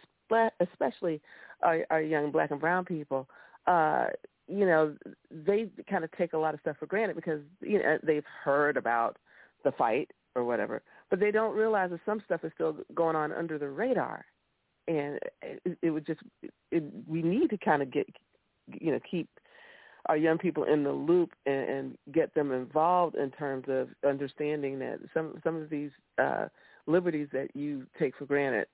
especially 0.60 1.22
our, 1.62 1.86
our 1.92 2.02
young 2.02 2.32
black 2.32 2.52
and 2.52 2.60
brown 2.60 2.84
people. 2.84 3.28
Uh, 3.68 4.08
you 4.48 4.66
know, 4.66 4.96
they 5.30 5.68
kind 5.88 6.04
of 6.04 6.12
take 6.14 6.34
a 6.34 6.38
lot 6.38 6.56
of 6.56 6.60
stuff 6.62 6.78
for 6.80 6.88
granted 6.88 7.16
because 7.16 7.42
you 7.62 7.78
know 7.78 8.00
they've 8.04 8.26
heard 8.44 8.78
about 8.78 9.18
the 9.64 9.72
fight 9.74 10.10
or 10.36 10.44
whatever, 10.44 10.82
but 11.12 11.20
they 11.20 11.32
don't 11.32 11.56
realize 11.56 11.92
that 11.92 12.00
some 12.06 12.22
stuff 12.26 12.44
is 12.44 12.52
still 12.56 12.78
going 12.96 13.16
on 13.16 13.32
under 13.32 13.60
the 13.60 13.70
radar, 13.70 14.26
and 14.88 15.20
it, 15.44 15.78
it 15.84 15.92
would 15.92 16.08
just 16.08 16.22
it, 16.72 16.84
we 17.08 17.22
need 17.22 17.52
to 17.52 17.58
kind 17.58 17.84
of 17.84 17.92
get 17.92 18.08
you 18.80 18.92
know 18.92 19.00
keep 19.10 19.30
our 20.10 20.18
young 20.18 20.38
people 20.38 20.66
in 20.66 20.84
the 20.84 20.92
loop 20.92 21.32
and, 21.46 21.70
and 21.70 21.98
get 22.12 22.34
them 22.34 22.52
involved 22.52 23.16
in 23.16 23.32
terms 23.32 23.66
of 23.70 23.88
understanding 24.08 24.80
that 24.80 25.00
some 25.14 25.40
some 25.44 25.56
of 25.56 25.70
these 25.70 25.92
uh, 26.22 26.48
liberties 26.88 27.30
that 27.32 27.56
you 27.56 27.86
take 27.98 28.16
for 28.18 28.26
granted, 28.26 28.68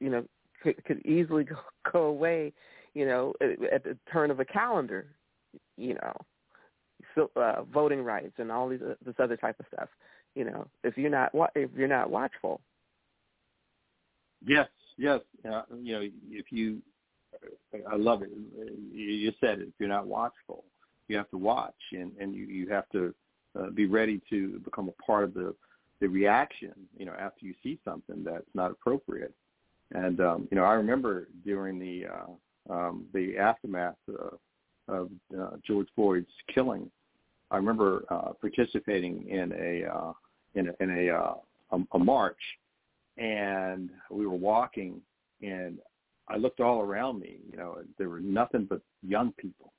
you 0.00 0.10
know, 0.10 0.24
could, 0.62 0.82
could 0.84 1.04
easily 1.04 1.42
go, 1.44 1.56
go 1.92 2.02
away 2.04 2.52
you 2.96 3.04
know, 3.04 3.34
at, 3.42 3.62
at 3.70 3.84
the 3.84 3.96
turn 4.10 4.30
of 4.30 4.40
a 4.40 4.44
calendar, 4.46 5.06
you 5.76 5.92
know, 5.94 6.14
so, 7.14 7.30
uh, 7.36 7.62
voting 7.70 8.02
rights 8.02 8.32
and 8.38 8.50
all 8.50 8.70
these, 8.70 8.80
uh, 8.80 8.94
this 9.04 9.14
other 9.18 9.36
type 9.36 9.60
of 9.60 9.66
stuff. 9.72 9.90
You 10.34 10.44
know, 10.44 10.66
if 10.82 10.96
you're 10.96 11.10
not 11.10 11.30
if 11.54 11.70
you're 11.76 11.88
not 11.88 12.10
watchful. 12.10 12.60
Yes, 14.46 14.68
yes. 14.96 15.20
Uh, 15.44 15.62
you 15.78 15.92
know, 15.94 16.08
if 16.30 16.46
you, 16.50 16.80
I 17.90 17.96
love 17.96 18.22
it. 18.22 18.30
You 18.92 19.32
said 19.40 19.60
it. 19.60 19.68
If 19.68 19.74
you're 19.78 19.88
not 19.88 20.06
watchful, 20.06 20.64
you 21.08 21.16
have 21.16 21.30
to 21.30 21.38
watch, 21.38 21.74
and 21.92 22.12
and 22.20 22.34
you 22.34 22.46
you 22.46 22.68
have 22.68 22.88
to 22.90 23.14
uh, 23.58 23.70
be 23.70 23.86
ready 23.86 24.20
to 24.30 24.58
become 24.60 24.88
a 24.88 25.02
part 25.02 25.24
of 25.24 25.34
the 25.34 25.54
the 26.00 26.08
reaction. 26.08 26.72
You 26.98 27.06
know, 27.06 27.14
after 27.18 27.46
you 27.46 27.54
see 27.62 27.78
something 27.84 28.22
that's 28.24 28.44
not 28.54 28.70
appropriate. 28.70 29.34
And 29.94 30.20
um, 30.20 30.48
you 30.50 30.56
know, 30.56 30.64
I 30.64 30.74
remember 30.74 31.28
during 31.44 31.78
the 31.78 32.06
uh, 32.06 32.72
um, 32.72 33.06
the 33.14 33.38
aftermath 33.38 33.94
uh, 34.08 34.36
of 34.88 35.10
uh, 35.38 35.56
George 35.64 35.88
Floyd's 35.94 36.26
killing, 36.52 36.90
I 37.50 37.56
remember 37.56 38.04
uh, 38.10 38.32
participating 38.40 39.28
in 39.28 39.52
a 39.52 39.88
uh, 39.92 40.12
in 40.54 40.68
a, 40.68 40.82
in 40.82 41.08
a, 41.08 41.14
uh, 41.14 41.34
a 41.72 41.78
a 41.92 41.98
march, 41.98 42.40
and 43.16 43.90
we 44.10 44.26
were 44.26 44.34
walking, 44.34 45.00
and 45.42 45.78
I 46.28 46.36
looked 46.36 46.60
all 46.60 46.80
around 46.80 47.20
me. 47.20 47.38
You 47.50 47.56
know, 47.56 47.76
and 47.78 47.88
there 47.98 48.08
were 48.08 48.20
nothing 48.20 48.66
but 48.68 48.80
young 49.02 49.32
people, 49.32 49.72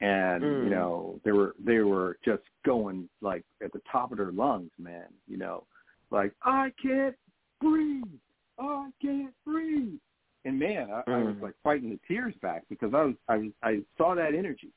and 0.00 0.42
Mm. 0.42 0.64
you 0.64 0.70
know 0.70 1.20
they 1.24 1.32
were 1.32 1.54
they 1.58 1.78
were 1.80 2.18
just 2.24 2.42
going 2.64 3.08
like 3.20 3.44
at 3.62 3.72
the 3.72 3.82
top 3.90 4.12
of 4.12 4.18
their 4.18 4.32
lungs, 4.32 4.70
man. 4.78 5.06
You 5.26 5.36
know, 5.38 5.64
like 6.10 6.32
I 6.42 6.72
can't 6.82 7.16
breathe, 7.60 8.04
I 8.58 8.90
can't 9.02 9.34
breathe, 9.44 9.98
and 10.44 10.58
man, 10.58 10.90
I, 10.90 11.02
I 11.10 11.18
was 11.18 11.34
Mm. 11.36 11.42
like 11.42 11.54
fighting 11.62 11.90
the 11.90 12.00
tears 12.08 12.34
back 12.42 12.64
because 12.68 12.94
I 12.94 13.04
was 13.04 13.14
I 13.28 13.36
was 13.38 13.52
I 13.62 13.80
saw 13.96 14.14
that 14.14 14.34
energy, 14.34 14.72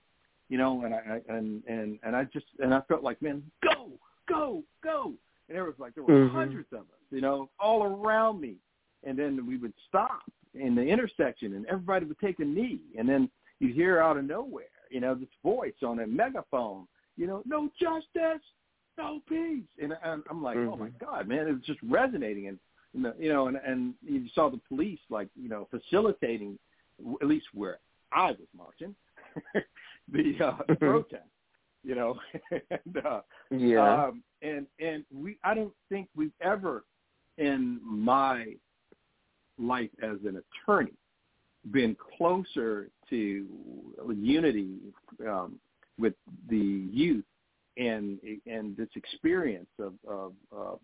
you 0.49 0.57
know, 0.57 0.83
and 0.83 0.93
I, 0.93 1.21
and 1.29 1.63
and 1.67 1.99
and 2.03 2.15
I 2.15 2.25
just 2.25 2.45
and 2.59 2.73
I 2.73 2.81
felt 2.81 3.03
like 3.03 3.21
man, 3.21 3.43
go 3.61 3.91
go 4.27 4.63
go, 4.83 5.13
and 5.47 5.55
there 5.55 5.65
was 5.65 5.75
like 5.79 5.95
there 5.95 6.03
were 6.03 6.13
Mhm. 6.13 6.31
hundreds 6.31 6.71
of 6.71 6.79
us, 6.81 7.03
you 7.11 7.21
know, 7.21 7.49
all 7.59 7.83
around 7.83 8.39
me, 8.41 8.55
and 9.03 9.17
then 9.17 9.45
we 9.45 9.57
would 9.57 9.73
stop 9.87 10.23
in 10.53 10.75
the 10.75 10.81
intersection, 10.81 11.55
and 11.55 11.65
everybody 11.67 12.05
would 12.05 12.19
take 12.19 12.39
a 12.39 12.45
knee, 12.45 12.79
and 12.97 13.07
then 13.07 13.29
you'd 13.59 13.75
hear 13.75 13.99
out 13.99 14.17
of 14.17 14.25
nowhere, 14.25 14.65
you 14.89 14.99
know, 14.99 15.15
this 15.15 15.29
voice 15.43 15.73
on 15.85 15.99
a 15.99 16.07
megaphone, 16.07 16.87
you 17.17 17.27
know, 17.27 17.41
no 17.45 17.69
justice, 17.79 18.43
no 18.97 19.21
peace, 19.27 19.63
and, 19.81 19.93
and 20.03 20.23
I'm 20.29 20.43
like, 20.43 20.57
oh 20.57 20.75
my 20.75 20.89
Mhm. 20.89 20.99
god, 20.99 21.27
man, 21.27 21.47
it 21.47 21.53
was 21.53 21.63
just 21.63 21.79
resonating, 21.83 22.47
and 22.47 22.59
you 22.93 23.01
know, 23.01 23.13
you 23.17 23.29
know, 23.29 23.47
and 23.47 23.57
and 23.57 23.95
you 24.03 24.27
saw 24.35 24.49
the 24.49 24.61
police 24.67 24.99
like 25.09 25.27
you 25.35 25.49
know 25.49 25.67
facilitating, 25.71 26.59
at 27.21 27.27
least 27.27 27.47
where 27.53 27.79
I 28.11 28.31
was 28.31 28.47
marching, 28.55 28.95
the 30.11 30.39
uh, 30.45 30.57
the 30.67 30.75
Mhm. 30.75 30.79
protest, 30.79 31.29
you 31.83 31.95
know, 31.95 32.19
and 32.51 32.97
uh, 33.05 33.21
Yeah. 33.49 34.05
um, 34.05 34.23
and 34.43 34.67
and 34.79 35.05
we 35.11 35.37
I 35.43 35.55
don't 35.55 35.73
think 35.89 36.09
we've 36.15 36.31
ever 36.41 36.83
in 37.39 37.79
my 37.83 38.55
life 39.59 39.89
as 40.01 40.17
an 40.25 40.41
attorney 40.67 40.93
been 41.71 41.95
closer 42.17 42.89
to 43.09 43.45
unity 44.15 44.77
um, 45.27 45.59
with 45.97 46.13
the 46.49 46.87
youth 46.91 47.23
and 47.77 48.19
and 48.45 48.75
this 48.77 48.89
experience 48.95 49.69
of 49.79 49.93
of 50.07 50.33
of, 50.51 50.79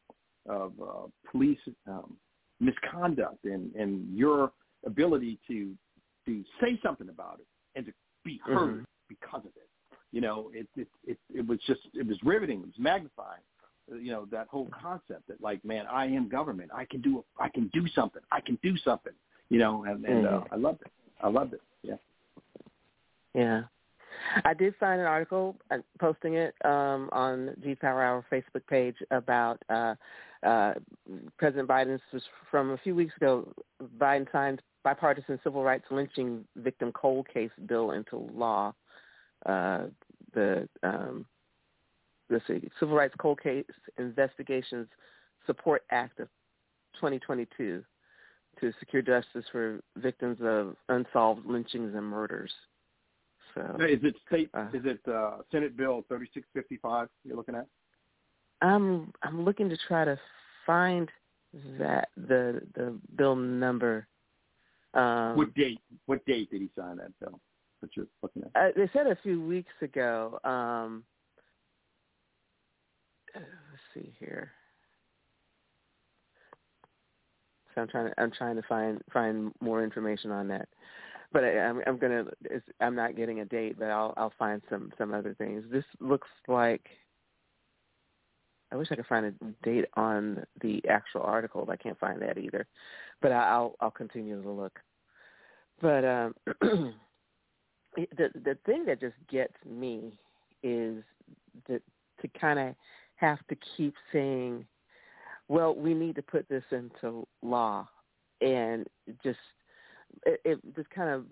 of 0.48 0.72
uh, 0.82 1.08
police 1.32 1.60
um, 1.88 2.16
misconduct 2.60 3.44
and 3.44 3.74
and 3.76 4.08
your 4.16 4.52
ability 4.86 5.38
to 5.48 5.76
to 6.26 6.44
say 6.62 6.80
something 6.84 7.10
about 7.10 7.40
it 7.40 7.48
and 7.76 7.86
to 7.86 7.94
be 8.24 8.40
heard 8.46 8.80
Mhm. 8.80 8.86
because 9.08 9.42
of 9.46 9.52
it. 9.58 9.70
You 10.12 10.22
know, 10.22 10.50
it 10.54 10.68
it 10.76 10.88
it, 11.06 11.18
it 11.34 11.46
was 11.46 11.60
just 11.68 11.82
it 11.94 12.08
was 12.08 12.18
riveting. 12.24 12.62
It 12.62 12.68
was 12.68 12.80
magnifying. 12.80 13.42
You 13.92 14.12
know 14.12 14.26
that 14.32 14.48
whole 14.48 14.70
concept 14.82 15.28
that 15.28 15.42
like, 15.42 15.64
man, 15.66 15.86
I 15.92 16.06
am 16.06 16.30
government. 16.30 16.72
I 16.74 16.86
can 16.86 17.02
do 17.02 17.24
I 17.40 17.50
can 17.50 17.70
do 17.74 17.88
something. 17.88 18.22
I 18.32 18.42
can 18.42 18.58
do 18.62 18.78
something. 18.78 19.14
You 19.50 19.60
know, 19.60 19.84
and 19.86 20.06
and 20.06 20.28
uh, 20.28 20.32
Mhm. 20.32 20.48
I 20.52 20.56
loved 20.56 20.82
it. 20.82 20.92
I 21.22 21.28
loved 21.30 21.54
it. 21.54 21.62
Yeah. 21.82 21.96
Yeah. 23.34 23.64
I 24.44 24.54
did 24.54 24.76
find 24.80 25.00
an 25.00 25.08
article 25.08 25.56
uh, 25.72 25.78
posting 26.00 26.36
it 26.36 26.54
um, 26.66 27.10
on 27.12 27.56
G 27.64 27.76
Power 27.76 28.04
Hour 28.04 28.26
Facebook 28.32 28.66
page 28.68 28.96
about 29.12 29.62
uh, 29.70 29.96
uh, 30.44 30.74
President 31.38 31.68
Biden's 31.68 32.02
was 32.12 32.24
from 32.50 32.72
a 32.72 32.78
few 32.78 32.96
weeks 32.96 33.16
ago. 33.18 33.52
Biden 33.98 34.30
signed 34.32 34.62
bipartisan 34.84 35.40
civil 35.44 35.64
rights 35.64 35.86
lynching 35.92 36.46
victim 36.58 36.92
cold 36.92 37.28
case 37.34 37.52
bill 37.66 37.92
into 37.92 38.18
law. 38.34 38.74
Uh, 39.46 39.86
the 40.34 40.68
um, 40.84 41.26
let's 42.30 42.46
see, 42.48 42.70
Civil 42.80 42.96
Rights 42.96 43.16
Cold 43.20 43.42
Case 43.42 43.66
Investigations 43.98 44.88
Support 45.46 45.84
Act 45.92 46.20
of 46.20 46.28
2022 46.96 47.84
to 48.60 48.74
secure 48.80 49.02
justice 49.02 49.46
for 49.52 49.80
victims 49.98 50.38
of 50.42 50.76
unsolved 50.90 51.46
lynchings 51.46 51.96
and 51.96 52.06
murders. 52.06 52.52
So 53.56 53.62
Is 53.80 54.00
it 54.04 54.16
state? 54.28 54.50
Uh, 54.54 54.68
is 54.74 54.84
it 54.86 55.00
uh, 55.08 55.38
Senate 55.52 55.76
Bill 55.76 56.06
thirty 56.08 56.30
six 56.34 56.48
fifty 56.54 56.78
five? 56.78 57.08
You're 57.24 57.36
looking 57.36 57.56
at? 57.56 57.66
I'm 58.62 59.12
I'm 59.24 59.44
looking 59.44 59.70
to 59.70 59.78
try 59.88 60.06
to 60.06 60.20
find 60.66 61.10
that 61.80 62.10
the 62.16 62.62
the 62.76 62.96
bill 63.16 63.36
number. 63.36 64.08
Um, 64.94 65.36
what 65.36 65.54
date? 65.56 65.80
What 66.06 66.24
date 66.26 66.52
did 66.52 66.62
he 66.62 66.70
sign 66.78 66.98
that 66.98 67.18
bill? 67.20 67.40
That 67.82 67.96
you're 67.96 68.08
looking 68.22 68.44
at? 68.44 68.62
uh, 68.62 68.72
they 68.76 68.90
said 68.94 69.08
a 69.08 69.18
few 69.24 69.42
weeks 69.42 69.74
ago. 69.82 70.40
Um, 70.44 71.04
let's 73.36 73.82
see 73.94 74.14
here. 74.20 74.52
So 77.74 77.82
I'm 77.82 77.88
trying 77.88 78.10
to 78.10 78.22
I'm 78.22 78.32
trying 78.32 78.56
to 78.56 78.64
find 78.64 79.02
find 79.14 79.52
more 79.62 79.84
information 79.84 80.32
on 80.32 80.48
that. 80.50 80.68
But 81.32 81.44
I, 81.44 81.60
I'm 81.60 81.82
I'm 81.86 81.98
gonna 81.98 82.26
it's, 82.46 82.66
I'm 82.82 82.96
not 82.96 83.16
getting 83.16 83.42
a 83.42 83.46
date, 83.46 83.78
but 83.78 83.90
I'll 83.90 84.14
I'll 84.18 84.34
find 84.40 84.62
some 84.70 84.92
some 84.98 85.14
other 85.14 85.34
things. 85.36 85.64
This 85.72 85.86
looks 86.00 86.28
like 86.48 86.90
I 88.72 88.76
wish 88.76 88.90
I 88.92 88.96
could 88.96 89.08
find 89.08 89.26
a 89.26 89.32
date 89.64 89.86
on 89.96 90.44
the 90.62 90.82
actual 90.88 91.22
article, 91.22 91.66
but 91.66 91.74
I 91.74 91.78
can't 91.78 92.00
find 92.00 92.22
that 92.22 92.38
either. 92.38 92.68
But 93.22 93.32
I- 93.32 93.50
I'll 93.50 93.76
I'll 93.80 93.92
continue 93.92 94.42
to 94.42 94.50
look. 94.50 94.80
But 95.82 96.04
um, 96.04 96.36
the 97.96 98.30
the 98.44 98.58
thing 98.66 98.86
that 98.86 99.00
just 99.00 99.16
gets 99.30 99.54
me 99.66 100.18
is 100.64 101.04
that 101.68 101.82
to 102.22 102.28
kind 102.40 102.60
of 102.60 102.76
have 103.20 103.40
to 103.48 103.58
keep 103.78 103.94
saying, 104.12 104.66
"Well, 105.48 105.76
we 105.76 105.94
need 105.94 106.16
to 106.16 106.22
put 106.22 106.48
this 106.50 106.64
into 106.72 107.28
law," 107.42 107.88
and 108.42 108.88
just 109.24 109.40
it, 110.26 110.42
it 110.46 110.76
just 110.76 110.90
kind 110.90 111.10
of 111.10 111.26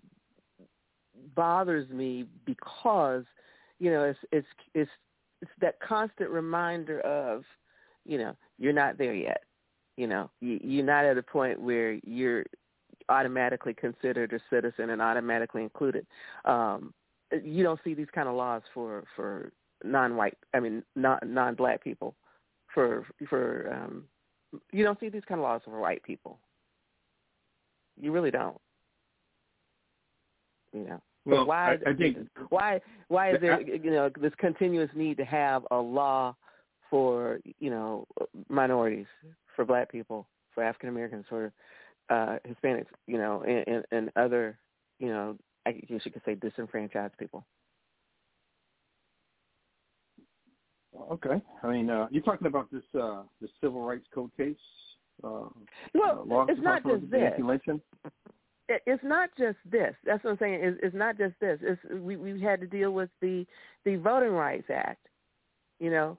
bothers 1.35 1.89
me 1.89 2.25
because 2.45 3.23
you 3.79 3.91
know 3.91 4.03
it's 4.03 4.19
it's 4.31 4.47
it's 4.73 4.91
it's 5.41 5.51
that 5.61 5.79
constant 5.79 6.29
reminder 6.29 6.99
of 7.01 7.43
you 8.05 8.17
know 8.17 8.35
you're 8.57 8.73
not 8.73 8.97
there 8.97 9.13
yet. 9.13 9.43
You 9.95 10.07
know 10.07 10.29
you, 10.41 10.59
you're 10.63 10.85
not 10.85 11.05
at 11.05 11.17
a 11.17 11.23
point 11.23 11.59
where 11.59 11.93
you're 12.03 12.45
automatically 13.09 13.73
considered 13.73 14.33
a 14.33 14.39
citizen 14.49 14.89
and 14.89 15.01
automatically 15.01 15.63
included. 15.63 16.05
Um 16.45 16.93
you 17.43 17.63
don't 17.63 17.79
see 17.83 17.93
these 17.93 18.07
kind 18.13 18.27
of 18.27 18.35
laws 18.35 18.61
for 18.73 19.03
for 19.15 19.51
non-white 19.83 20.37
i 20.53 20.59
mean 20.59 20.83
non 20.95 21.19
non-black 21.25 21.83
people 21.83 22.15
for 22.73 23.05
for 23.29 23.73
um 23.73 24.03
you 24.71 24.83
don't 24.83 24.99
see 24.99 25.09
these 25.09 25.23
kind 25.27 25.39
of 25.39 25.43
laws 25.43 25.61
for 25.65 25.79
white 25.79 26.03
people. 26.03 26.39
You 27.99 28.11
really 28.11 28.31
don't. 28.31 28.59
You 30.73 30.85
know? 30.85 31.01
Well, 31.25 31.45
why 31.45 31.73
I, 31.85 31.89
I 31.89 31.93
think 31.93 32.17
why 32.49 32.79
why 33.09 33.31
is 33.31 33.41
there 33.41 33.59
you 33.61 33.91
know 33.91 34.09
this 34.21 34.31
continuous 34.37 34.89
need 34.95 35.17
to 35.17 35.25
have 35.25 35.63
a 35.71 35.77
law 35.77 36.35
for 36.89 37.39
you 37.59 37.69
know 37.69 38.07
minorities 38.47 39.07
for 39.53 39.65
black 39.65 39.91
people 39.91 40.25
for 40.55 40.63
african 40.63 40.87
americans 40.87 41.25
for 41.27 41.51
uh 42.09 42.37
hispanics 42.47 42.85
you 43.07 43.17
know 43.17 43.43
and, 43.45 43.67
and 43.67 43.83
and 43.91 44.11
other 44.15 44.57
you 44.99 45.09
know 45.09 45.35
i 45.65 45.73
guess 45.73 45.99
you 46.05 46.11
could 46.11 46.21
say 46.23 46.35
disenfranchised 46.35 47.17
people 47.17 47.45
okay. 51.11 51.41
I 51.63 51.67
mean, 51.71 51.89
uh, 51.89 52.07
you're 52.11 52.23
talking 52.23 52.47
about 52.47 52.71
this 52.71 52.83
uh, 52.99 53.23
this 53.41 53.51
civil 53.61 53.81
rights 53.81 54.05
cold 54.13 54.31
case. 54.37 54.55
Uh, 55.23 55.49
well 55.95 56.27
uh, 56.31 56.45
it's 56.47 56.61
not 56.61 56.83
just 56.83 57.09
this 57.09 57.33
it, 58.69 58.81
it's 58.85 59.03
not 59.03 59.29
just 59.37 59.57
this. 59.69 59.93
That's 60.05 60.23
what 60.23 60.31
I'm 60.31 60.37
saying. 60.39 60.59
It's, 60.61 60.79
it's 60.83 60.95
not 60.95 61.17
just 61.17 61.33
this. 61.39 61.59
It's 61.61 61.81
we 62.01 62.15
we've 62.15 62.41
had 62.41 62.59
to 62.61 62.67
deal 62.67 62.91
with 62.91 63.09
the 63.21 63.45
the 63.85 63.95
Voting 63.95 64.31
Rights 64.31 64.69
Act. 64.73 65.07
You 65.79 65.91
know, 65.91 66.17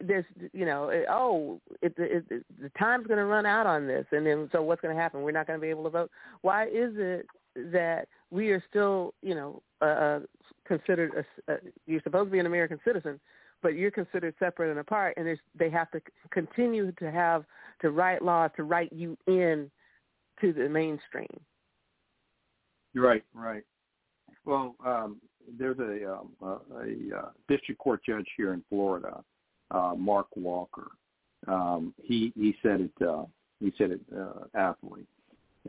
there's 0.00 0.24
you 0.52 0.64
know 0.64 0.88
it, 0.88 1.04
oh 1.10 1.60
it, 1.82 1.94
it, 1.98 2.24
it, 2.30 2.44
the 2.60 2.70
time's 2.78 3.06
going 3.06 3.18
to 3.18 3.24
run 3.24 3.46
out 3.46 3.66
on 3.66 3.86
this, 3.86 4.06
and 4.12 4.26
then 4.26 4.48
so 4.52 4.62
what's 4.62 4.80
going 4.80 4.94
to 4.94 5.00
happen? 5.00 5.22
We're 5.22 5.32
not 5.32 5.46
going 5.46 5.58
to 5.58 5.62
be 5.62 5.70
able 5.70 5.84
to 5.84 5.90
vote. 5.90 6.10
Why 6.42 6.66
is 6.66 6.92
it 6.96 7.26
that 7.72 8.08
we 8.30 8.50
are 8.50 8.62
still 8.68 9.14
you 9.22 9.34
know 9.34 9.62
uh, 9.82 9.84
uh, 9.84 10.20
considered 10.66 11.26
a, 11.48 11.52
uh, 11.52 11.56
you're 11.86 12.02
supposed 12.02 12.28
to 12.28 12.32
be 12.32 12.38
an 12.38 12.46
American 12.46 12.80
citizen, 12.84 13.20
but 13.62 13.74
you're 13.74 13.90
considered 13.90 14.34
separate 14.38 14.70
and 14.70 14.80
apart, 14.80 15.14
and 15.16 15.38
they 15.58 15.70
have 15.70 15.90
to 15.90 16.00
continue 16.30 16.92
to 16.92 17.10
have 17.10 17.44
to 17.80 17.90
write 17.90 18.22
laws 18.22 18.50
to 18.56 18.64
write 18.64 18.92
you 18.92 19.16
in 19.26 19.70
to 20.40 20.52
the 20.52 20.68
mainstream. 20.68 21.28
Right, 22.94 23.22
right. 23.34 23.62
Well, 24.44 24.74
um, 24.84 25.20
there's 25.58 25.78
a, 25.78 26.12
um, 26.12 26.30
a, 26.42 26.76
a 26.76 27.18
uh, 27.18 27.28
district 27.48 27.80
court 27.80 28.00
judge 28.06 28.26
here 28.36 28.52
in 28.52 28.64
Florida, 28.68 29.22
uh, 29.70 29.94
Mark 29.96 30.26
Walker. 30.36 30.88
Um, 31.46 31.94
he 32.02 32.32
he 32.36 32.54
said 32.62 32.80
it. 32.80 33.06
Uh, 33.06 33.24
he 33.60 33.72
said 33.78 33.92
it 33.92 34.00
uh, 34.16 34.44
aptly. 34.54 35.06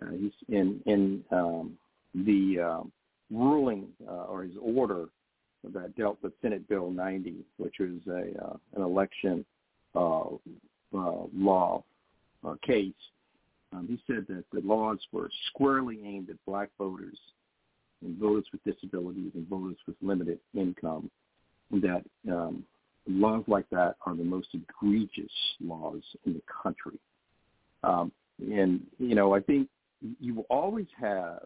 Uh, 0.01 0.11
he's 0.11 0.31
in 0.49 0.81
in 0.85 1.23
um, 1.31 1.77
the 2.13 2.59
uh, 2.59 2.83
ruling 3.29 3.87
uh, 4.07 4.25
or 4.25 4.43
his 4.43 4.55
order 4.61 5.07
that 5.69 5.95
dealt 5.95 6.17
with 6.21 6.33
Senate 6.41 6.67
Bill 6.67 6.89
90, 6.89 7.35
which 7.57 7.75
was 7.79 7.99
a 8.07 8.43
uh, 8.43 8.57
an 8.75 8.81
election 8.81 9.45
uh, 9.95 10.21
uh, 10.93 11.23
law 11.33 11.83
uh, 12.45 12.55
case. 12.65 12.93
Um, 13.73 13.87
he 13.87 14.01
said 14.07 14.25
that 14.27 14.43
the 14.51 14.65
laws 14.67 14.99
were 15.11 15.29
squarely 15.47 15.99
aimed 16.03 16.29
at 16.29 16.35
black 16.45 16.69
voters 16.77 17.17
and 18.01 18.17
voters 18.17 18.45
with 18.51 18.63
disabilities 18.63 19.31
and 19.35 19.47
voters 19.47 19.77
with 19.87 19.95
limited 20.01 20.39
income. 20.53 21.09
That 21.71 22.03
um, 22.29 22.65
laws 23.07 23.45
like 23.47 23.69
that 23.69 23.95
are 24.05 24.15
the 24.15 24.23
most 24.23 24.49
egregious 24.53 25.31
laws 25.61 26.01
in 26.25 26.33
the 26.33 26.41
country. 26.61 26.99
Um, 27.83 28.11
and 28.39 28.81
you 28.97 29.15
know, 29.15 29.33
I 29.33 29.39
think 29.39 29.69
you 30.19 30.33
will 30.33 30.47
always 30.49 30.87
have 30.99 31.43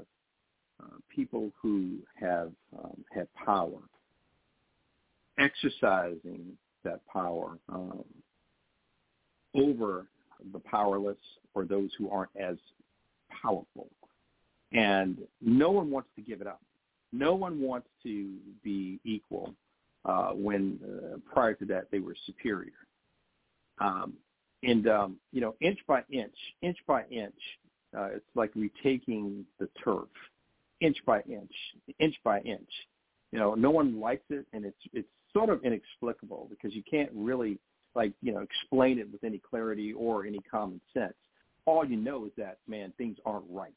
uh, 0.82 0.97
people 1.13 1.51
who 1.61 1.97
have 2.20 2.51
um, 2.78 3.03
had 3.13 3.28
power 3.36 3.80
exercising 5.39 6.57
that 6.83 6.99
power 7.11 7.57
um, 7.69 8.03
over 9.55 10.07
the 10.53 10.59
powerless 10.59 11.17
or 11.53 11.65
those 11.65 11.89
who 11.97 12.09
aren't 12.09 12.31
as 12.39 12.57
powerful. 13.41 13.89
And 14.71 15.17
no 15.41 15.71
one 15.71 15.89
wants 15.89 16.09
to 16.15 16.21
give 16.21 16.41
it 16.41 16.47
up. 16.47 16.61
No 17.13 17.33
one 17.36 17.61
wants 17.61 17.88
to 18.03 18.36
be 18.63 18.99
equal 19.05 19.53
uh, 20.03 20.31
when 20.31 20.79
uh, 20.83 21.17
prior 21.31 21.53
to 21.55 21.65
that 21.65 21.88
they 21.91 21.99
were 21.99 22.15
superior. 22.25 22.73
Um, 23.79 24.13
and, 24.63 24.88
um, 24.88 25.17
you 25.31 25.41
know, 25.41 25.55
inch 25.61 25.79
by 25.88 26.03
inch, 26.11 26.36
inch 26.61 26.77
by 26.88 27.03
inch, 27.09 27.36
uh, 27.97 28.09
it's 28.15 28.25
like 28.36 28.51
retaking 28.55 29.45
the 29.59 29.69
turf, 29.83 30.09
inch 30.81 30.97
by 31.05 31.21
inch, 31.21 31.51
inch 31.99 32.15
by 32.23 32.39
inch. 32.41 32.69
You 33.31 33.39
know, 33.39 33.53
no 33.55 33.69
one 33.69 33.99
likes 33.99 34.25
it, 34.29 34.45
and 34.53 34.65
it's 34.65 34.77
it's 34.93 35.07
sort 35.36 35.49
of 35.49 35.63
inexplicable 35.63 36.47
because 36.49 36.73
you 36.75 36.83
can't 36.89 37.09
really 37.13 37.59
like 37.93 38.13
you 38.21 38.31
know 38.31 38.39
explain 38.39 38.99
it 38.99 39.11
with 39.11 39.23
any 39.23 39.39
clarity 39.39 39.93
or 39.93 40.25
any 40.25 40.39
common 40.39 40.79
sense. 40.93 41.13
All 41.65 41.86
you 41.86 41.97
know 41.97 42.25
is 42.25 42.31
that 42.38 42.57
man, 42.67 42.93
things 42.97 43.17
aren't 43.25 43.45
right, 43.49 43.73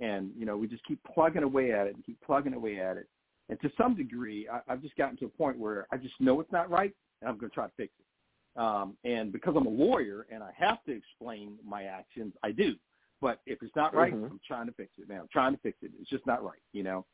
and 0.00 0.30
you 0.36 0.46
know 0.46 0.56
we 0.56 0.66
just 0.66 0.84
keep 0.84 1.00
plugging 1.14 1.42
away 1.42 1.72
at 1.72 1.86
it 1.86 1.94
and 1.94 2.04
keep 2.04 2.18
plugging 2.24 2.54
away 2.54 2.80
at 2.80 2.96
it. 2.96 3.08
And 3.48 3.60
to 3.60 3.70
some 3.78 3.94
degree, 3.94 4.48
I, 4.48 4.60
I've 4.70 4.82
just 4.82 4.96
gotten 4.96 5.16
to 5.18 5.26
a 5.26 5.30
point 5.30 5.58
where 5.58 5.86
I 5.92 5.96
just 5.96 6.14
know 6.20 6.40
it's 6.40 6.52
not 6.52 6.70
right, 6.70 6.92
and 7.20 7.30
I'm 7.30 7.38
going 7.38 7.50
to 7.50 7.54
try 7.54 7.66
to 7.66 7.72
fix 7.76 7.92
it. 7.98 8.60
Um, 8.60 8.96
and 9.04 9.32
because 9.32 9.54
I'm 9.56 9.66
a 9.66 9.70
lawyer 9.70 10.26
and 10.32 10.42
I 10.42 10.50
have 10.56 10.82
to 10.84 10.92
explain 10.92 11.56
my 11.64 11.84
actions, 11.84 12.34
I 12.42 12.50
do. 12.50 12.74
But 13.20 13.40
if 13.46 13.62
it's 13.62 13.74
not 13.76 13.94
right, 13.94 14.12
mm-hmm. 14.12 14.24
I'm 14.24 14.40
trying 14.46 14.66
to 14.66 14.72
fix 14.72 14.90
it, 14.98 15.08
man. 15.08 15.20
I'm 15.20 15.28
trying 15.32 15.54
to 15.54 15.60
fix 15.60 15.78
it. 15.82 15.92
It's 16.00 16.10
just 16.10 16.26
not 16.26 16.44
right, 16.44 16.60
you 16.72 16.82
know. 16.82 17.04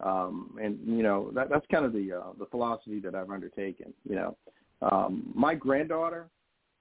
Um, 0.00 0.56
and 0.62 0.78
you 0.84 1.02
know 1.02 1.30
that 1.34 1.50
that's 1.50 1.66
kind 1.70 1.84
of 1.84 1.92
the 1.92 2.12
uh, 2.12 2.32
the 2.38 2.46
philosophy 2.46 3.00
that 3.00 3.14
I've 3.14 3.30
undertaken. 3.30 3.92
You 4.08 4.16
know, 4.16 4.36
um, 4.82 5.32
my 5.34 5.54
granddaughter, 5.54 6.28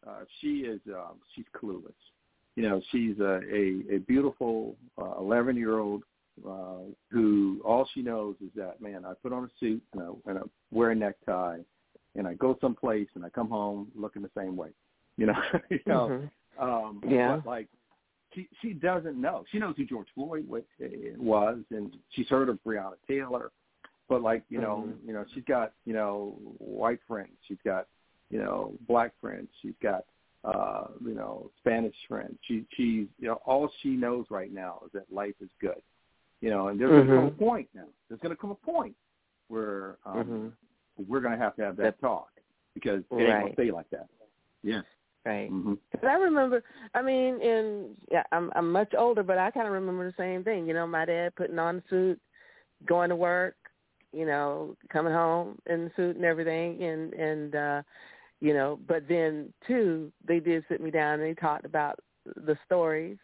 uh, 0.07 0.24
she 0.39 0.59
is 0.59 0.80
uh, 0.88 1.13
she's 1.36 1.45
clueless. 1.55 1.93
You 2.55 2.63
know, 2.63 2.82
she's 2.91 3.20
a 3.20 3.41
a, 3.51 3.95
a 3.95 3.97
beautiful 3.99 4.76
eleven 5.20 5.55
uh, 5.55 5.59
year 5.59 5.80
old 5.80 6.03
uh, 6.47 6.84
who 7.09 7.59
all 7.65 7.88
she 7.93 8.01
knows 8.01 8.36
is 8.43 8.51
that 8.55 8.80
man, 8.82 9.05
I 9.05 9.13
put 9.22 9.34
on 9.34 9.45
a 9.45 9.49
suit 9.59 9.82
and 9.93 10.01
I, 10.03 10.30
and 10.30 10.39
I 10.39 10.41
wear 10.72 10.91
a 10.91 10.95
necktie, 10.95 11.59
and 12.15 12.28
I 12.28 12.36
go 12.36 12.57
someplace 12.61 13.07
and 13.15 13.26
I 13.26 13.30
come 13.30 13.49
home 13.49 13.88
looking 13.95 14.22
the 14.22 14.30
same 14.38 14.55
way. 14.55 14.70
You 15.18 15.28
know, 15.28 15.41
you 15.70 15.80
know. 15.86 16.07
Mm-hmm. 16.09 16.28
Um, 16.59 17.01
yeah. 17.07 17.38
But 17.38 17.49
like 17.49 17.68
she 18.34 18.48
she 18.62 18.74
doesn't 18.74 19.20
know. 19.20 19.44
She 19.52 19.60
knows 19.60 19.76
who 19.78 19.86
George 19.86 20.08
Floyd 20.16 20.48
was, 20.48 21.58
and 21.72 21.96
she's 22.12 22.28
heard 22.28 22.50
of 22.50 22.60
Breonna 22.66 22.94
Taylor, 23.08 23.52
but 24.10 24.22
like 24.22 24.44
you 24.50 24.60
know, 24.60 24.86
mm-hmm. 24.88 25.08
you 25.08 25.14
know, 25.14 25.26
she's 25.34 25.44
got 25.48 25.74
you 25.86 25.94
know 25.94 26.36
white 26.58 27.00
friends, 27.08 27.32
she's 27.48 27.58
got 27.66 27.88
you 28.30 28.40
know 28.40 28.74
black 28.88 29.14
friends, 29.22 29.48
she's 29.62 29.76
got 29.82 30.06
uh, 30.44 30.88
you 31.04 31.14
know 31.14 31.50
Spanish 31.60 31.96
friends. 32.08 32.38
She 32.48 32.66
she's 32.76 33.08
you 33.20 33.28
know 33.28 33.40
all 33.46 33.70
she 33.82 33.90
knows 33.90 34.26
right 34.30 34.54
now 34.54 34.82
is 34.86 34.92
that 34.94 35.12
life 35.12 35.36
is 35.42 35.50
good, 35.62 35.82
you 36.42 36.50
know, 36.50 36.68
and 36.68 36.80
there's 36.80 36.92
mm-hmm. 36.92 37.10
going 37.10 37.24
to 37.24 37.30
come 37.30 37.46
a 37.46 37.50
point 37.50 37.70
now. 37.74 37.88
There's 38.10 38.22
going 38.22 38.36
to 38.36 38.40
come 38.40 38.52
a 38.52 38.56
point 38.56 38.96
where 39.48 39.98
um, 40.06 40.18
mm-hmm. 40.18 41.04
we're 41.08 41.22
going 41.22 41.38
to 41.38 41.44
have 41.44 41.56
to 41.56 41.64
have 41.64 41.78
that 41.78 42.00
talk 42.00 42.30
because 42.74 43.02
it 43.12 43.16
ain't 43.16 43.30
going 43.30 43.48
to 43.48 43.54
stay 43.54 43.72
like 43.72 43.90
that. 43.92 44.08
Yes. 44.64 44.84
Right. 45.28 45.52
Mm-hmm. 45.52 45.74
I 46.08 46.14
remember, 46.14 46.64
I 46.94 47.02
mean, 47.02 47.42
and 47.42 47.88
yeah, 48.10 48.24
I'm 48.32 48.50
I'm 48.56 48.72
much 48.72 48.94
older, 48.98 49.24
but 49.24 49.38
I 49.38 49.52
kind 49.52 49.68
of 49.68 49.74
remember 49.74 50.08
the 50.08 50.16
same 50.18 50.42
thing. 50.42 50.66
You 50.66 50.74
know, 50.74 50.88
my 50.88 51.04
dad 51.04 51.36
putting 51.36 51.60
on 51.60 51.78
a 51.78 51.84
suit, 51.90 52.18
going 52.86 53.10
to 53.10 53.16
work, 53.18 53.56
you 54.14 54.26
know, 54.26 54.78
coming 54.88 55.12
home 55.12 55.60
in 55.66 55.84
the 55.84 55.92
suit 55.98 56.16
and 56.16 56.24
everything, 56.24 56.82
and 56.82 57.14
and 57.14 57.56
uh, 57.56 57.82
you 58.40 58.54
know, 58.54 58.80
but 58.88 59.04
then 59.10 59.52
too, 59.68 60.10
they 60.26 60.40
did 60.40 60.64
sit 60.70 60.80
me 60.80 60.92
down 60.92 61.20
and 61.20 61.24
they 61.24 61.34
talked 61.34 61.66
about 61.66 62.00
the 62.26 62.58
stories, 62.66 63.18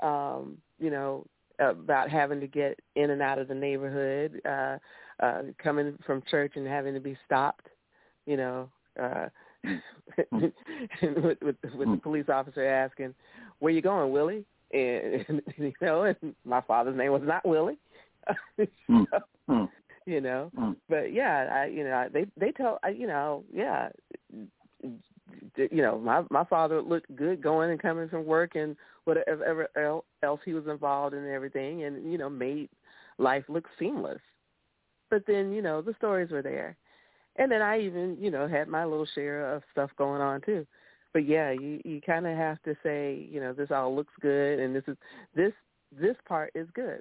um, 0.00 0.58
you 0.78 0.90
know, 0.90 1.24
about 1.60 2.10
having 2.10 2.40
to 2.40 2.46
get 2.46 2.78
in 2.94 3.08
and 3.08 3.22
out 3.22 3.38
of 3.38 3.48
the 3.48 3.54
neighborhood, 3.54 4.38
uh, 4.44 4.76
uh, 5.24 5.42
coming 5.56 5.96
from 6.04 6.22
church 6.30 6.52
and 6.56 6.66
having 6.66 6.92
to 6.92 7.00
be 7.00 7.16
stopped, 7.24 7.68
you 8.26 8.36
know. 8.36 8.68
Uh, 9.02 9.28
with, 10.32 10.52
with, 11.12 11.40
with 11.42 11.56
the 11.62 11.68
hmm. 11.84 11.96
police 11.96 12.28
officer 12.28 12.64
asking, 12.64 13.14
"Where 13.58 13.72
you 13.72 13.82
going, 13.82 14.12
Willie?" 14.12 14.44
And, 14.72 15.24
and 15.28 15.42
you 15.56 15.72
know, 15.80 16.04
and 16.04 16.34
my 16.44 16.60
father's 16.60 16.96
name 16.96 17.12
was 17.12 17.22
not 17.24 17.46
Willie. 17.46 17.78
Hmm. 18.86 19.04
so, 19.10 19.18
hmm. 19.48 19.64
you 20.04 20.20
know, 20.20 20.50
but 20.90 21.14
yeah, 21.14 21.48
I 21.50 21.66
you 21.66 21.82
know 21.84 22.08
they 22.12 22.26
they 22.36 22.52
tell 22.52 22.78
I, 22.82 22.90
you 22.90 23.06
know 23.06 23.42
yeah, 23.50 23.88
you 24.82 25.82
know 25.82 25.98
my 25.98 26.24
my 26.30 26.44
father 26.44 26.82
looked 26.82 27.14
good 27.16 27.42
going 27.42 27.70
and 27.70 27.80
coming 27.80 28.08
from 28.08 28.26
work 28.26 28.54
and 28.54 28.76
whatever 29.04 29.68
else 30.22 30.40
he 30.44 30.52
was 30.52 30.66
involved 30.66 31.14
in 31.14 31.22
and 31.22 31.32
everything, 31.32 31.84
and 31.84 32.12
you 32.12 32.18
know 32.18 32.28
made 32.28 32.68
life 33.16 33.44
look 33.48 33.64
seamless. 33.78 34.20
But 35.08 35.24
then 35.26 35.52
you 35.52 35.62
know 35.62 35.80
the 35.80 35.94
stories 35.94 36.30
were 36.30 36.42
there 36.42 36.76
and 37.38 37.50
then 37.50 37.62
I 37.62 37.80
even 37.80 38.16
you 38.20 38.30
know 38.30 38.46
had 38.46 38.68
my 38.68 38.84
little 38.84 39.06
share 39.14 39.54
of 39.54 39.62
stuff 39.72 39.90
going 39.96 40.20
on 40.20 40.40
too. 40.42 40.66
But 41.12 41.26
yeah, 41.26 41.52
you 41.52 41.80
you 41.84 42.00
kind 42.04 42.26
of 42.26 42.36
have 42.36 42.62
to 42.64 42.74
say 42.82 43.28
you 43.30 43.40
know 43.40 43.52
this 43.52 43.70
all 43.70 43.94
looks 43.94 44.12
good 44.20 44.58
and 44.58 44.74
this 44.74 44.84
is 44.86 44.96
this 45.34 45.52
this 45.98 46.16
part 46.26 46.52
is 46.54 46.68
good, 46.74 47.00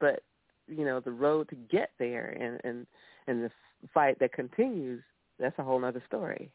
but 0.00 0.22
you 0.68 0.84
know 0.84 1.00
the 1.00 1.10
road 1.10 1.48
to 1.48 1.56
get 1.56 1.90
there 1.98 2.36
and 2.40 2.60
and 2.64 2.86
and 3.26 3.44
the 3.44 3.50
fight 3.92 4.18
that 4.20 4.32
continues 4.32 5.02
that's 5.38 5.58
a 5.58 5.62
whole 5.62 5.84
other 5.84 6.02
story. 6.06 6.50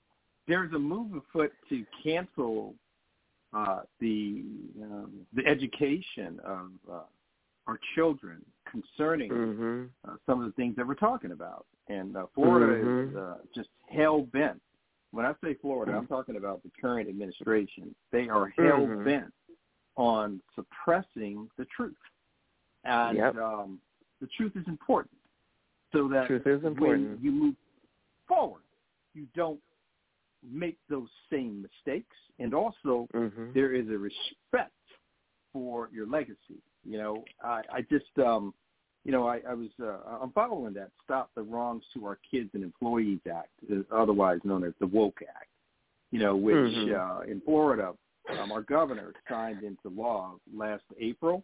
There's 0.48 0.72
a 0.74 0.80
move 0.80 1.12
afoot 1.14 1.52
to 1.70 1.86
cancel 2.04 2.74
uh, 3.54 3.82
the 4.00 4.44
um, 4.82 5.12
the 5.34 5.46
education 5.46 6.40
of 6.46 6.70
uh, 6.92 7.00
our 7.70 7.80
children 7.96 8.44
concerning 8.70 9.30
mm-hmm. 9.32 9.84
uh, 10.08 10.16
some 10.26 10.42
of 10.42 10.48
the 10.48 10.54
things 10.54 10.76
that 10.76 10.88
we're 10.88 10.96
talking 10.96 11.32
about. 11.32 11.66
And 11.88 12.18
uh, 12.18 12.26
Florida 12.34 12.84
mm-hmm. 12.84 13.12
is 13.12 13.16
uh, 13.16 13.36
just 13.54 13.70
hell 13.90 14.22
bent. 14.34 14.60
When 15.12 15.26
I 15.26 15.34
say 15.44 15.56
Florida, 15.62 15.94
I'm 15.94 16.08
talking 16.08 16.36
about 16.36 16.62
the 16.64 16.70
current 16.80 17.10
administration. 17.10 17.96
They 18.12 18.30
are 18.30 18.52
hell 18.58 18.86
mm-hmm. 18.86 19.06
bent 19.06 19.34
on 19.96 20.40
suppressing 20.56 21.50
the 21.58 21.66
truth, 21.76 21.96
and 22.86 23.18
yep. 23.18 23.36
um, 23.36 23.80
the 24.22 24.28
truth 24.38 24.54
is 24.56 24.64
important. 24.68 25.16
So 25.92 26.08
that 26.10 26.28
truth 26.28 26.46
is 26.46 26.64
important. 26.64 27.10
when 27.10 27.18
you 27.22 27.32
move 27.32 27.56
forward, 28.28 28.62
you 29.16 29.26
don't 29.36 29.60
make 30.48 30.78
those 30.90 31.10
same 31.32 31.64
mistakes, 31.64 32.16
and 32.38 32.54
also 32.54 33.08
mm-hmm. 33.16 33.48
there 33.56 33.74
is 33.74 33.88
a 33.90 33.98
respect 33.98 34.72
for 35.54 35.90
your 35.94 36.08
legacy. 36.08 36.62
You 36.84 36.98
know, 36.98 37.24
I, 37.44 37.62
I 37.74 37.82
just, 37.82 38.18
um, 38.26 38.54
you 39.04 39.12
know, 39.12 39.28
I, 39.28 39.42
I 39.48 39.54
was, 39.54 39.70
uh, 39.82 39.98
I'm 40.22 40.32
following 40.32 40.74
that 40.76 40.92
Stop 41.04 41.32
the 41.36 41.42
Wrongs 41.42 41.84
to 41.94 42.06
Our 42.06 42.20
Kids 42.30 42.50
and 42.54 42.64
Employees 42.64 43.20
Act, 43.32 43.50
uh, 43.72 43.96
otherwise 43.96 44.40
known 44.44 44.64
as 44.64 44.74
the 44.80 44.88
Woke 44.88 45.20
Act. 45.22 45.48
You 46.12 46.20
know, 46.20 46.36
which 46.36 46.56
mm-hmm. 46.56 46.96
uh, 47.00 47.32
in 47.32 47.40
Florida, 47.42 47.94
um, 48.42 48.52
our 48.52 48.62
governor 48.64 49.14
signed 49.30 49.64
into 49.64 49.96
law 49.96 50.36
last 50.52 50.84
April, 51.00 51.44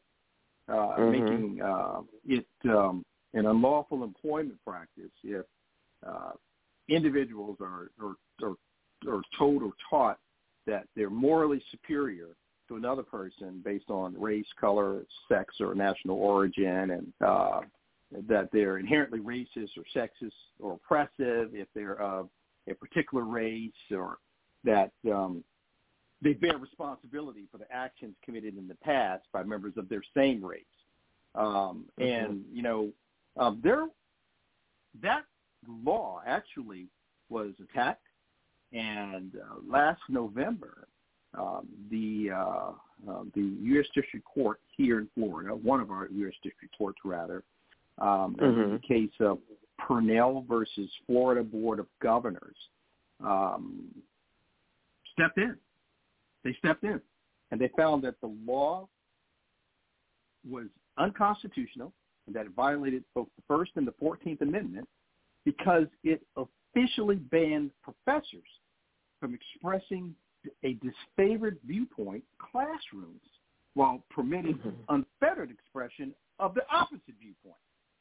uh, 0.67 0.73
mm-hmm. 0.73 1.11
making 1.11 1.61
uh, 1.61 2.01
it 2.25 2.47
um, 2.65 3.05
an 3.35 3.45
unlawful 3.45 4.03
employment 4.03 4.57
practice 4.65 5.11
if 5.23 5.45
uh, 6.07 6.31
individuals 6.89 7.57
are, 7.61 7.91
are, 8.01 8.15
are, 8.43 9.13
are 9.13 9.21
told 9.37 9.61
or 9.61 9.71
taught 9.89 10.17
that 10.65 10.87
they're 10.95 11.09
morally 11.09 11.61
superior 11.69 12.29
to 12.67 12.75
another 12.75 13.03
person 13.03 13.61
based 13.63 13.89
on 13.89 14.19
race, 14.19 14.47
color, 14.59 15.05
sex, 15.29 15.55
or 15.59 15.75
national 15.75 16.17
origin, 16.17 16.91
and 16.91 17.13
uh, 17.25 17.61
that 18.27 18.49
they're 18.51 18.77
inherently 18.77 19.19
racist 19.19 19.71
or 19.77 19.83
sexist 19.95 20.31
or 20.59 20.73
oppressive 20.73 21.49
if 21.53 21.67
they're 21.75 21.99
of 22.01 22.29
a 22.69 22.73
particular 22.73 23.23
race, 23.23 23.71
or 23.91 24.17
that 24.63 24.91
um, 25.11 25.43
they 26.21 26.33
bear 26.33 26.57
responsibility 26.57 27.45
for 27.51 27.57
the 27.57 27.71
actions 27.71 28.15
committed 28.23 28.57
in 28.57 28.67
the 28.67 28.75
past 28.75 29.23
by 29.31 29.43
members 29.43 29.73
of 29.77 29.89
their 29.89 30.03
same 30.15 30.43
race. 30.43 30.63
Um, 31.35 31.85
mm-hmm. 31.99 32.03
And 32.03 32.41
you 32.51 32.63
know, 32.63 32.89
um, 33.37 33.59
there 33.63 33.87
that 35.01 35.23
law 35.67 36.21
actually 36.25 36.87
was 37.29 37.51
attacked, 37.61 38.07
and 38.71 39.33
uh, 39.35 39.55
last 39.67 40.01
November, 40.09 40.87
um, 41.37 41.67
the 41.89 42.31
uh, 42.33 42.71
uh, 43.09 43.23
the 43.33 43.55
U.S. 43.61 43.85
District 43.93 44.25
Court 44.25 44.59
here 44.75 44.99
in 44.99 45.09
Florida, 45.15 45.53
one 45.53 45.79
of 45.81 45.91
our 45.91 46.07
U.S. 46.11 46.33
District 46.43 46.75
Courts 46.77 46.99
rather, 47.03 47.43
um, 47.99 48.35
mm-hmm. 48.39 48.73
the 48.73 48.79
case 48.79 49.11
of 49.19 49.39
Pernell 49.79 50.47
versus 50.47 50.89
Florida 51.05 51.43
Board 51.43 51.79
of 51.79 51.87
Governors, 52.01 52.55
um, 53.23 53.83
stepped 55.13 55.37
in. 55.37 55.55
They 56.43 56.55
stepped 56.59 56.83
in, 56.83 57.01
and 57.51 57.59
they 57.59 57.69
found 57.77 58.03
that 58.03 58.19
the 58.21 58.33
law 58.45 58.87
was 60.49 60.65
unconstitutional 60.97 61.91
and 62.27 62.35
that 62.35 62.45
it 62.45 62.51
violated 62.55 63.03
both 63.13 63.27
the 63.35 63.43
First 63.47 63.71
and 63.75 63.85
the 63.85 63.93
Fourteenth 63.99 64.41
Amendment 64.41 64.87
because 65.43 65.85
it 66.03 66.21
officially 66.37 67.15
banned 67.15 67.71
professors 67.83 68.47
from 69.19 69.35
expressing 69.35 70.15
a 70.63 70.75
disfavored 70.75 71.57
viewpoint 71.65 72.23
classrooms 72.39 73.21
while 73.73 74.03
permitting 74.09 74.55
mm-hmm. 74.55 74.69
unfettered 74.89 75.51
expression 75.51 76.13
of 76.39 76.53
the 76.53 76.61
opposite 76.71 77.15
viewpoint. 77.19 77.55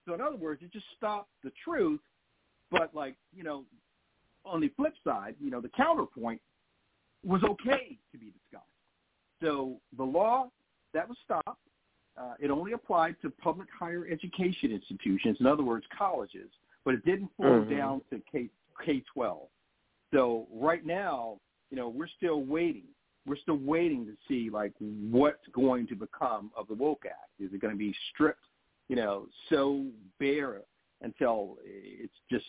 So 0.07 0.15
in 0.15 0.21
other 0.21 0.37
words, 0.37 0.63
it 0.63 0.73
just 0.73 0.87
stopped 0.97 1.31
the 1.43 1.53
truth, 1.63 2.01
but 2.71 2.95
like, 2.95 3.17
you 3.35 3.43
know, 3.43 3.65
on 4.45 4.61
the 4.61 4.69
flip 4.77 4.95
side, 5.03 5.35
you 5.41 5.51
know, 5.51 5.61
the 5.61 5.71
counterpoint 5.71 6.41
was 7.25 7.43
okay 7.43 7.99
to 8.13 8.19
be 8.19 8.27
discussed. 8.27 8.69
So 9.43 9.81
the 9.97 10.05
law, 10.05 10.51
that 10.93 11.09
was 11.09 11.17
stopped. 11.25 11.61
Uh, 12.17 12.35
it 12.39 12.51
only 12.51 12.73
applied 12.73 13.17
to 13.23 13.31
public 13.31 13.69
higher 13.77 14.07
education 14.07 14.71
institutions, 14.71 15.39
in 15.41 15.47
other 15.47 15.65
words, 15.65 15.85
colleges, 15.97 16.51
but 16.85 16.95
it 16.95 17.05
didn't 17.05 17.31
flow 17.37 17.63
mm-hmm. 17.63 17.77
down 17.77 18.01
to 18.11 18.21
K 18.31 18.49
K-12. 18.85 19.39
So 20.13 20.47
right 20.53 20.85
now, 20.85 21.39
you 21.75 21.81
know, 21.81 21.89
we're 21.89 22.07
still 22.07 22.45
waiting. 22.45 22.85
We're 23.27 23.39
still 23.39 23.59
waiting 23.59 24.07
to 24.07 24.13
see 24.29 24.49
like 24.49 24.73
what's 24.79 25.45
going 25.53 25.89
to 25.89 25.97
become 25.97 26.53
of 26.57 26.69
the 26.69 26.75
Woke 26.75 27.03
Act. 27.05 27.31
Is 27.41 27.53
it 27.53 27.61
going 27.61 27.75
to 27.75 27.79
be 27.79 27.93
stripped, 28.13 28.47
you 28.89 28.95
know, 28.95 29.27
so 29.51 29.87
bare 30.21 30.61
until 31.03 31.57
it's 31.65 32.15
just 32.31 32.45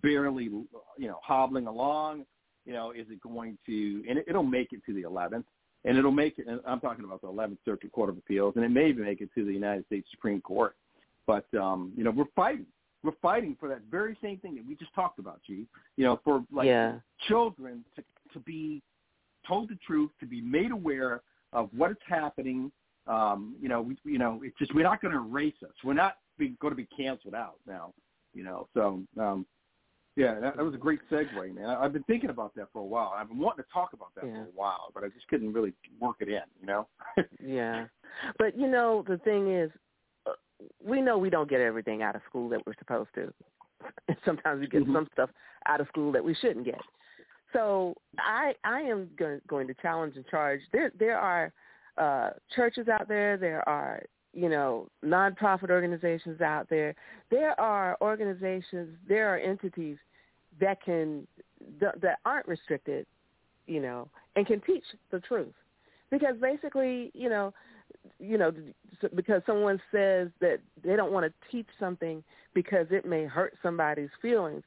barely, 0.00 0.44
you 0.44 0.68
know, 1.08 1.18
hobbling 1.24 1.66
along? 1.66 2.24
You 2.64 2.72
know, 2.72 2.92
is 2.92 3.06
it 3.10 3.20
going 3.20 3.58
to? 3.66 4.04
And 4.08 4.20
it, 4.20 4.26
it'll 4.28 4.44
make 4.44 4.72
it 4.72 4.84
to 4.86 4.94
the 4.94 5.02
11th, 5.02 5.42
and 5.84 5.98
it'll 5.98 6.12
make 6.12 6.38
it. 6.38 6.46
And 6.46 6.60
I'm 6.64 6.78
talking 6.78 7.04
about 7.04 7.20
the 7.20 7.26
11th 7.26 7.58
Circuit 7.64 7.90
Court 7.90 8.10
of 8.10 8.16
Appeals, 8.16 8.52
and 8.54 8.64
it 8.64 8.70
may 8.70 8.90
even 8.90 9.04
make 9.04 9.22
it 9.22 9.30
to 9.34 9.44
the 9.44 9.52
United 9.52 9.86
States 9.86 10.06
Supreme 10.12 10.40
Court. 10.40 10.76
But 11.26 11.52
um, 11.60 11.92
you 11.96 12.04
know, 12.04 12.12
we're 12.12 12.26
fighting 12.36 12.66
we're 13.02 13.12
fighting 13.20 13.56
for 13.58 13.68
that 13.68 13.80
very 13.90 14.16
same 14.22 14.38
thing 14.38 14.54
that 14.54 14.64
we 14.64 14.76
just 14.76 14.94
talked 14.94 15.18
about, 15.18 15.40
G. 15.44 15.66
You 15.96 16.04
know, 16.04 16.20
for 16.22 16.44
like 16.52 16.66
yeah. 16.66 16.98
children 17.26 17.84
to 17.96 18.04
to 18.32 18.40
be 18.40 18.82
told 19.46 19.68
the 19.68 19.78
truth, 19.86 20.10
to 20.20 20.26
be 20.26 20.40
made 20.40 20.70
aware 20.70 21.22
of 21.52 21.68
what 21.76 21.90
is 21.90 21.96
happening. 22.08 22.70
Um, 23.06 23.56
you 23.60 23.68
know, 23.68 23.82
we 23.82 23.96
you 24.04 24.18
know, 24.18 24.40
it's 24.42 24.56
just 24.58 24.74
we're 24.74 24.82
not 24.82 25.00
going 25.00 25.12
to 25.12 25.20
erase 25.20 25.54
us. 25.64 25.72
We're 25.84 25.94
not 25.94 26.16
going 26.38 26.72
to 26.72 26.76
be 26.76 26.88
canceled 26.96 27.34
out 27.34 27.56
now. 27.66 27.92
You 28.34 28.44
know, 28.44 28.68
so 28.74 29.02
um, 29.20 29.46
yeah, 30.16 30.38
that, 30.40 30.56
that 30.56 30.64
was 30.64 30.74
a 30.74 30.78
great 30.78 31.00
segue, 31.10 31.54
man. 31.54 31.66
I, 31.66 31.84
I've 31.84 31.92
been 31.92 32.04
thinking 32.04 32.30
about 32.30 32.54
that 32.56 32.68
for 32.72 32.80
a 32.80 32.84
while. 32.84 33.14
I've 33.16 33.28
been 33.28 33.38
wanting 33.38 33.64
to 33.64 33.70
talk 33.72 33.92
about 33.92 34.08
that 34.16 34.26
yeah. 34.26 34.32
for 34.32 34.42
a 34.42 34.54
while, 34.54 34.90
but 34.94 35.04
I 35.04 35.08
just 35.08 35.26
couldn't 35.28 35.52
really 35.52 35.72
work 36.00 36.16
it 36.20 36.28
in. 36.28 36.42
You 36.60 36.66
know. 36.66 36.88
yeah, 37.42 37.86
but 38.38 38.58
you 38.58 38.68
know, 38.68 39.04
the 39.08 39.18
thing 39.18 39.52
is, 39.52 39.70
we 40.84 41.00
know 41.00 41.18
we 41.18 41.30
don't 41.30 41.50
get 41.50 41.60
everything 41.60 42.02
out 42.02 42.14
of 42.14 42.22
school 42.28 42.48
that 42.50 42.60
we're 42.66 42.74
supposed 42.78 43.10
to. 43.14 43.32
Sometimes 44.24 44.60
we 44.60 44.68
get 44.68 44.82
mm-hmm. 44.82 44.94
some 44.94 45.08
stuff 45.12 45.30
out 45.66 45.80
of 45.80 45.88
school 45.88 46.12
that 46.12 46.24
we 46.24 46.34
shouldn't 46.34 46.64
get. 46.64 46.80
So 47.52 47.94
I 48.18 48.54
I 48.64 48.80
am 48.80 49.10
go- 49.18 49.40
going 49.46 49.66
to 49.66 49.74
challenge 49.74 50.16
and 50.16 50.26
charge. 50.26 50.60
There 50.72 50.92
there 50.98 51.18
are 51.18 51.52
uh, 51.98 52.30
churches 52.54 52.88
out 52.88 53.08
there. 53.08 53.36
There 53.36 53.66
are 53.68 54.02
you 54.32 54.48
know 54.48 54.88
nonprofit 55.04 55.70
organizations 55.70 56.40
out 56.40 56.68
there. 56.70 56.94
There 57.30 57.58
are 57.60 57.96
organizations. 58.00 58.96
There 59.08 59.28
are 59.28 59.38
entities 59.38 59.98
that 60.60 60.82
can 60.82 61.26
that 61.80 62.18
aren't 62.24 62.48
restricted, 62.48 63.06
you 63.66 63.80
know, 63.80 64.08
and 64.36 64.46
can 64.46 64.60
teach 64.60 64.84
the 65.10 65.20
truth. 65.20 65.54
Because 66.10 66.34
basically, 66.40 67.10
you 67.14 67.28
know, 67.28 67.54
you 68.18 68.36
know, 68.36 68.52
because 69.14 69.42
someone 69.46 69.80
says 69.90 70.28
that 70.40 70.58
they 70.84 70.96
don't 70.96 71.12
want 71.12 71.26
to 71.26 71.50
teach 71.50 71.66
something 71.78 72.22
because 72.54 72.86
it 72.90 73.06
may 73.06 73.24
hurt 73.24 73.54
somebody's 73.62 74.10
feelings, 74.20 74.62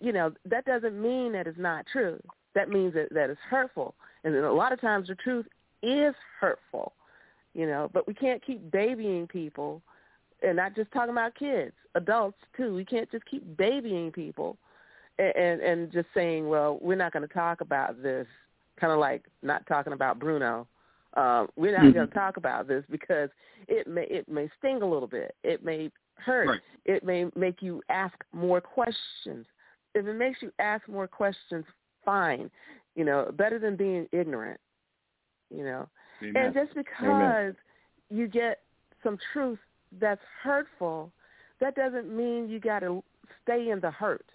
you 0.00 0.12
know, 0.12 0.32
that 0.48 0.64
doesn't 0.64 1.00
mean 1.00 1.32
that 1.32 1.46
it's 1.46 1.58
not 1.58 1.86
true. 1.90 2.20
That 2.54 2.68
means 2.68 2.94
that, 2.94 3.08
that 3.12 3.30
it's 3.30 3.40
hurtful. 3.48 3.94
And 4.24 4.34
a 4.34 4.52
lot 4.52 4.72
of 4.72 4.80
times 4.80 5.08
the 5.08 5.14
truth 5.16 5.46
is 5.82 6.14
hurtful, 6.40 6.92
you 7.54 7.66
know, 7.66 7.90
but 7.92 8.06
we 8.06 8.14
can't 8.14 8.44
keep 8.44 8.70
babying 8.70 9.26
people 9.26 9.82
and 10.42 10.56
not 10.56 10.74
just 10.74 10.90
talking 10.92 11.12
about 11.12 11.34
kids, 11.34 11.72
adults 11.94 12.38
too. 12.56 12.74
We 12.74 12.84
can't 12.84 13.10
just 13.10 13.24
keep 13.26 13.56
babying 13.56 14.12
people 14.12 14.56
and, 15.18 15.34
and, 15.36 15.60
and 15.60 15.92
just 15.92 16.08
saying, 16.14 16.48
well, 16.48 16.78
we're 16.80 16.96
not 16.96 17.12
going 17.12 17.26
to 17.26 17.32
talk 17.32 17.60
about 17.60 18.02
this, 18.02 18.26
kind 18.80 18.92
of 18.92 18.98
like 18.98 19.24
not 19.42 19.66
talking 19.66 19.92
about 19.92 20.18
Bruno 20.18 20.66
uh, 21.14 21.46
we're 21.56 21.72
not 21.72 21.82
mm-hmm. 21.82 21.92
going 21.92 22.08
to 22.08 22.14
talk 22.14 22.36
about 22.36 22.66
this 22.66 22.84
because 22.90 23.28
it 23.68 23.86
may 23.86 24.04
it 24.04 24.28
may 24.28 24.48
sting 24.58 24.82
a 24.82 24.86
little 24.86 25.08
bit. 25.08 25.34
It 25.44 25.64
may 25.64 25.90
hurt. 26.14 26.48
Right. 26.48 26.60
It 26.86 27.04
may 27.04 27.26
make 27.36 27.60
you 27.60 27.82
ask 27.88 28.14
more 28.32 28.60
questions. 28.60 29.46
If 29.94 30.06
it 30.06 30.14
makes 30.14 30.40
you 30.42 30.52
ask 30.58 30.88
more 30.88 31.06
questions, 31.06 31.64
fine. 32.04 32.50
You 32.94 33.04
know, 33.04 33.30
better 33.32 33.58
than 33.58 33.76
being 33.76 34.06
ignorant. 34.12 34.60
You 35.54 35.64
know, 35.64 35.88
Amen. 36.22 36.44
and 36.44 36.54
just 36.54 36.74
because 36.74 37.04
Amen. 37.04 37.56
you 38.10 38.26
get 38.26 38.60
some 39.02 39.18
truth 39.32 39.58
that's 40.00 40.20
hurtful, 40.42 41.12
that 41.60 41.74
doesn't 41.74 42.14
mean 42.14 42.48
you 42.48 42.58
got 42.58 42.80
to 42.80 43.02
stay 43.42 43.70
in 43.70 43.80
the 43.80 43.90
hurt. 43.90 44.26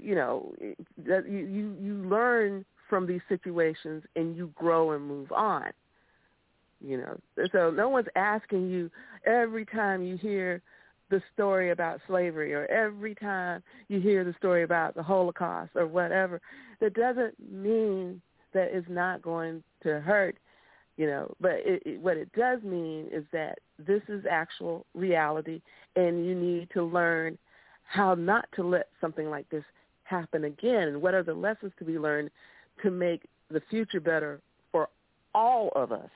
You 0.00 0.14
know, 0.16 0.52
that 1.06 1.28
you 1.28 1.38
you 1.38 1.76
you 1.80 1.94
learn 2.08 2.64
from 2.88 3.06
these 3.06 3.20
situations 3.28 4.02
and 4.16 4.36
you 4.36 4.52
grow 4.56 4.92
and 4.92 5.06
move 5.06 5.30
on. 5.30 5.70
You 6.80 6.96
know, 6.98 7.46
so 7.52 7.70
no 7.70 7.88
one's 7.88 8.08
asking 8.16 8.68
you 8.68 8.90
every 9.26 9.66
time 9.66 10.02
you 10.02 10.16
hear 10.16 10.62
the 11.10 11.22
story 11.34 11.70
about 11.70 12.00
slavery 12.06 12.54
or 12.54 12.66
every 12.66 13.14
time 13.14 13.62
you 13.88 14.00
hear 14.00 14.24
the 14.24 14.34
story 14.38 14.62
about 14.62 14.94
the 14.94 15.02
Holocaust 15.02 15.72
or 15.74 15.86
whatever. 15.86 16.40
That 16.80 16.94
doesn't 16.94 17.34
mean 17.52 18.22
that 18.54 18.68
it's 18.72 18.88
not 18.88 19.22
going 19.22 19.62
to 19.82 20.00
hurt, 20.00 20.36
you 20.96 21.06
know, 21.06 21.32
but 21.40 21.56
it, 21.64 21.82
it, 21.84 22.00
what 22.00 22.16
it 22.16 22.32
does 22.32 22.62
mean 22.62 23.06
is 23.12 23.24
that 23.32 23.58
this 23.78 24.02
is 24.08 24.24
actual 24.30 24.86
reality 24.94 25.60
and 25.96 26.24
you 26.24 26.34
need 26.34 26.68
to 26.74 26.82
learn 26.82 27.36
how 27.84 28.14
not 28.14 28.46
to 28.54 28.62
let 28.62 28.88
something 29.00 29.28
like 29.28 29.48
this 29.50 29.64
happen 30.04 30.44
again 30.44 30.88
and 30.88 31.02
what 31.02 31.14
are 31.14 31.22
the 31.22 31.34
lessons 31.34 31.72
to 31.78 31.84
be 31.84 31.98
learned 31.98 32.30
to 32.82 32.90
make 32.90 33.22
the 33.50 33.60
future 33.68 34.00
better 34.00 34.40
for 34.72 34.88
all 35.34 35.70
of 35.74 35.92
us. 35.92 36.10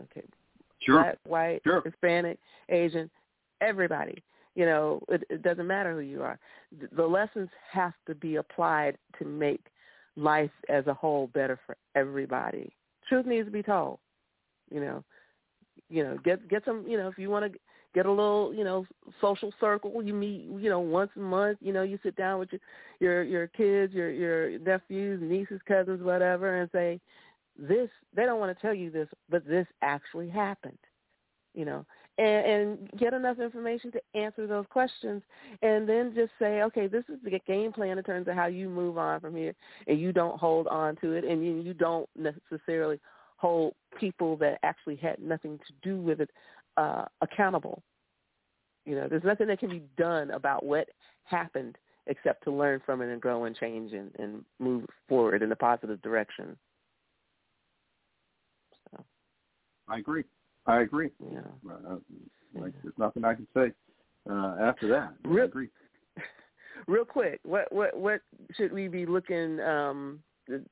Okay. 0.00 0.26
Sure. 0.80 1.02
Black, 1.02 1.18
white, 1.24 1.60
sure. 1.64 1.82
Hispanic, 1.84 2.38
Asian, 2.68 3.10
everybody. 3.60 4.22
You 4.54 4.64
know, 4.64 5.00
it, 5.08 5.22
it 5.28 5.42
doesn't 5.42 5.66
matter 5.66 5.92
who 5.92 6.00
you 6.00 6.22
are. 6.22 6.38
The 6.96 7.06
lessons 7.06 7.50
have 7.70 7.92
to 8.06 8.14
be 8.14 8.36
applied 8.36 8.96
to 9.18 9.26
make 9.26 9.66
life 10.16 10.50
as 10.68 10.86
a 10.86 10.94
whole 10.94 11.26
better 11.28 11.60
for 11.66 11.76
everybody. 11.94 12.72
Truth 13.06 13.26
needs 13.26 13.46
to 13.46 13.52
be 13.52 13.62
told. 13.62 13.98
You 14.70 14.80
know, 14.80 15.04
you 15.90 16.02
know, 16.02 16.16
get 16.24 16.48
get 16.48 16.64
some. 16.64 16.84
You 16.88 16.96
know, 16.96 17.08
if 17.08 17.18
you 17.18 17.30
want 17.30 17.52
to 17.52 17.58
get 17.96 18.04
a 18.04 18.10
little, 18.10 18.52
you 18.54 18.62
know, 18.62 18.86
social 19.20 19.52
circle. 19.58 20.02
You 20.02 20.12
meet, 20.12 20.44
you 20.44 20.68
know, 20.68 20.80
once 20.80 21.10
a 21.16 21.20
month. 21.20 21.58
You 21.62 21.72
know, 21.72 21.82
you 21.82 21.98
sit 22.02 22.14
down 22.14 22.38
with 22.38 22.50
your 22.52 22.60
your 23.00 23.22
your 23.22 23.46
kids, 23.48 23.94
your 23.94 24.10
your 24.10 24.58
nephews, 24.58 25.20
nieces, 25.22 25.60
cousins, 25.66 26.02
whatever, 26.02 26.60
and 26.60 26.70
say, 26.72 27.00
this. 27.58 27.88
They 28.14 28.24
don't 28.24 28.38
want 28.38 28.56
to 28.56 28.62
tell 28.62 28.74
you 28.74 28.90
this, 28.90 29.08
but 29.30 29.46
this 29.46 29.66
actually 29.82 30.28
happened. 30.28 30.78
You 31.54 31.64
know, 31.64 31.86
and, 32.18 32.46
and 32.46 32.90
get 32.98 33.12
enough 33.12 33.38
information 33.38 33.92
to 33.92 34.00
answer 34.14 34.46
those 34.46 34.66
questions, 34.70 35.22
and 35.62 35.88
then 35.88 36.12
just 36.14 36.32
say, 36.38 36.62
okay, 36.62 36.86
this 36.86 37.04
is 37.08 37.18
the 37.22 37.38
game 37.46 37.72
plan 37.72 37.98
in 37.98 38.04
terms 38.04 38.28
of 38.28 38.34
how 38.34 38.46
you 38.46 38.68
move 38.68 38.98
on 38.98 39.20
from 39.20 39.36
here, 39.36 39.54
and 39.86 40.00
you 40.00 40.12
don't 40.12 40.38
hold 40.38 40.66
on 40.68 40.96
to 40.96 41.12
it, 41.12 41.24
and 41.24 41.44
you, 41.44 41.60
you 41.60 41.74
don't 41.74 42.08
necessarily 42.16 42.98
hold 43.36 43.74
people 44.00 44.36
that 44.38 44.58
actually 44.62 44.96
had 44.96 45.18
nothing 45.20 45.58
to 45.58 45.72
do 45.82 46.00
with 46.00 46.20
it 46.20 46.30
uh, 46.76 47.04
accountable. 47.20 47.82
You 48.86 48.94
know, 48.94 49.08
there's 49.08 49.24
nothing 49.24 49.48
that 49.48 49.58
can 49.58 49.70
be 49.70 49.82
done 49.98 50.30
about 50.30 50.64
what 50.64 50.88
happened 51.24 51.76
except 52.06 52.44
to 52.44 52.52
learn 52.52 52.80
from 52.86 53.02
it 53.02 53.10
and 53.10 53.20
grow 53.20 53.44
and 53.44 53.56
change 53.56 53.92
and, 53.92 54.10
and 54.18 54.44
move 54.58 54.84
forward 55.08 55.42
in 55.42 55.50
a 55.50 55.56
positive 55.56 56.00
direction. 56.02 56.56
So, 58.90 59.04
I 59.88 59.98
agree. 59.98 60.22
I 60.66 60.80
agree. 60.80 61.10
Yeah. 61.32 61.40
Uh, 61.70 61.96
like, 62.54 62.72
there's 62.82 62.94
nothing 62.98 63.24
I 63.24 63.34
can 63.34 63.46
say 63.54 63.72
uh, 64.28 64.56
after 64.60 64.88
that. 64.88 65.14
Real, 65.24 65.44
I 65.44 65.46
agree. 65.46 65.68
Real 66.86 67.04
quick, 67.04 67.40
what 67.44 67.70
what 67.72 67.96
what 67.96 68.20
should 68.56 68.72
we 68.72 68.88
be 68.88 69.06
looking 69.06 69.60
um, 69.60 70.20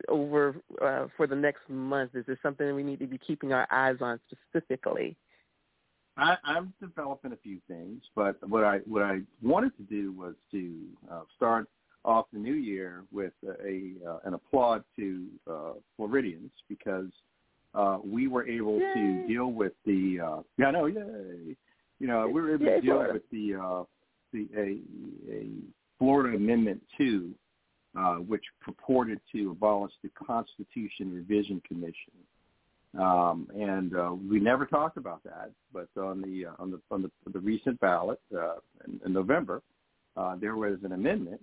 over 0.08 0.56
uh, 0.82 1.06
for 1.16 1.26
the 1.26 1.36
next 1.36 1.68
month? 1.68 2.14
Is 2.14 2.24
there 2.26 2.38
something 2.42 2.74
we 2.74 2.82
need 2.82 3.00
to 3.00 3.06
be 3.06 3.18
keeping 3.18 3.52
our 3.52 3.66
eyes 3.70 3.96
on 4.00 4.20
specifically? 4.30 5.16
I, 6.16 6.36
I'm 6.44 6.72
developing 6.80 7.32
a 7.32 7.36
few 7.36 7.58
things, 7.68 8.02
but 8.14 8.36
what 8.48 8.64
I 8.64 8.78
what 8.86 9.02
I 9.02 9.20
wanted 9.42 9.76
to 9.76 9.82
do 9.82 10.12
was 10.12 10.34
to 10.52 10.74
uh, 11.10 11.22
start 11.36 11.68
off 12.04 12.26
the 12.32 12.38
new 12.38 12.54
year 12.54 13.04
with 13.10 13.32
a 13.44 13.92
uh, 14.06 14.18
an 14.24 14.34
applaud 14.34 14.84
to 14.96 15.26
uh, 15.50 15.72
Floridians 15.96 16.50
because 16.68 17.10
uh, 17.74 17.98
we 18.04 18.28
were 18.28 18.46
able 18.46 18.78
Yay. 18.78 18.92
to 18.94 19.26
deal 19.26 19.52
with 19.52 19.72
the 19.84 20.20
uh, 20.20 20.42
yeah 20.58 20.70
no 20.70 20.86
yay 20.86 21.56
you 21.98 22.06
know 22.06 22.26
we 22.26 22.40
were 22.40 22.54
able 22.54 22.66
Yay, 22.66 22.76
to 22.76 22.80
deal 22.80 22.94
Florida. 22.94 23.12
with 23.14 23.30
the 23.30 23.54
uh, 23.54 23.84
the 24.32 24.48
a, 24.56 25.32
a 25.32 25.48
Florida 25.98 26.36
Amendment 26.36 26.82
two, 26.98 27.30
uh, 27.98 28.16
which 28.16 28.44
purported 28.60 29.20
to 29.32 29.50
abolish 29.50 29.92
the 30.02 30.10
Constitution 30.10 31.12
Revision 31.14 31.62
Commission. 31.66 32.12
Um, 32.98 33.48
and 33.58 33.96
uh, 33.96 34.14
we 34.30 34.38
never 34.38 34.66
talked 34.66 34.98
about 34.98 35.24
that, 35.24 35.50
but 35.72 35.88
on 36.00 36.22
the 36.22 36.46
uh, 36.46 36.52
on 36.60 36.70
the 36.70 36.80
on 36.92 37.02
the, 37.02 37.10
the 37.32 37.40
recent 37.40 37.80
ballot 37.80 38.20
uh, 38.36 38.56
in, 38.86 39.00
in 39.04 39.12
November, 39.12 39.62
uh, 40.16 40.36
there 40.36 40.56
was 40.56 40.78
an 40.84 40.92
amendment 40.92 41.40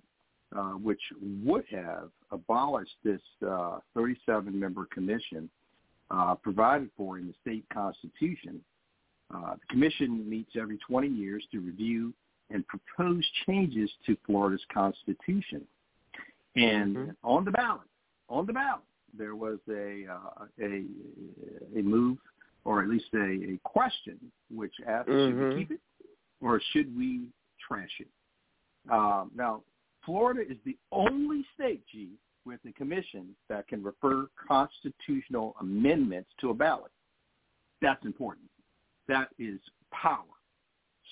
uh, 0.56 0.72
which 0.72 1.00
would 1.44 1.64
have 1.70 2.10
abolished 2.30 2.96
this 3.04 3.20
uh, 3.46 3.78
37-member 3.96 4.86
commission 4.92 5.48
uh, 6.10 6.34
provided 6.34 6.90
for 6.96 7.18
in 7.18 7.26
the 7.26 7.34
state 7.40 7.64
constitution. 7.72 8.60
Uh, 9.34 9.54
the 9.54 9.66
commission 9.70 10.28
meets 10.28 10.50
every 10.60 10.78
20 10.78 11.08
years 11.08 11.44
to 11.52 11.60
review 11.60 12.12
and 12.50 12.64
propose 12.66 13.24
changes 13.46 13.90
to 14.04 14.16
Florida's 14.26 14.64
constitution. 14.72 15.66
And 16.54 16.96
Mhm. 16.96 17.16
on 17.24 17.44
the 17.46 17.50
ballot, 17.50 17.88
on 18.28 18.44
the 18.44 18.52
ballot, 18.52 18.84
there 19.14 19.34
was 19.36 19.58
a 19.68 20.06
uh, 20.06 20.46
a 20.60 20.86
a 21.74 21.82
move, 21.82 22.18
or 22.64 22.82
at 22.82 22.88
least 22.88 23.08
a, 23.14 23.54
a 23.54 23.58
question, 23.64 24.18
which 24.50 24.74
asked, 24.86 25.08
should 25.08 25.34
Mhm. 25.34 25.54
we 25.54 25.60
keep 25.60 25.70
it 25.70 25.80
or 26.42 26.60
should 26.72 26.94
we 26.94 27.28
trash 27.58 28.00
it? 28.00 28.08
Um, 28.90 29.30
now, 29.34 29.62
Florida 30.04 30.42
is 30.46 30.58
the 30.64 30.76
only 30.90 31.44
state, 31.54 31.86
G, 31.86 32.10
with 32.44 32.60
a 32.68 32.72
commission 32.72 33.34
that 33.48 33.68
can 33.68 33.82
refer 33.82 34.26
constitutional 34.48 35.54
amendments 35.60 36.30
to 36.40 36.50
a 36.50 36.54
ballot. 36.54 36.90
That's 37.80 38.04
important. 38.04 38.46
That 39.08 39.28
is 39.38 39.58
power. 39.92 40.24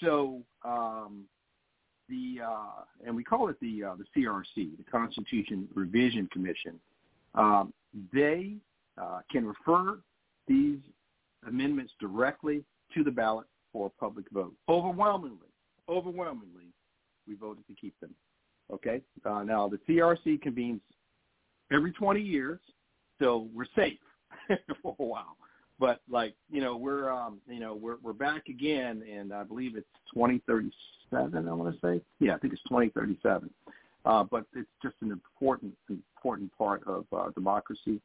So 0.00 0.42
um, 0.64 1.24
the 2.08 2.40
uh, 2.46 2.84
and 3.06 3.14
we 3.14 3.24
call 3.24 3.48
it 3.48 3.56
the 3.60 3.84
uh, 3.84 3.94
the 3.96 4.04
CRC, 4.16 4.76
the 4.76 4.84
Constitution 4.90 5.68
Revision 5.74 6.28
Commission. 6.32 6.78
Um, 7.34 7.72
they 8.12 8.54
uh, 9.00 9.20
can 9.30 9.46
refer 9.46 9.98
these 10.48 10.78
amendments 11.46 11.92
directly 12.00 12.64
to 12.94 13.04
the 13.04 13.10
ballot 13.10 13.46
for 13.72 13.86
a 13.86 13.90
public 14.00 14.26
vote. 14.32 14.54
Overwhelmingly, 14.68 15.48
overwhelmingly, 15.88 16.72
we 17.26 17.34
voted 17.34 17.66
to 17.68 17.74
keep 17.74 17.98
them. 18.00 18.14
Okay. 18.72 19.00
Uh, 19.24 19.42
now 19.42 19.68
the 19.68 19.78
CRC 19.88 20.40
convenes 20.42 20.80
every 21.72 21.92
20 21.92 22.20
years, 22.20 22.60
so 23.18 23.48
we're 23.54 23.66
safe 23.76 23.98
for 24.82 24.96
a 24.98 25.04
while. 25.04 25.36
But 25.78 26.02
like 26.10 26.34
you 26.50 26.60
know, 26.60 26.76
we're 26.76 27.10
um, 27.10 27.40
you 27.48 27.58
know 27.58 27.74
we're 27.74 27.96
we're 28.02 28.12
back 28.12 28.48
again, 28.48 29.02
and 29.10 29.32
I 29.32 29.44
believe 29.44 29.76
it's 29.76 29.86
2037. 30.14 31.48
I 31.48 31.52
want 31.52 31.74
to 31.74 31.80
say, 31.80 32.02
yeah, 32.18 32.34
I 32.34 32.38
think 32.38 32.52
it's 32.52 32.62
2037. 32.64 33.48
Uh, 34.04 34.24
but 34.24 34.44
it's 34.54 34.68
just 34.82 34.94
an 35.00 35.10
important 35.10 35.74
important 35.88 36.50
part 36.56 36.82
of 36.86 37.06
uh, 37.12 37.30
democracy 37.30 38.00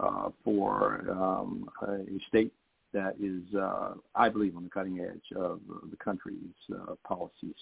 uh, 0.00 0.30
for 0.44 1.06
um, 1.10 1.68
a 1.82 2.04
state 2.28 2.52
that 2.92 3.14
is, 3.20 3.42
uh, 3.54 3.94
I 4.14 4.28
believe, 4.28 4.56
on 4.56 4.64
the 4.64 4.70
cutting 4.70 5.00
edge 5.00 5.36
of 5.36 5.60
the 5.90 5.96
country's 5.96 6.36
uh, 6.72 6.94
policies. 7.06 7.54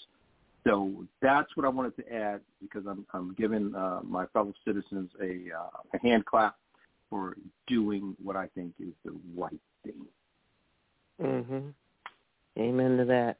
So 0.64 1.04
that's 1.20 1.56
what 1.56 1.66
I 1.66 1.68
wanted 1.68 1.96
to 1.96 2.12
add 2.12 2.40
because 2.60 2.84
I'm, 2.86 3.04
I'm 3.12 3.34
giving 3.34 3.74
uh, 3.74 4.00
my 4.04 4.26
fellow 4.26 4.54
citizens 4.64 5.10
a, 5.20 5.48
uh, 5.56 5.78
a 5.94 5.98
hand 5.98 6.24
clap 6.24 6.56
for 7.10 7.36
doing 7.66 8.16
what 8.22 8.36
I 8.36 8.46
think 8.54 8.72
is 8.78 8.94
the 9.04 9.14
right 9.36 9.60
thing. 9.84 10.06
Mhm. 11.20 11.74
Amen 12.58 12.96
to 12.98 13.04
that. 13.06 13.38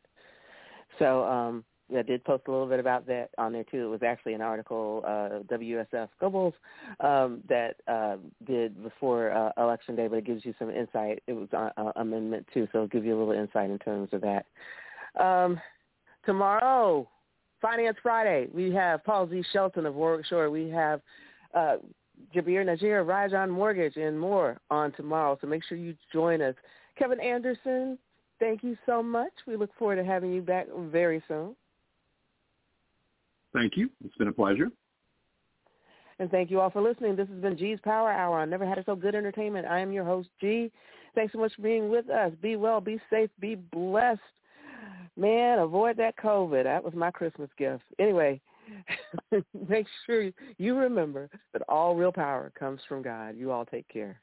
So 0.99 1.25
um 1.25 1.64
I 1.95 2.03
did 2.03 2.25
post 2.25 2.45
a 2.49 2.51
little 2.51 2.66
bit 2.66 2.81
about 2.81 3.07
that 3.07 3.31
on 3.39 3.53
there 3.53 3.64
two. 3.64 3.85
It 3.85 3.91
was 3.91 4.03
actually 4.03 4.35
an 4.35 4.41
article, 4.41 5.03
uh, 5.07 5.41
WSF 5.55 6.09
Goebbels, 6.20 6.55
um, 7.01 7.43
that 7.49 7.77
uh, 7.87 8.16
did 8.47 8.83
before 8.83 9.31
uh, 9.31 9.53
election 9.59 9.97
day, 9.97 10.09
but 10.09 10.16
it 10.16 10.25
gives 10.25 10.45
you 10.45 10.55
some 10.59 10.70
insight. 10.70 11.23
It 11.27 11.35
was 11.35 11.49
uh, 11.53 11.70
uh, 11.77 11.93
amendment 11.97 12.47
too, 12.55 12.66
so 12.73 12.79
it'll 12.79 12.89
give 12.89 13.05
you 13.05 13.16
a 13.16 13.18
little 13.18 13.35
insight 13.35 13.70
in 13.70 13.79
terms 13.79 14.09
of 14.12 14.23
that. 14.23 14.47
Um, 15.23 15.61
tomorrow, 16.25 17.09
Finance 17.61 17.97
Friday, 18.03 18.49
we 18.53 18.73
have 18.73 19.05
Paul 19.05 19.29
Z. 19.29 19.43
Shelton 19.53 19.87
of 19.87 19.95
Warwick 19.95 20.27
Shore. 20.27 20.51
We 20.51 20.68
have 20.70 21.01
uh, 21.55 21.77
Jabir 22.35 22.64
Najir 22.64 23.01
of 23.01 23.07
Rajon 23.07 23.51
Mortgage 23.51 23.97
and 23.97 24.18
more 24.18 24.61
on 24.70 24.93
tomorrow. 24.93 25.39
So 25.41 25.47
make 25.47 25.62
sure 25.64 25.79
you 25.79 25.95
join 26.12 26.43
us. 26.43 26.55
Kevin 26.99 27.20
Anderson, 27.20 27.99
thank 28.39 28.62
you 28.62 28.77
so 28.87 29.03
much. 29.03 29.33
We 29.47 29.57
look 29.57 29.70
forward 29.79 29.97
to 29.97 30.05
having 30.05 30.33
you 30.33 30.43
back 30.43 30.66
very 30.91 31.23
soon. 31.29 31.55
Thank 33.53 33.77
you. 33.77 33.91
It's 34.05 34.16
been 34.16 34.29
a 34.29 34.33
pleasure. 34.33 34.68
And 36.18 36.31
thank 36.31 36.51
you 36.51 36.61
all 36.61 36.70
for 36.70 36.83
listening. 36.83 37.16
This 37.16 37.29
has 37.29 37.39
been 37.39 37.57
G's 37.57 37.79
Power 37.83 38.11
Hour 38.11 38.41
on 38.41 38.51
Never 38.51 38.66
Had 38.66 38.79
It 38.79 38.87
So 38.87 38.95
Good 38.95 39.14
Entertainment. 39.14 39.66
I 39.66 39.81
am 39.81 39.93
your 39.93 40.05
host, 40.05 40.29
G. 40.41 40.70
Thanks 41.14 41.33
so 41.33 41.39
much 41.39 41.55
for 41.55 41.62
being 41.62 41.91
with 41.91 42.09
us. 42.09 42.33
Be 42.41 42.57
well, 42.57 42.81
be 42.81 43.01
safe, 43.11 43.31
be 43.41 43.55
blessed. 43.57 44.20
Man, 45.16 45.58
avoid 45.58 45.96
that 45.98 46.16
COVID. 46.16 46.64
That 46.64 46.82
was 46.82 46.94
my 46.94 47.10
Christmas 47.10 47.50
gift. 47.58 47.82
Anyway, 47.98 48.40
make 49.68 49.86
sure 50.06 50.30
you 50.58 50.76
remember 50.76 51.28
that 51.52 51.62
all 51.68 51.94
real 51.94 52.12
power 52.12 52.52
comes 52.58 52.80
from 52.88 53.02
God. 53.02 53.36
You 53.36 53.50
all 53.50 53.66
take 53.66 53.88
care. 53.88 54.20